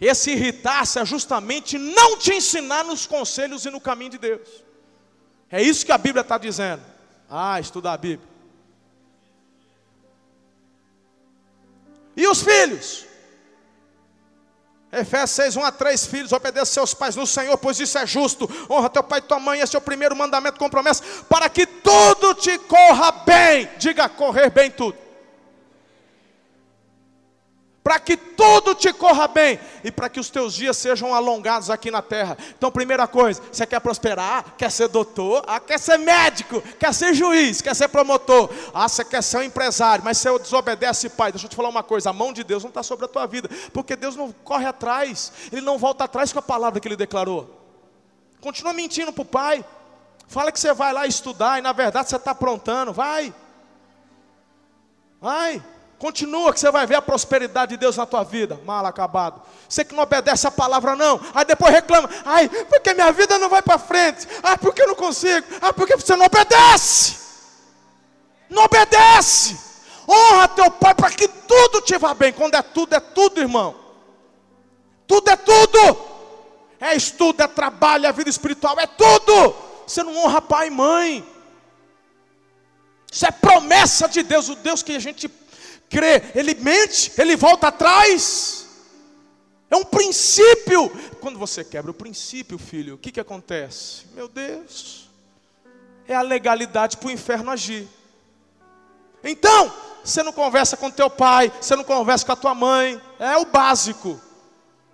Esse 0.00 0.30
irritar-se 0.30 1.00
é 1.00 1.04
justamente 1.04 1.76
não 1.76 2.16
te 2.16 2.34
ensinar 2.34 2.84
nos 2.84 3.04
conselhos 3.04 3.64
e 3.64 3.70
no 3.70 3.80
caminho 3.80 4.12
de 4.12 4.18
Deus. 4.18 4.48
É 5.50 5.60
isso 5.60 5.84
que 5.84 5.92
a 5.92 5.98
Bíblia 5.98 6.22
está 6.22 6.38
dizendo. 6.38 6.82
Ah, 7.28 7.58
estudar 7.58 7.94
a 7.94 7.96
Bíblia. 7.96 8.28
E 12.16 12.26
os 12.28 12.42
filhos? 12.42 13.06
Efésios 14.96 15.30
6, 15.30 15.56
1 15.56 15.64
a 15.64 15.72
3, 15.72 16.06
filhos, 16.06 16.32
obedeça 16.32 16.72
seus 16.72 16.94
pais 16.94 17.16
no 17.16 17.26
Senhor, 17.26 17.56
pois 17.58 17.78
isso 17.78 17.98
é 17.98 18.06
justo. 18.06 18.48
Honra 18.70 18.88
teu 18.90 19.02
pai 19.02 19.18
e 19.18 19.22
tua 19.22 19.38
mãe, 19.38 19.60
esse 19.60 19.76
é 19.76 19.78
o 19.78 19.82
primeiro 19.82 20.16
mandamento 20.16 20.58
com 20.58 20.68
promessa, 20.68 21.02
para 21.28 21.48
que 21.48 21.66
tudo 21.66 22.34
te 22.34 22.58
corra 22.58 23.12
bem. 23.12 23.68
Diga 23.78 24.08
correr 24.08 24.50
bem 24.50 24.70
tudo. 24.70 25.05
Para 27.86 28.00
que 28.00 28.16
tudo 28.16 28.74
te 28.74 28.92
corra 28.92 29.28
bem. 29.28 29.60
e 29.84 29.92
para 29.92 30.08
que 30.08 30.18
os 30.18 30.28
teus 30.28 30.54
dias 30.54 30.76
sejam 30.76 31.14
alongados 31.14 31.70
aqui 31.70 31.88
na 31.88 32.02
terra. 32.02 32.36
Então, 32.58 32.68
primeira 32.68 33.06
coisa, 33.06 33.40
você 33.52 33.64
quer 33.64 33.78
prosperar, 33.78 34.56
quer 34.58 34.72
ser 34.72 34.88
doutor, 34.88 35.44
ah, 35.46 35.60
quer 35.60 35.78
ser 35.78 35.96
médico, 35.96 36.60
quer 36.80 36.92
ser 36.92 37.14
juiz, 37.14 37.62
quer 37.62 37.76
ser 37.76 37.86
promotor, 37.86 38.50
ah, 38.74 38.88
você 38.88 39.04
quer 39.04 39.22
ser 39.22 39.36
um 39.36 39.42
empresário, 39.42 40.02
mas 40.04 40.18
você 40.18 40.36
desobedece, 40.36 41.08
pai. 41.10 41.30
Deixa 41.30 41.46
eu 41.46 41.48
te 41.48 41.54
falar 41.54 41.68
uma 41.68 41.84
coisa: 41.84 42.10
a 42.10 42.12
mão 42.12 42.32
de 42.32 42.42
Deus 42.42 42.64
não 42.64 42.70
está 42.70 42.82
sobre 42.82 43.04
a 43.04 43.08
tua 43.08 43.24
vida, 43.24 43.48
porque 43.72 43.94
Deus 43.94 44.16
não 44.16 44.32
corre 44.32 44.66
atrás, 44.66 45.32
Ele 45.52 45.60
não 45.60 45.78
volta 45.78 46.02
atrás 46.02 46.32
com 46.32 46.40
a 46.40 46.42
palavra 46.42 46.80
que 46.80 46.88
Ele 46.88 46.96
declarou. 46.96 47.56
Continua 48.40 48.72
mentindo 48.72 49.12
para 49.12 49.22
o 49.22 49.24
pai. 49.24 49.64
Fala 50.26 50.50
que 50.50 50.58
você 50.58 50.74
vai 50.74 50.92
lá 50.92 51.06
estudar 51.06 51.60
e 51.60 51.62
na 51.62 51.72
verdade 51.72 52.08
você 52.08 52.16
está 52.16 52.32
aprontando. 52.32 52.92
Vai. 52.92 53.32
Vai. 55.20 55.62
Continua 55.98 56.52
que 56.52 56.60
você 56.60 56.70
vai 56.70 56.86
ver 56.86 56.96
a 56.96 57.02
prosperidade 57.02 57.70
de 57.70 57.78
Deus 57.78 57.96
na 57.96 58.04
tua 58.04 58.22
vida. 58.22 58.60
Mal 58.64 58.84
acabado. 58.84 59.40
Você 59.66 59.84
que 59.84 59.94
não 59.94 60.02
obedece 60.02 60.46
a 60.46 60.50
palavra, 60.50 60.94
não. 60.94 61.18
Aí 61.34 61.44
depois 61.44 61.72
reclama. 61.72 62.08
Ai, 62.24 62.48
porque 62.48 62.92
minha 62.92 63.10
vida 63.12 63.38
não 63.38 63.48
vai 63.48 63.62
para 63.62 63.78
frente. 63.78 64.28
Ai, 64.42 64.58
porque 64.58 64.82
eu 64.82 64.88
não 64.88 64.94
consigo. 64.94 65.46
Ai, 65.60 65.72
porque 65.72 65.96
você 65.96 66.14
não 66.14 66.26
obedece. 66.26 67.16
Não 68.50 68.64
obedece. 68.64 69.58
Honra 70.06 70.48
teu 70.48 70.70
pai 70.70 70.94
para 70.94 71.10
que 71.10 71.26
tudo 71.26 71.80
te 71.80 71.96
vá 71.96 72.12
bem. 72.12 72.32
Quando 72.32 72.54
é 72.54 72.62
tudo, 72.62 72.94
é 72.94 73.00
tudo, 73.00 73.40
irmão. 73.40 73.74
Tudo 75.06 75.30
é 75.30 75.36
tudo. 75.36 75.98
É 76.78 76.94
estudo, 76.94 77.42
é 77.42 77.46
trabalho, 77.46 78.06
é 78.06 78.12
vida 78.12 78.28
espiritual, 78.28 78.78
é 78.78 78.86
tudo. 78.86 79.56
Você 79.86 80.02
não 80.02 80.16
honra 80.16 80.42
pai 80.42 80.66
e 80.66 80.70
mãe. 80.70 81.26
Isso 83.10 83.24
é 83.24 83.30
promessa 83.30 84.08
de 84.08 84.22
Deus, 84.22 84.48
o 84.50 84.56
Deus 84.56 84.82
que 84.82 84.94
a 84.94 84.98
gente 84.98 85.26
crê, 85.88 86.22
ele 86.34 86.54
mente, 86.54 87.12
ele 87.18 87.36
volta 87.36 87.68
atrás. 87.68 88.66
É 89.70 89.76
um 89.76 89.84
princípio. 89.84 90.88
Quando 91.20 91.38
você 91.38 91.64
quebra 91.64 91.90
o 91.90 91.94
princípio, 91.94 92.58
filho, 92.58 92.94
o 92.94 92.98
que, 92.98 93.12
que 93.12 93.20
acontece? 93.20 94.06
Meu 94.14 94.28
Deus, 94.28 95.08
é 96.06 96.14
a 96.14 96.22
legalidade 96.22 96.96
para 96.96 97.08
o 97.08 97.10
inferno 97.10 97.50
agir. 97.50 97.88
Então, 99.24 99.72
você 100.04 100.22
não 100.22 100.32
conversa 100.32 100.76
com 100.76 100.90
teu 100.90 101.10
pai, 101.10 101.52
você 101.60 101.74
não 101.74 101.82
conversa 101.82 102.24
com 102.24 102.32
a 102.32 102.36
tua 102.36 102.54
mãe, 102.54 103.00
é 103.18 103.36
o 103.36 103.46
básico. 103.46 104.20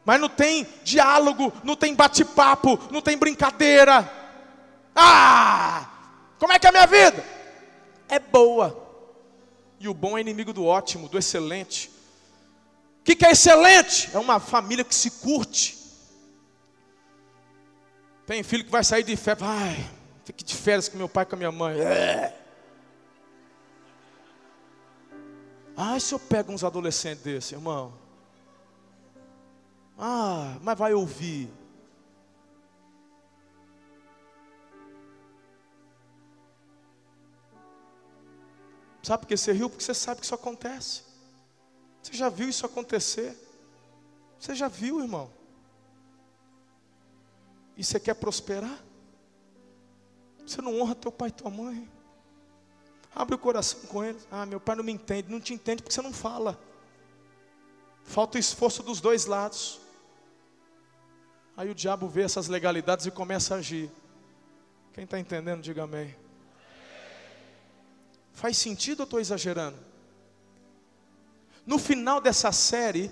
Mas 0.05 0.20
não 0.20 0.28
tem 0.28 0.66
diálogo, 0.82 1.53
não 1.62 1.76
tem 1.76 1.95
bate-papo, 1.95 2.78
não 2.90 3.03
tem 3.03 3.16
brincadeira. 3.16 4.11
Ah! 4.97 5.88
Como 6.38 6.53
é 6.53 6.59
que 6.59 6.66
é 6.66 6.70
a 6.70 6.72
minha 6.72 6.86
vida? 6.86 7.24
É 8.09 8.18
boa. 8.18 8.82
E 9.83 9.89
o 9.89 9.93
bom 9.93 10.16
é 10.16 10.20
inimigo 10.20 10.53
do 10.53 10.64
ótimo, 10.64 11.09
do 11.09 11.18
excelente. 11.18 11.91
O 13.01 13.03
que, 13.03 13.26
é 13.26 13.33
excelente? 13.33 14.09
É 14.14 14.18
uma 14.20 14.39
família 14.39 14.85
que 14.85 14.95
se 14.95 15.11
curte. 15.11 15.76
Tem 18.24 18.45
filho 18.45 18.64
que 18.64 18.70
vai 18.70 18.85
sair 18.85 19.03
de 19.03 19.16
férias, 19.16 19.45
vai, 19.45 19.91
fique 20.24 20.45
de 20.45 20.55
férias 20.55 20.89
com 20.89 20.97
meu 20.97 21.09
pai 21.09 21.24
e 21.24 21.26
com 21.26 21.35
a 21.35 21.39
minha 21.39 21.51
mãe. 21.51 21.80
É. 21.80 22.33
Ah, 25.76 25.99
se 25.99 26.14
eu 26.14 26.18
pego 26.20 26.53
uns 26.53 26.62
adolescentes 26.62 27.24
desse, 27.24 27.57
irmão. 27.57 27.93
Ah, 29.99 30.59
mas 30.62 30.78
vai 30.78 30.95
ouvir. 30.95 31.51
Sabe 39.03 39.22
por 39.22 39.28
que 39.28 39.36
você 39.36 39.53
riu? 39.53 39.68
Porque 39.68 39.84
você 39.84 39.94
sabe 39.94 40.20
que 40.20 40.26
isso 40.26 40.34
acontece. 40.34 41.03
Você 42.03 42.14
já 42.14 42.28
viu 42.28 42.48
isso 42.48 42.64
acontecer? 42.64 43.36
Você 44.38 44.55
já 44.55 44.68
viu, 44.68 45.00
irmão? 45.00 45.30
E 47.76 47.82
você 47.82 47.98
quer 47.98 48.14
prosperar? 48.14 48.78
Você 50.46 50.61
não 50.61 50.80
honra 50.80 50.94
teu 50.94 51.11
pai 51.11 51.28
e 51.28 51.32
tua 51.32 51.50
mãe? 51.50 51.88
Abre 53.14 53.34
o 53.34 53.38
coração 53.38 53.80
com 53.82 54.03
eles. 54.05 54.26
Ah, 54.30 54.46
meu 54.46 54.61
pai 54.61 54.76
não 54.76 54.84
me 54.84 54.92
entende. 54.92 55.30
Não 55.30 55.40
te 55.40 55.53
entende 55.53 55.82
porque 55.82 55.94
você 55.94 56.03
não 56.03 56.12
fala. 56.12 56.59
Falta 58.05 58.36
o 58.36 58.40
esforço 58.40 58.82
dos 58.82 59.00
dois 59.00 59.26
lados. 59.26 59.80
Aí 61.57 61.70
o 61.70 61.74
diabo 61.74 62.09
vê 62.09 62.22
essas 62.22 62.48
legalidades 62.48 63.07
e 63.07 63.11
começa 63.11 63.55
a 63.55 63.59
agir. 63.59 63.90
Quem 64.92 65.05
está 65.05 65.18
entendendo, 65.18 65.62
diga 65.62 65.84
amém. 65.84 66.22
Faz 68.33 68.57
sentido 68.57 69.01
ou 69.01 69.05
estou 69.05 69.20
exagerando? 69.20 69.76
No 71.66 71.78
final 71.78 72.20
dessa 72.20 72.51
série, 72.51 73.11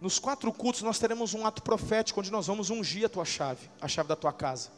nos 0.00 0.18
quatro 0.18 0.52
cultos, 0.52 0.82
nós 0.82 0.98
teremos 0.98 1.32
um 1.32 1.46
ato 1.46 1.62
profético 1.62 2.20
onde 2.20 2.32
nós 2.32 2.46
vamos 2.46 2.70
ungir 2.70 3.06
a 3.06 3.08
tua 3.08 3.24
chave, 3.24 3.70
a 3.80 3.86
chave 3.86 4.08
da 4.08 4.16
tua 4.16 4.32
casa. 4.32 4.70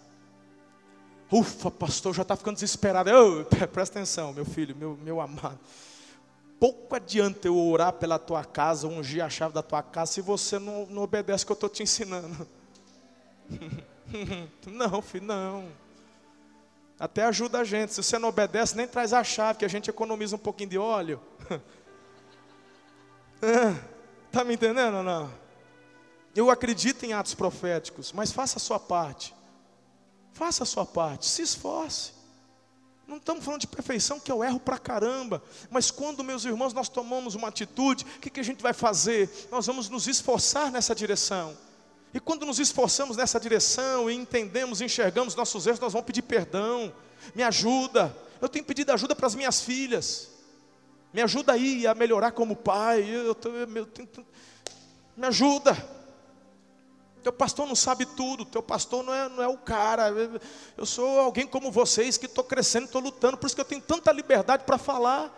Ufa, 1.33 1.71
pastor, 1.71 2.15
já 2.15 2.23
está 2.23 2.37
ficando 2.37 2.57
desesperado. 2.57 3.11
Oh, 3.11 3.45
presta 3.73 3.99
atenção, 3.99 4.33
meu 4.33 4.45
filho, 4.45 4.77
meu, 4.77 4.99
meu 5.03 5.21
amado. 5.21 5.59
Pouco 6.61 6.95
adianta 6.95 7.49
eu 7.49 7.57
orar 7.57 7.95
pela 7.95 8.19
tua 8.19 8.45
casa, 8.45 8.87
ungir 8.87 9.25
a 9.25 9.31
chave 9.31 9.55
da 9.55 9.63
tua 9.63 9.83
casa, 9.83 10.13
se 10.13 10.21
você 10.21 10.59
não, 10.59 10.87
não 10.87 11.03
obedece 11.03 11.45
o 11.45 11.47
que 11.47 11.53
eu 11.53 11.55
estou 11.55 11.69
te 11.69 11.83
ensinando. 11.83 12.47
não, 14.71 15.03
filho, 15.03 15.27
não. 15.27 15.69
Até 16.99 17.25
ajuda 17.25 17.61
a 17.61 17.65
gente. 17.65 17.93
Se 17.93 18.03
você 18.03 18.19
não 18.19 18.29
obedece, 18.29 18.77
nem 18.77 18.87
traz 18.87 19.13
a 19.13 19.25
chave, 19.25 19.59
que 19.59 19.65
a 19.65 19.69
gente 19.69 19.91
economiza 19.91 20.37
um 20.37 20.39
pouquinho 20.39 20.71
de 20.71 20.79
óleo. 20.79 21.21
Está 24.27 24.45
me 24.47 24.55
entendendo 24.55 24.99
ou 24.99 25.03
não? 25.03 25.33
Eu 26.35 26.51
acredito 26.51 27.05
em 27.05 27.13
atos 27.13 27.35
proféticos, 27.35 28.13
mas 28.13 28.33
faça 28.33 28.59
a 28.59 28.61
sua 28.61 28.81
parte. 28.81 29.35
Faça 30.33 30.65
a 30.65 30.67
sua 30.67 30.85
parte, 30.85 31.27
se 31.27 31.43
esforce. 31.43 32.13
Não 33.07 33.19
estamos 33.19 33.45
falando 33.45 33.61
de 33.61 33.67
perfeição, 33.67 34.19
que 34.19 34.33
eu 34.33 34.43
erro 34.43 34.59
pra 34.59 34.79
caramba. 34.79 35.43
Mas 35.71 35.91
quando, 35.91 36.25
meus 36.25 36.45
irmãos, 36.45 36.73
nós 36.73 36.89
tomamos 36.89 37.35
uma 37.35 37.49
atitude, 37.49 38.05
o 38.05 38.21
que, 38.21 38.31
que 38.31 38.41
a 38.41 38.45
gente 38.45 38.63
vai 38.63 38.73
fazer? 38.73 39.31
Nós 39.51 39.67
vamos 39.67 39.89
nos 39.89 40.09
esforçar 40.09 40.73
nessa 40.73 40.95
direção. 40.95 41.57
E 42.15 42.21
quando 42.21 42.47
nos 42.47 42.61
esforçamos 42.61 43.17
nessa 43.17 43.41
direção 43.41 44.09
e 44.09 44.15
entendemos, 44.15 44.81
enxergamos 44.81 45.35
nossos 45.35 45.67
erros, 45.67 45.81
nós 45.81 45.93
vamos 45.93 46.07
pedir 46.07 46.23
perdão. 46.23 46.95
Me 47.35 47.43
ajuda. 47.43 48.17
Eu 48.41 48.49
tenho 48.49 48.65
pedido 48.65 48.93
ajuda 48.93 49.17
para 49.17 49.27
as 49.27 49.35
minhas 49.35 49.61
filhas. 49.61 50.31
Me 51.13 51.21
ajuda 51.21 51.53
aí 51.53 51.89
a 51.89 51.95
melhorar 51.95 52.31
como 52.31 52.55
pai. 52.55 53.03
Eu, 53.03 53.35
tô, 53.35 53.51
me 55.17 55.27
ajuda. 55.27 55.77
Teu 57.21 57.33
pastor 57.33 57.67
não 57.67 57.75
sabe 57.75 58.07
tudo, 58.07 58.45
teu 58.45 58.63
pastor 58.63 59.03
não 59.03 59.13
é, 59.13 59.29
não 59.29 59.43
é 59.43 59.49
o 59.49 59.59
cara. 59.59 60.13
Eu 60.77 60.87
sou 60.87 61.19
alguém 61.19 61.49
como 61.49 61.73
vocês 61.73 62.17
que 62.17 62.27
estou 62.27 62.45
crescendo, 62.45 62.85
estou 62.85 63.01
lutando, 63.01 63.37
por 63.37 63.47
isso 63.47 63.57
que 63.57 63.61
eu 63.61 63.65
tenho 63.65 63.81
tanta 63.81 64.13
liberdade 64.13 64.63
para 64.65 64.79
falar. 64.79 65.35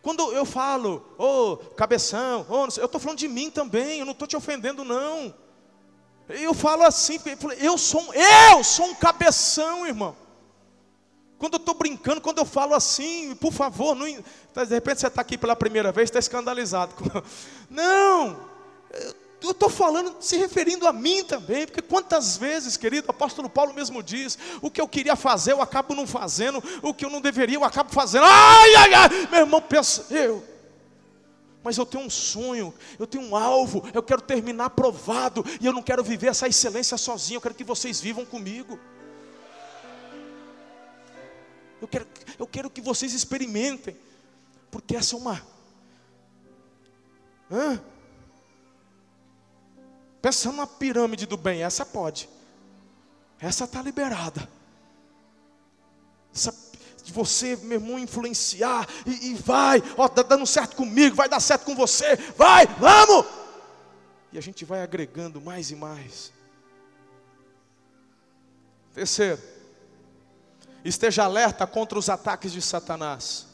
Quando 0.00 0.32
eu 0.32 0.46
falo, 0.46 1.04
ô 1.18 1.52
oh, 1.52 1.56
cabeção, 1.74 2.46
oh, 2.48 2.66
eu 2.80 2.86
estou 2.86 3.00
falando 3.00 3.18
de 3.18 3.28
mim 3.28 3.50
também, 3.50 3.98
eu 3.98 4.06
não 4.06 4.12
estou 4.12 4.26
te 4.26 4.36
ofendendo, 4.36 4.82
não. 4.82 5.41
Eu 6.28 6.54
falo 6.54 6.82
assim, 6.84 7.18
eu 7.58 7.76
sou, 7.76 8.12
eu 8.14 8.64
sou 8.64 8.86
um 8.86 8.94
cabeção, 8.94 9.86
irmão. 9.86 10.16
Quando 11.38 11.54
eu 11.54 11.58
estou 11.58 11.74
brincando, 11.74 12.20
quando 12.20 12.38
eu 12.38 12.44
falo 12.44 12.74
assim, 12.74 13.34
por 13.34 13.52
favor, 13.52 13.96
não, 13.96 14.06
de 14.06 14.74
repente 14.74 15.00
você 15.00 15.08
está 15.08 15.22
aqui 15.22 15.36
pela 15.36 15.56
primeira 15.56 15.90
vez, 15.90 16.08
está 16.08 16.20
escandalizado. 16.20 16.94
Não, 17.68 18.38
eu 19.42 19.50
estou 19.50 19.68
falando, 19.68 20.14
se 20.20 20.36
referindo 20.36 20.86
a 20.86 20.92
mim 20.92 21.24
também, 21.24 21.66
porque 21.66 21.82
quantas 21.82 22.36
vezes, 22.36 22.76
querido, 22.76 23.08
o 23.08 23.10
apóstolo 23.10 23.48
Paulo 23.48 23.74
mesmo 23.74 24.02
diz: 24.02 24.38
o 24.60 24.70
que 24.70 24.80
eu 24.80 24.86
queria 24.86 25.16
fazer, 25.16 25.52
eu 25.52 25.60
acabo 25.60 25.94
não 25.94 26.06
fazendo, 26.06 26.62
o 26.80 26.94
que 26.94 27.04
eu 27.04 27.10
não 27.10 27.20
deveria, 27.20 27.56
eu 27.56 27.64
acabo 27.64 27.90
fazendo. 27.92 28.24
Ai, 28.24 28.74
ai, 28.76 28.94
ai, 28.94 29.08
meu 29.30 29.40
irmão, 29.40 29.60
pensa, 29.60 30.06
eu, 30.10 30.44
mas 31.62 31.76
eu 31.78 31.86
tenho 31.86 32.04
um 32.04 32.10
sonho, 32.10 32.74
eu 32.98 33.06
tenho 33.06 33.24
um 33.24 33.36
alvo, 33.36 33.88
eu 33.94 34.02
quero 34.02 34.20
terminar 34.20 34.66
aprovado, 34.66 35.44
e 35.60 35.66
eu 35.66 35.72
não 35.72 35.82
quero 35.82 36.02
viver 36.02 36.28
essa 36.28 36.48
excelência 36.48 36.96
sozinho, 36.98 37.36
eu 37.36 37.40
quero 37.40 37.54
que 37.54 37.64
vocês 37.64 38.00
vivam 38.00 38.24
comigo. 38.24 38.78
Eu 41.80 41.88
quero, 41.88 42.06
eu 42.38 42.46
quero 42.46 42.70
que 42.70 42.80
vocês 42.80 43.12
experimentem, 43.12 43.96
porque 44.70 44.96
essa 44.96 45.14
é 45.14 45.18
uma. 45.18 45.42
Hã? 47.50 47.80
Pensa 50.22 50.50
numa 50.50 50.66
pirâmide 50.66 51.26
do 51.26 51.36
bem, 51.36 51.64
essa 51.64 51.84
pode. 51.84 52.28
Essa 53.40 53.64
está 53.64 53.82
liberada. 53.82 54.48
Essa 56.32 56.52
de 57.02 57.12
você, 57.12 57.56
meu 57.56 57.80
irmão, 57.80 57.98
influenciar 57.98 58.88
e, 59.06 59.30
e 59.30 59.34
vai, 59.34 59.82
ó, 59.96 60.08
tá 60.08 60.22
dando 60.22 60.46
certo 60.46 60.76
comigo, 60.76 61.16
vai 61.16 61.28
dar 61.28 61.40
certo 61.40 61.64
com 61.64 61.74
você, 61.74 62.16
vai, 62.36 62.66
vamos! 62.78 63.26
E 64.32 64.38
a 64.38 64.40
gente 64.40 64.64
vai 64.64 64.82
agregando 64.82 65.40
mais 65.40 65.70
e 65.70 65.76
mais. 65.76 66.32
Terceiro, 68.94 69.40
esteja 70.84 71.24
alerta 71.24 71.66
contra 71.66 71.98
os 71.98 72.08
ataques 72.08 72.52
de 72.52 72.62
Satanás. 72.62 73.46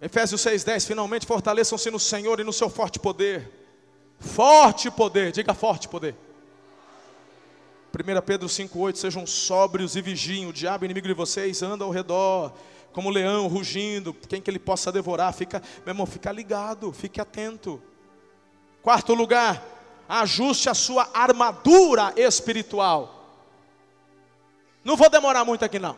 Efésios 0.00 0.40
6,10: 0.42 0.86
Finalmente 0.86 1.26
fortaleçam-se 1.26 1.90
no 1.90 1.98
Senhor 1.98 2.40
e 2.40 2.44
no 2.44 2.52
seu 2.52 2.70
forte 2.70 2.98
poder. 2.98 3.50
Forte 4.18 4.90
poder, 4.90 5.32
diga 5.32 5.54
forte 5.54 5.88
poder. 5.88 6.16
1 7.90 8.22
Pedro 8.22 8.48
5,8: 8.48 8.96
Sejam 8.96 9.26
sóbrios 9.26 9.96
e 9.96 10.00
vigiem, 10.00 10.46
o 10.46 10.52
diabo 10.52 10.84
inimigo 10.84 11.08
de 11.08 11.14
vocês 11.14 11.62
anda 11.62 11.84
ao 11.84 11.90
redor, 11.90 12.52
como 12.92 13.10
leão 13.10 13.46
rugindo, 13.48 14.14
quem 14.14 14.40
que 14.40 14.50
ele 14.50 14.58
possa 14.58 14.90
devorar, 14.92 15.32
fica, 15.32 15.60
meu 15.84 15.92
irmão, 15.92 16.06
fica 16.06 16.30
ligado, 16.30 16.92
fique 16.92 17.20
atento. 17.20 17.82
Quarto 18.82 19.12
lugar, 19.14 19.62
ajuste 20.08 20.68
a 20.68 20.74
sua 20.74 21.08
armadura 21.12 22.12
espiritual. 22.16 23.16
Não 24.84 24.96
vou 24.96 25.10
demorar 25.10 25.44
muito 25.44 25.64
aqui 25.64 25.78
não. 25.78 25.96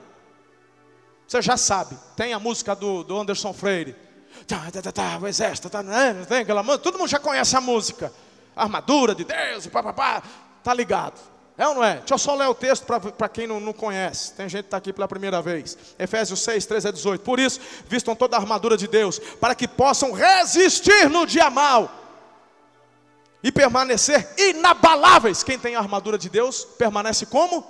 Você 1.27 1.41
já 1.41 1.57
sabe, 1.57 1.97
tem 2.17 2.33
a 2.33 2.39
música 2.39 2.75
do, 2.75 3.05
do 3.05 3.19
Anderson 3.19 3.53
Freire. 3.53 3.95
Tá, 4.47 4.71
tá, 4.71 4.83
tá, 4.83 4.93
tá, 4.93 5.19
o 5.21 5.27
exército, 5.27 5.71
tá, 5.71 5.83
né? 5.83 6.27
aquela 6.41 6.79
todo 6.79 6.99
mundo 6.99 7.09
já 7.09 7.19
conhece 7.19 7.55
a 7.57 7.61
música. 7.61 8.13
Armadura 8.57 9.15
de 9.15 9.25
Deus, 9.25 9.67
papapá, 9.67 10.23
tá 10.63 10.75
ligado. 10.75 11.32
É 11.63 11.69
ou 11.69 11.77
não 11.77 11.85
é? 11.85 11.99
Deixa 11.99 12.15
eu 12.15 12.19
só 12.19 12.35
ler 12.35 12.49
o 12.49 12.55
texto 12.57 12.85
para 12.85 13.29
quem 13.29 13.47
não, 13.47 13.61
não, 13.61 13.73
conhece. 13.73 14.33
Tem 14.33 14.49
gente 14.49 14.63
que 14.63 14.67
está 14.67 14.79
aqui 14.79 14.93
pela 14.93 15.07
primeira 15.07 15.41
vez. 15.41 15.79
Efésios 15.97 16.41
6, 16.41 16.67
13 16.67 16.89
a 16.89 16.91
18. 16.91 17.23
Por 17.23 17.39
isso, 17.39 17.61
vistam 17.89 18.17
toda 18.17 18.37
a 18.37 18.41
armadura 18.41 18.77
de 18.77 18.89
Deus, 18.89 19.21
para 19.21 19.55
que 19.55 19.69
possam 19.69 20.11
resistir 20.11 21.09
no 21.09 21.25
dia 21.25 21.49
mal 21.51 21.89
e 23.45 23.53
permanecer 23.53 24.29
inabaláveis. 24.37 25.45
Quem 25.45 25.57
tem 25.57 25.77
a 25.77 25.79
armadura 25.79 26.19
de 26.19 26.29
Deus 26.29 26.65
permanece 26.65 27.27
como? 27.27 27.65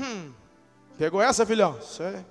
Hum, 0.00 0.32
pegou 0.98 1.22
essa, 1.22 1.46
filhão? 1.46 1.80
Sei. 1.80 2.26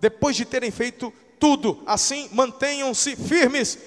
Depois 0.00 0.34
de 0.34 0.46
terem 0.46 0.70
feito 0.70 1.12
tudo, 1.38 1.82
assim 1.84 2.30
mantenham-se 2.32 3.14
firmes. 3.14 3.78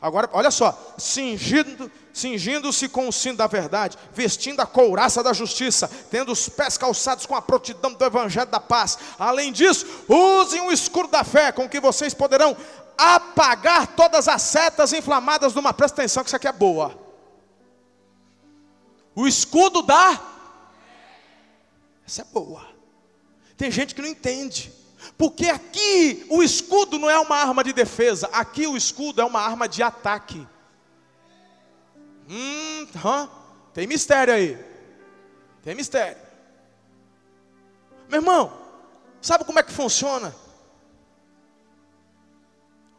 Agora, 0.00 0.30
olha 0.32 0.50
só, 0.50 0.94
cingindo, 0.96 1.90
cingindo-se 2.12 2.88
com 2.88 3.08
o 3.08 3.12
cinto 3.12 3.38
da 3.38 3.46
verdade, 3.46 3.96
vestindo 4.12 4.60
a 4.60 4.66
couraça 4.66 5.22
da 5.22 5.32
justiça, 5.32 5.90
tendo 6.10 6.32
os 6.32 6.48
pés 6.48 6.76
calçados 6.76 7.26
com 7.26 7.34
a 7.34 7.42
prontidão 7.42 7.92
do 7.92 8.04
evangelho 8.04 8.50
da 8.50 8.60
paz. 8.60 8.98
Além 9.18 9.52
disso, 9.52 9.86
usem 10.08 10.60
o 10.62 10.72
escudo 10.72 11.08
da 11.08 11.24
fé, 11.24 11.52
com 11.52 11.68
que 11.68 11.80
vocês 11.80 12.14
poderão 12.14 12.56
apagar 12.96 13.86
todas 13.88 14.26
as 14.26 14.42
setas 14.42 14.92
inflamadas 14.92 15.54
numa. 15.54 15.72
Presta 15.72 16.02
atenção 16.02 16.24
que 16.24 16.28
isso 16.28 16.36
aqui 16.36 16.48
é 16.48 16.52
boa. 16.52 16.98
O 19.14 19.26
escudo 19.26 19.82
da. 19.82 20.20
Essa 22.06 22.22
é 22.22 22.24
boa. 22.24 22.66
Tem 23.56 23.70
gente 23.70 23.94
que 23.94 24.02
não 24.02 24.08
entende. 24.08 24.72
Porque 25.16 25.48
aqui 25.48 26.26
o 26.30 26.42
escudo 26.42 26.98
não 26.98 27.08
é 27.08 27.18
uma 27.18 27.36
arma 27.36 27.62
de 27.64 27.72
defesa, 27.72 28.28
aqui 28.32 28.66
o 28.66 28.76
escudo 28.76 29.20
é 29.20 29.24
uma 29.24 29.40
arma 29.40 29.68
de 29.68 29.82
ataque. 29.82 30.46
Hum, 32.28 32.86
hum, 32.94 33.28
tem 33.72 33.86
mistério 33.86 34.34
aí. 34.34 34.58
Tem 35.62 35.74
mistério. 35.74 36.18
Meu 38.08 38.20
irmão, 38.20 38.52
sabe 39.20 39.44
como 39.44 39.58
é 39.58 39.62
que 39.62 39.72
funciona? 39.72 40.34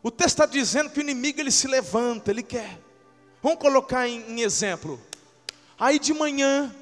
O 0.02 0.10
texto 0.10 0.42
está 0.42 0.46
dizendo 0.46 0.90
que 0.90 1.00
o 1.00 1.02
inimigo 1.02 1.40
ele 1.40 1.52
se 1.52 1.68
levanta, 1.68 2.32
ele 2.32 2.44
quer. 2.44 2.80
Vamos 3.42 3.60
colocar 3.60 4.08
em, 4.08 4.22
em 4.32 4.42
exemplo. 4.42 5.00
Aí 5.78 6.00
de 6.00 6.14
manhã, 6.14 6.74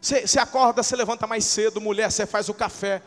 você 0.00 0.38
acorda, 0.38 0.82
você 0.82 0.96
levanta 0.96 1.26
mais 1.26 1.44
cedo, 1.44 1.80
mulher, 1.80 2.10
você 2.10 2.26
faz 2.26 2.48
o 2.48 2.54
café. 2.54 3.02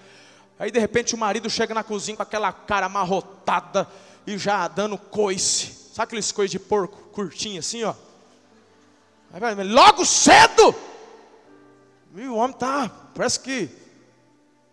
Aí 0.57 0.72
de 0.72 0.80
repente 0.80 1.13
o 1.13 1.18
marido 1.18 1.49
chega 1.49 1.74
na 1.74 1.84
cozinha 1.84 2.16
com 2.16 2.24
aquela 2.24 2.51
cara 2.51 2.86
amarrotada 2.86 3.88
e 4.26 4.38
já 4.38 4.68
dando 4.68 4.97
coice. 4.97 5.91
Sabe 5.93 6.05
aqueles 6.05 6.32
coices 6.32 6.51
de 6.51 6.59
porco 6.59 6.97
curtinho 7.09 7.59
assim, 7.59 7.84
ó? 7.84 7.93
Logo 9.65 10.05
cedo! 10.05 10.76
E 12.15 12.28
o 12.28 12.36
homem 12.36 12.55
tá, 12.55 12.89
parece 13.13 13.39
que, 13.39 13.69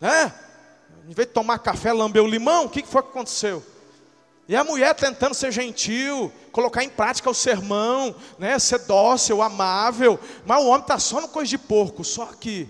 né? 0.00 0.32
Em 1.08 1.12
vez 1.12 1.26
de 1.26 1.34
tomar 1.34 1.58
café, 1.58 1.92
lambeu 1.92 2.26
limão, 2.26 2.66
o 2.66 2.68
que 2.68 2.84
foi 2.84 3.02
que 3.02 3.08
aconteceu? 3.08 3.64
E 4.48 4.54
a 4.54 4.62
mulher 4.62 4.94
tentando 4.94 5.34
ser 5.34 5.50
gentil, 5.50 6.32
colocar 6.52 6.84
em 6.84 6.88
prática 6.88 7.30
o 7.30 7.34
sermão, 7.34 8.14
né, 8.38 8.58
ser 8.58 8.80
dócil, 8.80 9.42
amável, 9.42 10.18
mas 10.44 10.62
o 10.62 10.68
homem 10.68 10.82
está 10.82 10.98
só 10.98 11.20
no 11.20 11.28
coisa 11.28 11.48
de 11.48 11.58
porco, 11.58 12.04
só 12.04 12.24
aqui. 12.24 12.68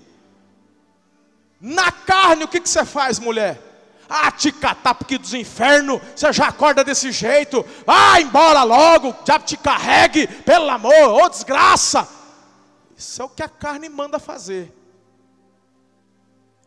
Na 1.61 1.93
carne, 1.93 2.45
o 2.45 2.49
que, 2.49 2.61
que 2.61 2.69
você 2.69 2.85
faz, 2.85 3.19
mulher? 3.19 3.61
Ah, 4.15 4.31
te 4.31 4.53
catar 4.53 4.95
porque 4.95 5.17
dos 5.17 5.33
infernos, 5.33 5.99
você 6.15 6.31
já 6.35 6.49
acorda 6.49 6.85
desse 6.85 7.11
jeito, 7.11 7.65
vai 7.87 8.21
embora 8.21 8.63
logo, 8.63 9.15
já 9.27 9.41
te 9.41 9.57
carregue, 9.57 10.27
pelo 10.27 10.69
amor, 10.69 11.09
ô 11.09 11.25
oh, 11.25 11.29
desgraça. 11.31 12.07
Isso 12.95 13.23
é 13.23 13.25
o 13.25 13.29
que 13.31 13.43
a 13.43 13.49
carne 13.49 13.89
manda 13.89 14.19
fazer. 14.19 14.71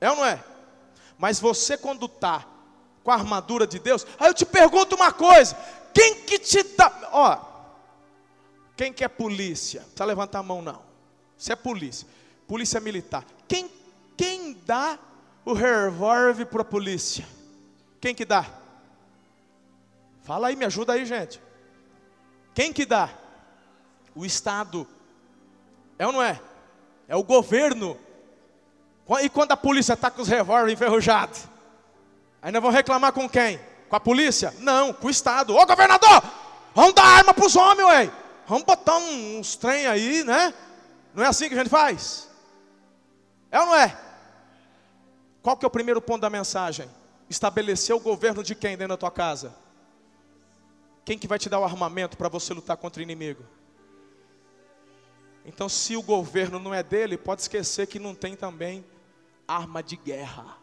É 0.02 0.10
ou 0.10 0.16
não 0.16 0.26
é? 0.26 0.44
Mas 1.20 1.40
você 1.40 1.78
quando 1.78 2.08
está 2.08 2.46
com 3.04 3.12
a 3.12 3.14
armadura 3.14 3.68
de 3.68 3.78
Deus. 3.78 4.06
Aí 4.20 4.28
eu 4.28 4.34
te 4.34 4.46
pergunto 4.46 4.96
uma 4.96 5.12
coisa: 5.12 5.56
quem 5.94 6.16
que 6.24 6.40
te 6.40 6.64
dá. 6.64 6.92
Ó, 7.12 7.40
quem 8.76 8.92
que 8.92 9.04
é 9.04 9.08
polícia? 9.08 9.82
Não 9.82 9.88
precisa 9.90 10.06
levantar 10.06 10.40
a 10.40 10.44
mão, 10.44 10.62
não. 10.62 10.82
Você 11.38 11.54
é 11.54 11.56
polícia. 11.56 12.08
Polícia 12.48 12.80
militar. 12.80 13.24
Quem, 13.48 13.72
quem 14.18 14.54
dá 14.66 14.98
o 15.46 15.54
revólver 15.54 16.46
para 16.46 16.64
a 16.64 16.66
polícia? 16.66 17.35
Quem 18.06 18.14
que 18.14 18.24
dá? 18.24 18.46
Fala 20.22 20.50
aí, 20.50 20.56
me 20.56 20.64
ajuda 20.64 20.94
aí, 20.94 21.08
gente. 21.08 21.42
Quem 22.54 22.72
que 22.72 22.86
dá? 22.86 23.10
O 24.14 24.24
Estado. 24.24 24.88
É 25.98 26.06
ou 26.06 26.14
não 26.14 26.22
é? 26.22 26.40
É 27.08 27.16
o 27.16 27.24
governo. 27.24 28.00
E 29.24 29.28
quando 29.28 29.54
a 29.54 29.58
polícia 29.58 29.94
está 29.94 30.12
com 30.12 30.22
os 30.22 30.28
revólveres 30.28 30.74
enferrujados? 30.74 31.46
Ainda 32.44 32.62
vão 32.62 32.70
reclamar 32.70 33.12
com 33.12 33.28
quem? 33.28 33.60
Com 33.90 33.96
a 33.96 34.00
polícia? 34.00 34.54
Não, 34.60 34.94
com 34.94 35.08
o 35.08 35.10
Estado. 35.10 35.56
Ô 35.56 35.66
governador, 35.66 36.22
vamos 36.76 36.94
dar 36.94 37.06
arma 37.06 37.34
para 37.34 37.46
os 37.48 37.56
homens, 37.56 37.88
ué. 37.88 38.12
Vamos 38.46 38.66
botar 38.66 38.98
uns 38.98 39.56
trem 39.56 39.88
aí, 39.88 40.24
né? 40.24 40.54
Não 41.12 41.24
é 41.24 41.28
assim 41.28 41.48
que 41.48 41.56
a 41.56 41.58
gente 41.58 41.72
faz? 41.72 42.30
É 43.50 43.60
ou 43.60 43.66
não 43.66 43.76
é? 43.76 43.98
Qual 45.42 45.58
que 45.58 45.66
é 45.66 45.68
o 45.68 45.72
primeiro 45.72 46.00
ponto 46.00 46.22
da 46.22 46.30
mensagem? 46.30 46.88
Estabelecer 47.30 47.96
o 47.96 48.00
governo 48.00 48.44
de 48.44 48.56
quem 48.56 48.78
dentro 48.78 48.90
da 48.90 48.98
tua 48.98 49.12
casa? 49.12 49.56
Quem 51.04 51.18
que 51.18 51.28
vai 51.28 51.38
te 51.38 51.50
dar 51.50 51.60
o 51.60 51.64
armamento 51.64 52.18
para 52.18 52.30
você 52.30 52.54
lutar 52.54 52.78
contra 52.78 53.00
o 53.00 53.04
inimigo? 53.04 53.44
Então, 55.46 55.70
se 55.70 55.96
o 55.96 56.02
governo 56.02 56.58
não 56.58 56.74
é 56.74 56.82
dele, 56.82 57.18
pode 57.18 57.42
esquecer 57.42 57.86
que 57.86 58.00
não 58.00 58.16
tem 58.16 58.36
também 58.36 58.84
arma 59.48 59.84
de 59.84 59.96
guerra. 59.96 60.58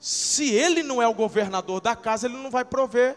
Se 0.00 0.52
ele 0.52 0.82
não 0.82 1.00
é 1.00 1.06
o 1.06 1.14
governador 1.14 1.80
da 1.80 1.94
casa, 1.94 2.26
ele 2.26 2.36
não 2.36 2.50
vai 2.50 2.64
prover 2.64 3.16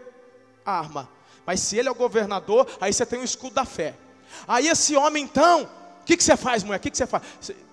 arma. 0.63 1.09
Mas 1.45 1.59
se 1.59 1.77
ele 1.77 1.87
é 1.87 1.91
o 1.91 1.95
governador, 1.95 2.67
aí 2.79 2.93
você 2.93 3.05
tem 3.05 3.19
o 3.19 3.23
escudo 3.23 3.55
da 3.55 3.65
fé. 3.65 3.97
Aí 4.47 4.67
esse 4.67 4.95
homem 4.95 5.23
então, 5.23 5.63
o 6.01 6.03
que, 6.05 6.15
que 6.15 6.23
você 6.23 6.37
faz, 6.37 6.63
mulher? 6.63 6.77
O 6.77 6.81
que, 6.81 6.91
que 6.91 6.97
você 6.97 7.07
faz? 7.07 7.23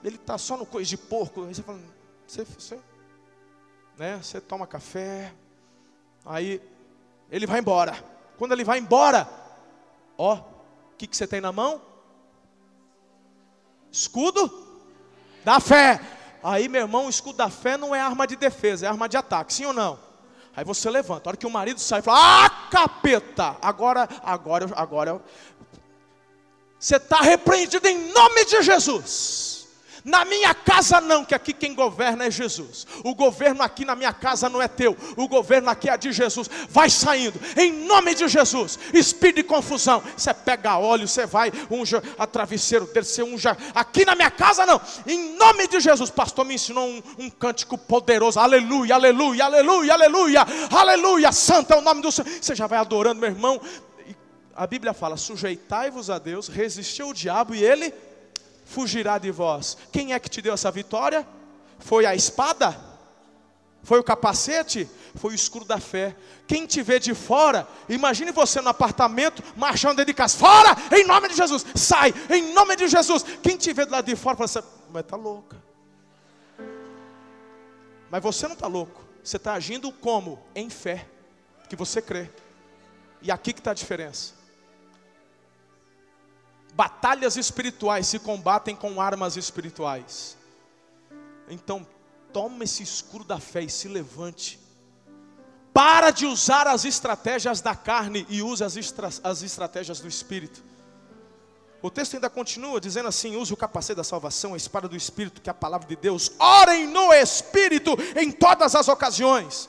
ele 0.03 0.17
está 0.17 0.39
só 0.39 0.57
no 0.57 0.65
coisa 0.67 0.89
de 0.89 0.97
porco. 0.97 1.45
Aí 1.45 1.55
você 1.55 1.63
fala, 1.63 1.79
você, 2.27 2.45
você, 2.45 2.79
né? 3.99 4.21
você 4.23 4.41
toma 4.41 4.67
café. 4.67 5.35
Aí 6.25 6.63
ele 7.31 7.47
vai 7.47 7.59
embora. 7.59 7.97
Quando 8.39 8.53
ele 8.53 8.65
vai 8.65 8.79
embora, 8.79 9.29
ó, 10.17 10.37
o 10.37 10.97
que, 10.97 11.07
que 11.07 11.17
você 11.17 11.27
tem 11.27 11.41
na 11.41 11.51
mão? 11.51 11.83
Escudo 13.91 14.67
da 15.45 15.59
fé. 15.59 16.01
Aí, 16.43 16.69
meu 16.69 16.83
irmão, 16.83 17.07
o 17.07 17.11
escudo 17.11 17.37
da 17.37 17.51
fé 17.51 17.77
não 17.77 17.95
é 17.95 18.01
arma 18.01 18.27
de 18.27 18.37
defesa, 18.37 18.87
é 18.87 18.89
arma 18.89 19.09
de 19.09 19.17
ataque, 19.17 19.53
sim 19.53 19.65
ou 19.65 19.73
não? 19.73 19.99
Aí 20.55 20.65
você 20.65 20.89
levanta, 20.89 21.29
a 21.29 21.31
hora 21.31 21.37
que 21.37 21.47
o 21.47 21.51
marido 21.51 21.81
sai 21.81 22.01
fala: 22.01 22.45
Ah, 22.47 22.51
capeta! 22.71 23.57
Agora, 23.61 24.09
agora, 24.23 24.67
agora. 24.77 25.23
Você 26.79 26.97
está 26.97 27.21
repreendido 27.21 27.89
em 27.89 28.13
nome 28.13 28.45
de 28.45 28.63
Jesus. 28.63 29.58
Na 30.09 30.25
minha 30.25 30.55
casa 30.55 31.03
não, 31.03 31.23
que 31.23 31.35
aqui 31.35 31.53
quem 31.53 31.75
governa 31.75 32.25
é 32.25 32.31
Jesus. 32.31 32.87
O 33.05 33.15
governo 33.15 33.63
aqui 33.63 33.85
na 33.85 33.95
minha 33.95 34.11
casa 34.11 34.49
não 34.49 34.61
é 34.63 34.67
teu. 34.67 34.97
O 35.19 35.29
governo 35.29 35.69
aqui 35.69 35.91
é 35.91 35.99
de 35.99 36.13
Jesus. 36.13 36.49
Vai 36.71 36.89
saindo, 36.89 37.39
em 37.55 37.85
nome 37.85 38.15
de 38.15 38.27
Jesus. 38.27 38.79
Espírito 38.95 39.37
de 39.37 39.43
confusão. 39.43 40.03
Você 40.17 40.33
pega 40.33 40.79
óleo, 40.79 41.07
você 41.07 41.27
vai, 41.27 41.53
unja 41.71 42.03
a 42.19 42.27
travesseiro 42.27 42.87
dele, 42.87 43.05
você 43.05 43.23
unja. 43.23 43.55
Aqui 43.75 44.07
na 44.07 44.15
minha 44.15 44.31
casa 44.31 44.65
não. 44.65 44.81
Em 45.07 45.37
nome 45.37 45.69
de 45.69 45.79
Jesus. 45.79 46.09
Pastor 46.09 46.47
me 46.47 46.55
ensinou 46.55 46.89
um, 46.89 47.03
um 47.19 47.29
cântico 47.29 47.77
poderoso. 47.77 48.41
Aleluia, 48.41 48.95
aleluia, 48.95 49.45
aleluia, 49.45 49.93
aleluia, 49.93 50.47
aleluia. 50.71 51.33
Santo 51.33 51.75
é 51.75 51.77
o 51.77 51.83
nome 51.83 52.01
do 52.01 52.11
Senhor. 52.11 52.31
Você 52.31 52.55
já 52.55 52.67
vai 52.67 52.79
adorando, 52.79 53.21
meu 53.21 53.29
irmão. 53.29 53.61
A 54.57 54.67
Bíblia 54.67 54.95
fala: 54.95 55.19
sujeitai-vos 55.19 56.09
a 56.09 56.19
Deus, 56.19 56.49
resistiu 56.49 57.11
o 57.11 57.15
diabo 57.15 57.55
e 57.55 57.63
ele 57.63 57.93
fugirá 58.69 59.19
de 59.19 59.31
vós. 59.31 59.77
Quem 59.91 60.13
é 60.13 60.19
que 60.19 60.29
te 60.29 60.41
deu 60.41 60.55
essa 60.55 60.71
vitória? 60.71 61.27
Foi 61.79 62.07
a 62.07 62.15
espada? 62.15 62.79
Foi 63.83 63.99
o 63.99 64.05
capacete? 64.05 64.89
foi 65.19 65.33
o 65.33 65.35
escuro 65.35 65.65
da 65.65 65.79
fé. 65.79 66.17
Quem 66.47 66.67
te 66.67 66.83
vê 66.83 66.99
de 66.99 67.15
fora, 67.15 67.67
imagine 67.89 68.31
você 68.31 68.61
no 68.61 68.69
apartamento, 68.69 69.43
marchando 69.57 69.97
dentro 69.97 70.13
de 70.13 70.15
casa, 70.15 70.37
fora, 70.37 70.77
em 70.93 71.05
nome 71.05 71.29
de 71.29 71.37
Jesus, 71.37 71.67
sai, 71.75 72.15
em 72.31 72.53
nome 72.55 72.77
de 72.77 72.89
Jesus. 72.89 73.25
Quem 73.43 73.57
te 73.57 73.73
vê 73.73 73.85
do 73.85 73.93
lado 73.93 74.07
de 74.07 74.17
fora, 74.17 74.37
fala 74.37 74.45
assim, 74.47 74.61
mas 74.91 75.03
está 75.03 75.17
louca. 75.17 75.57
Mas 78.11 78.23
você 78.23 78.47
não 78.47 78.55
está 78.55 78.67
louco, 78.67 79.05
você 79.23 79.37
está 79.37 79.53
agindo 79.53 79.93
como? 79.93 80.43
Em 80.55 80.71
fé, 80.71 81.07
que 81.69 81.77
você 81.77 82.01
crê. 82.01 82.31
E 83.21 83.31
aqui 83.31 83.53
que 83.53 83.61
está 83.61 83.73
a 83.73 83.75
diferença. 83.75 84.38
Batalhas 86.79 87.37
espirituais 87.37 88.07
se 88.07 88.21
combatem 88.21 88.77
com 88.77 89.01
armas 89.01 89.37
espirituais. 89.37 90.37
Então, 91.51 91.85
toma 92.33 92.63
esse 92.63 92.85
escuro 92.85 93.25
da 93.25 93.41
fé 93.41 93.63
e 93.63 93.69
se 93.69 93.89
levante. 93.89 94.61
Para 95.75 96.13
de 96.13 96.25
usar 96.25 96.69
as 96.69 96.85
estratégias 96.85 97.61
da 97.61 97.75
carne 97.75 98.25
e 98.29 98.43
use 98.43 98.63
as, 98.63 98.77
estra 98.77 99.11
as 99.25 99.43
estratégias 99.43 99.99
do 99.99 100.07
Espírito. 100.07 100.63
O 101.83 101.91
texto 101.91 102.15
ainda 102.15 102.31
continua 102.31 102.81
dizendo 102.81 103.09
assim: 103.09 103.35
use 103.35 103.53
o 103.53 103.57
capacete 103.57 103.97
da 103.97 104.05
salvação, 104.05 104.55
a 104.55 104.57
espada 104.57 104.87
do 104.87 104.95
Espírito, 104.95 105.41
que 105.41 105.51
é 105.51 105.53
a 105.53 105.55
palavra 105.55 105.89
de 105.89 105.97
Deus. 105.97 106.31
Orem 106.39 106.87
no 106.87 107.13
Espírito 107.13 107.97
em 108.15 108.31
todas 108.31 108.77
as 108.77 108.87
ocasiões, 108.87 109.69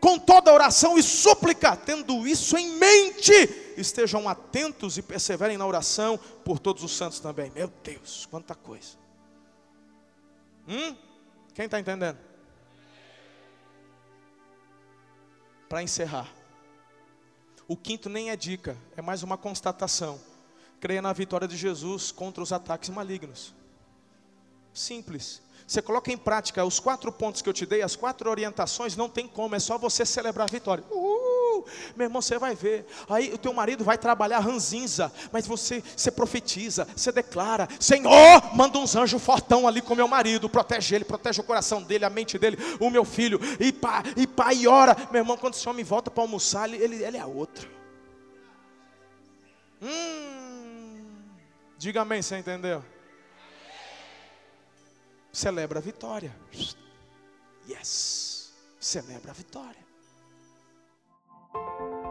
com 0.00 0.16
toda 0.16 0.52
oração 0.52 0.96
e 0.96 1.02
súplica, 1.02 1.74
tendo 1.74 2.24
isso 2.24 2.56
em 2.56 2.68
mente, 2.76 3.61
estejam 3.76 4.28
atentos 4.28 4.98
e 4.98 5.02
perseverem 5.02 5.56
na 5.56 5.66
oração 5.66 6.18
por 6.44 6.58
todos 6.58 6.82
os 6.82 6.96
santos 6.96 7.20
também. 7.20 7.50
Meu 7.50 7.70
Deus, 7.82 8.26
quanta 8.26 8.54
coisa. 8.54 8.96
Hum? 10.68 10.96
Quem 11.54 11.66
está 11.66 11.78
entendendo? 11.78 12.18
Para 15.68 15.82
encerrar, 15.82 16.28
o 17.66 17.76
quinto 17.76 18.08
nem 18.08 18.30
é 18.30 18.36
dica, 18.36 18.76
é 18.96 19.02
mais 19.02 19.22
uma 19.22 19.38
constatação. 19.38 20.20
Creia 20.80 21.00
na 21.00 21.12
vitória 21.12 21.48
de 21.48 21.56
Jesus 21.56 22.10
contra 22.10 22.42
os 22.42 22.52
ataques 22.52 22.90
malignos. 22.90 23.54
Simples. 24.74 25.40
Você 25.66 25.80
coloca 25.80 26.12
em 26.12 26.18
prática 26.18 26.64
os 26.64 26.80
quatro 26.80 27.12
pontos 27.12 27.40
que 27.40 27.48
eu 27.48 27.52
te 27.52 27.64
dei, 27.64 27.82
as 27.82 27.96
quatro 27.96 28.28
orientações, 28.28 28.96
não 28.96 29.08
tem 29.08 29.26
como, 29.26 29.54
é 29.54 29.58
só 29.58 29.78
você 29.78 30.04
celebrar 30.04 30.48
a 30.48 30.50
vitória. 30.50 30.84
Uhul! 30.90 31.31
Meu 31.96 32.06
irmão, 32.06 32.22
você 32.22 32.38
vai 32.38 32.54
ver. 32.54 32.86
Aí 33.08 33.32
o 33.32 33.38
teu 33.38 33.52
marido 33.52 33.84
vai 33.84 33.98
trabalhar 33.98 34.38
ranzinza, 34.38 35.12
mas 35.30 35.46
você, 35.46 35.82
você 35.96 36.10
profetiza, 36.10 36.86
você 36.96 37.12
declara: 37.12 37.68
Senhor, 37.78 38.54
manda 38.54 38.78
uns 38.78 38.96
anjos 38.96 39.22
fortão 39.22 39.68
ali 39.68 39.80
com 39.80 39.94
meu 39.94 40.08
marido, 40.08 40.48
protege 40.48 40.94
ele, 40.94 41.04
protege 41.04 41.40
o 41.40 41.44
coração 41.44 41.82
dele, 41.82 42.04
a 42.04 42.10
mente 42.10 42.38
dele, 42.38 42.58
o 42.80 42.90
meu 42.90 43.04
filho. 43.04 43.40
E 43.60 43.72
pá, 43.72 44.02
e 44.16 44.26
pá, 44.26 44.52
e 44.52 44.66
ora. 44.66 44.96
Meu 45.10 45.20
irmão, 45.20 45.36
quando 45.36 45.54
esse 45.54 45.68
homem 45.68 45.84
volta 45.84 46.10
para 46.10 46.22
almoçar, 46.22 46.68
ele, 46.68 46.82
ele, 46.82 47.04
ele 47.04 47.16
é 47.16 47.24
outro. 47.24 47.68
Hum, 49.82 51.02
diga 51.76 52.02
amém, 52.02 52.22
você 52.22 52.38
entendeu? 52.38 52.82
celebra 55.32 55.78
a 55.78 55.82
vitória. 55.82 56.34
Yes, 57.68 58.52
celebra 58.78 59.30
a 59.30 59.34
vitória. 59.34 59.82
Thank 61.54 61.66
you 61.80 62.01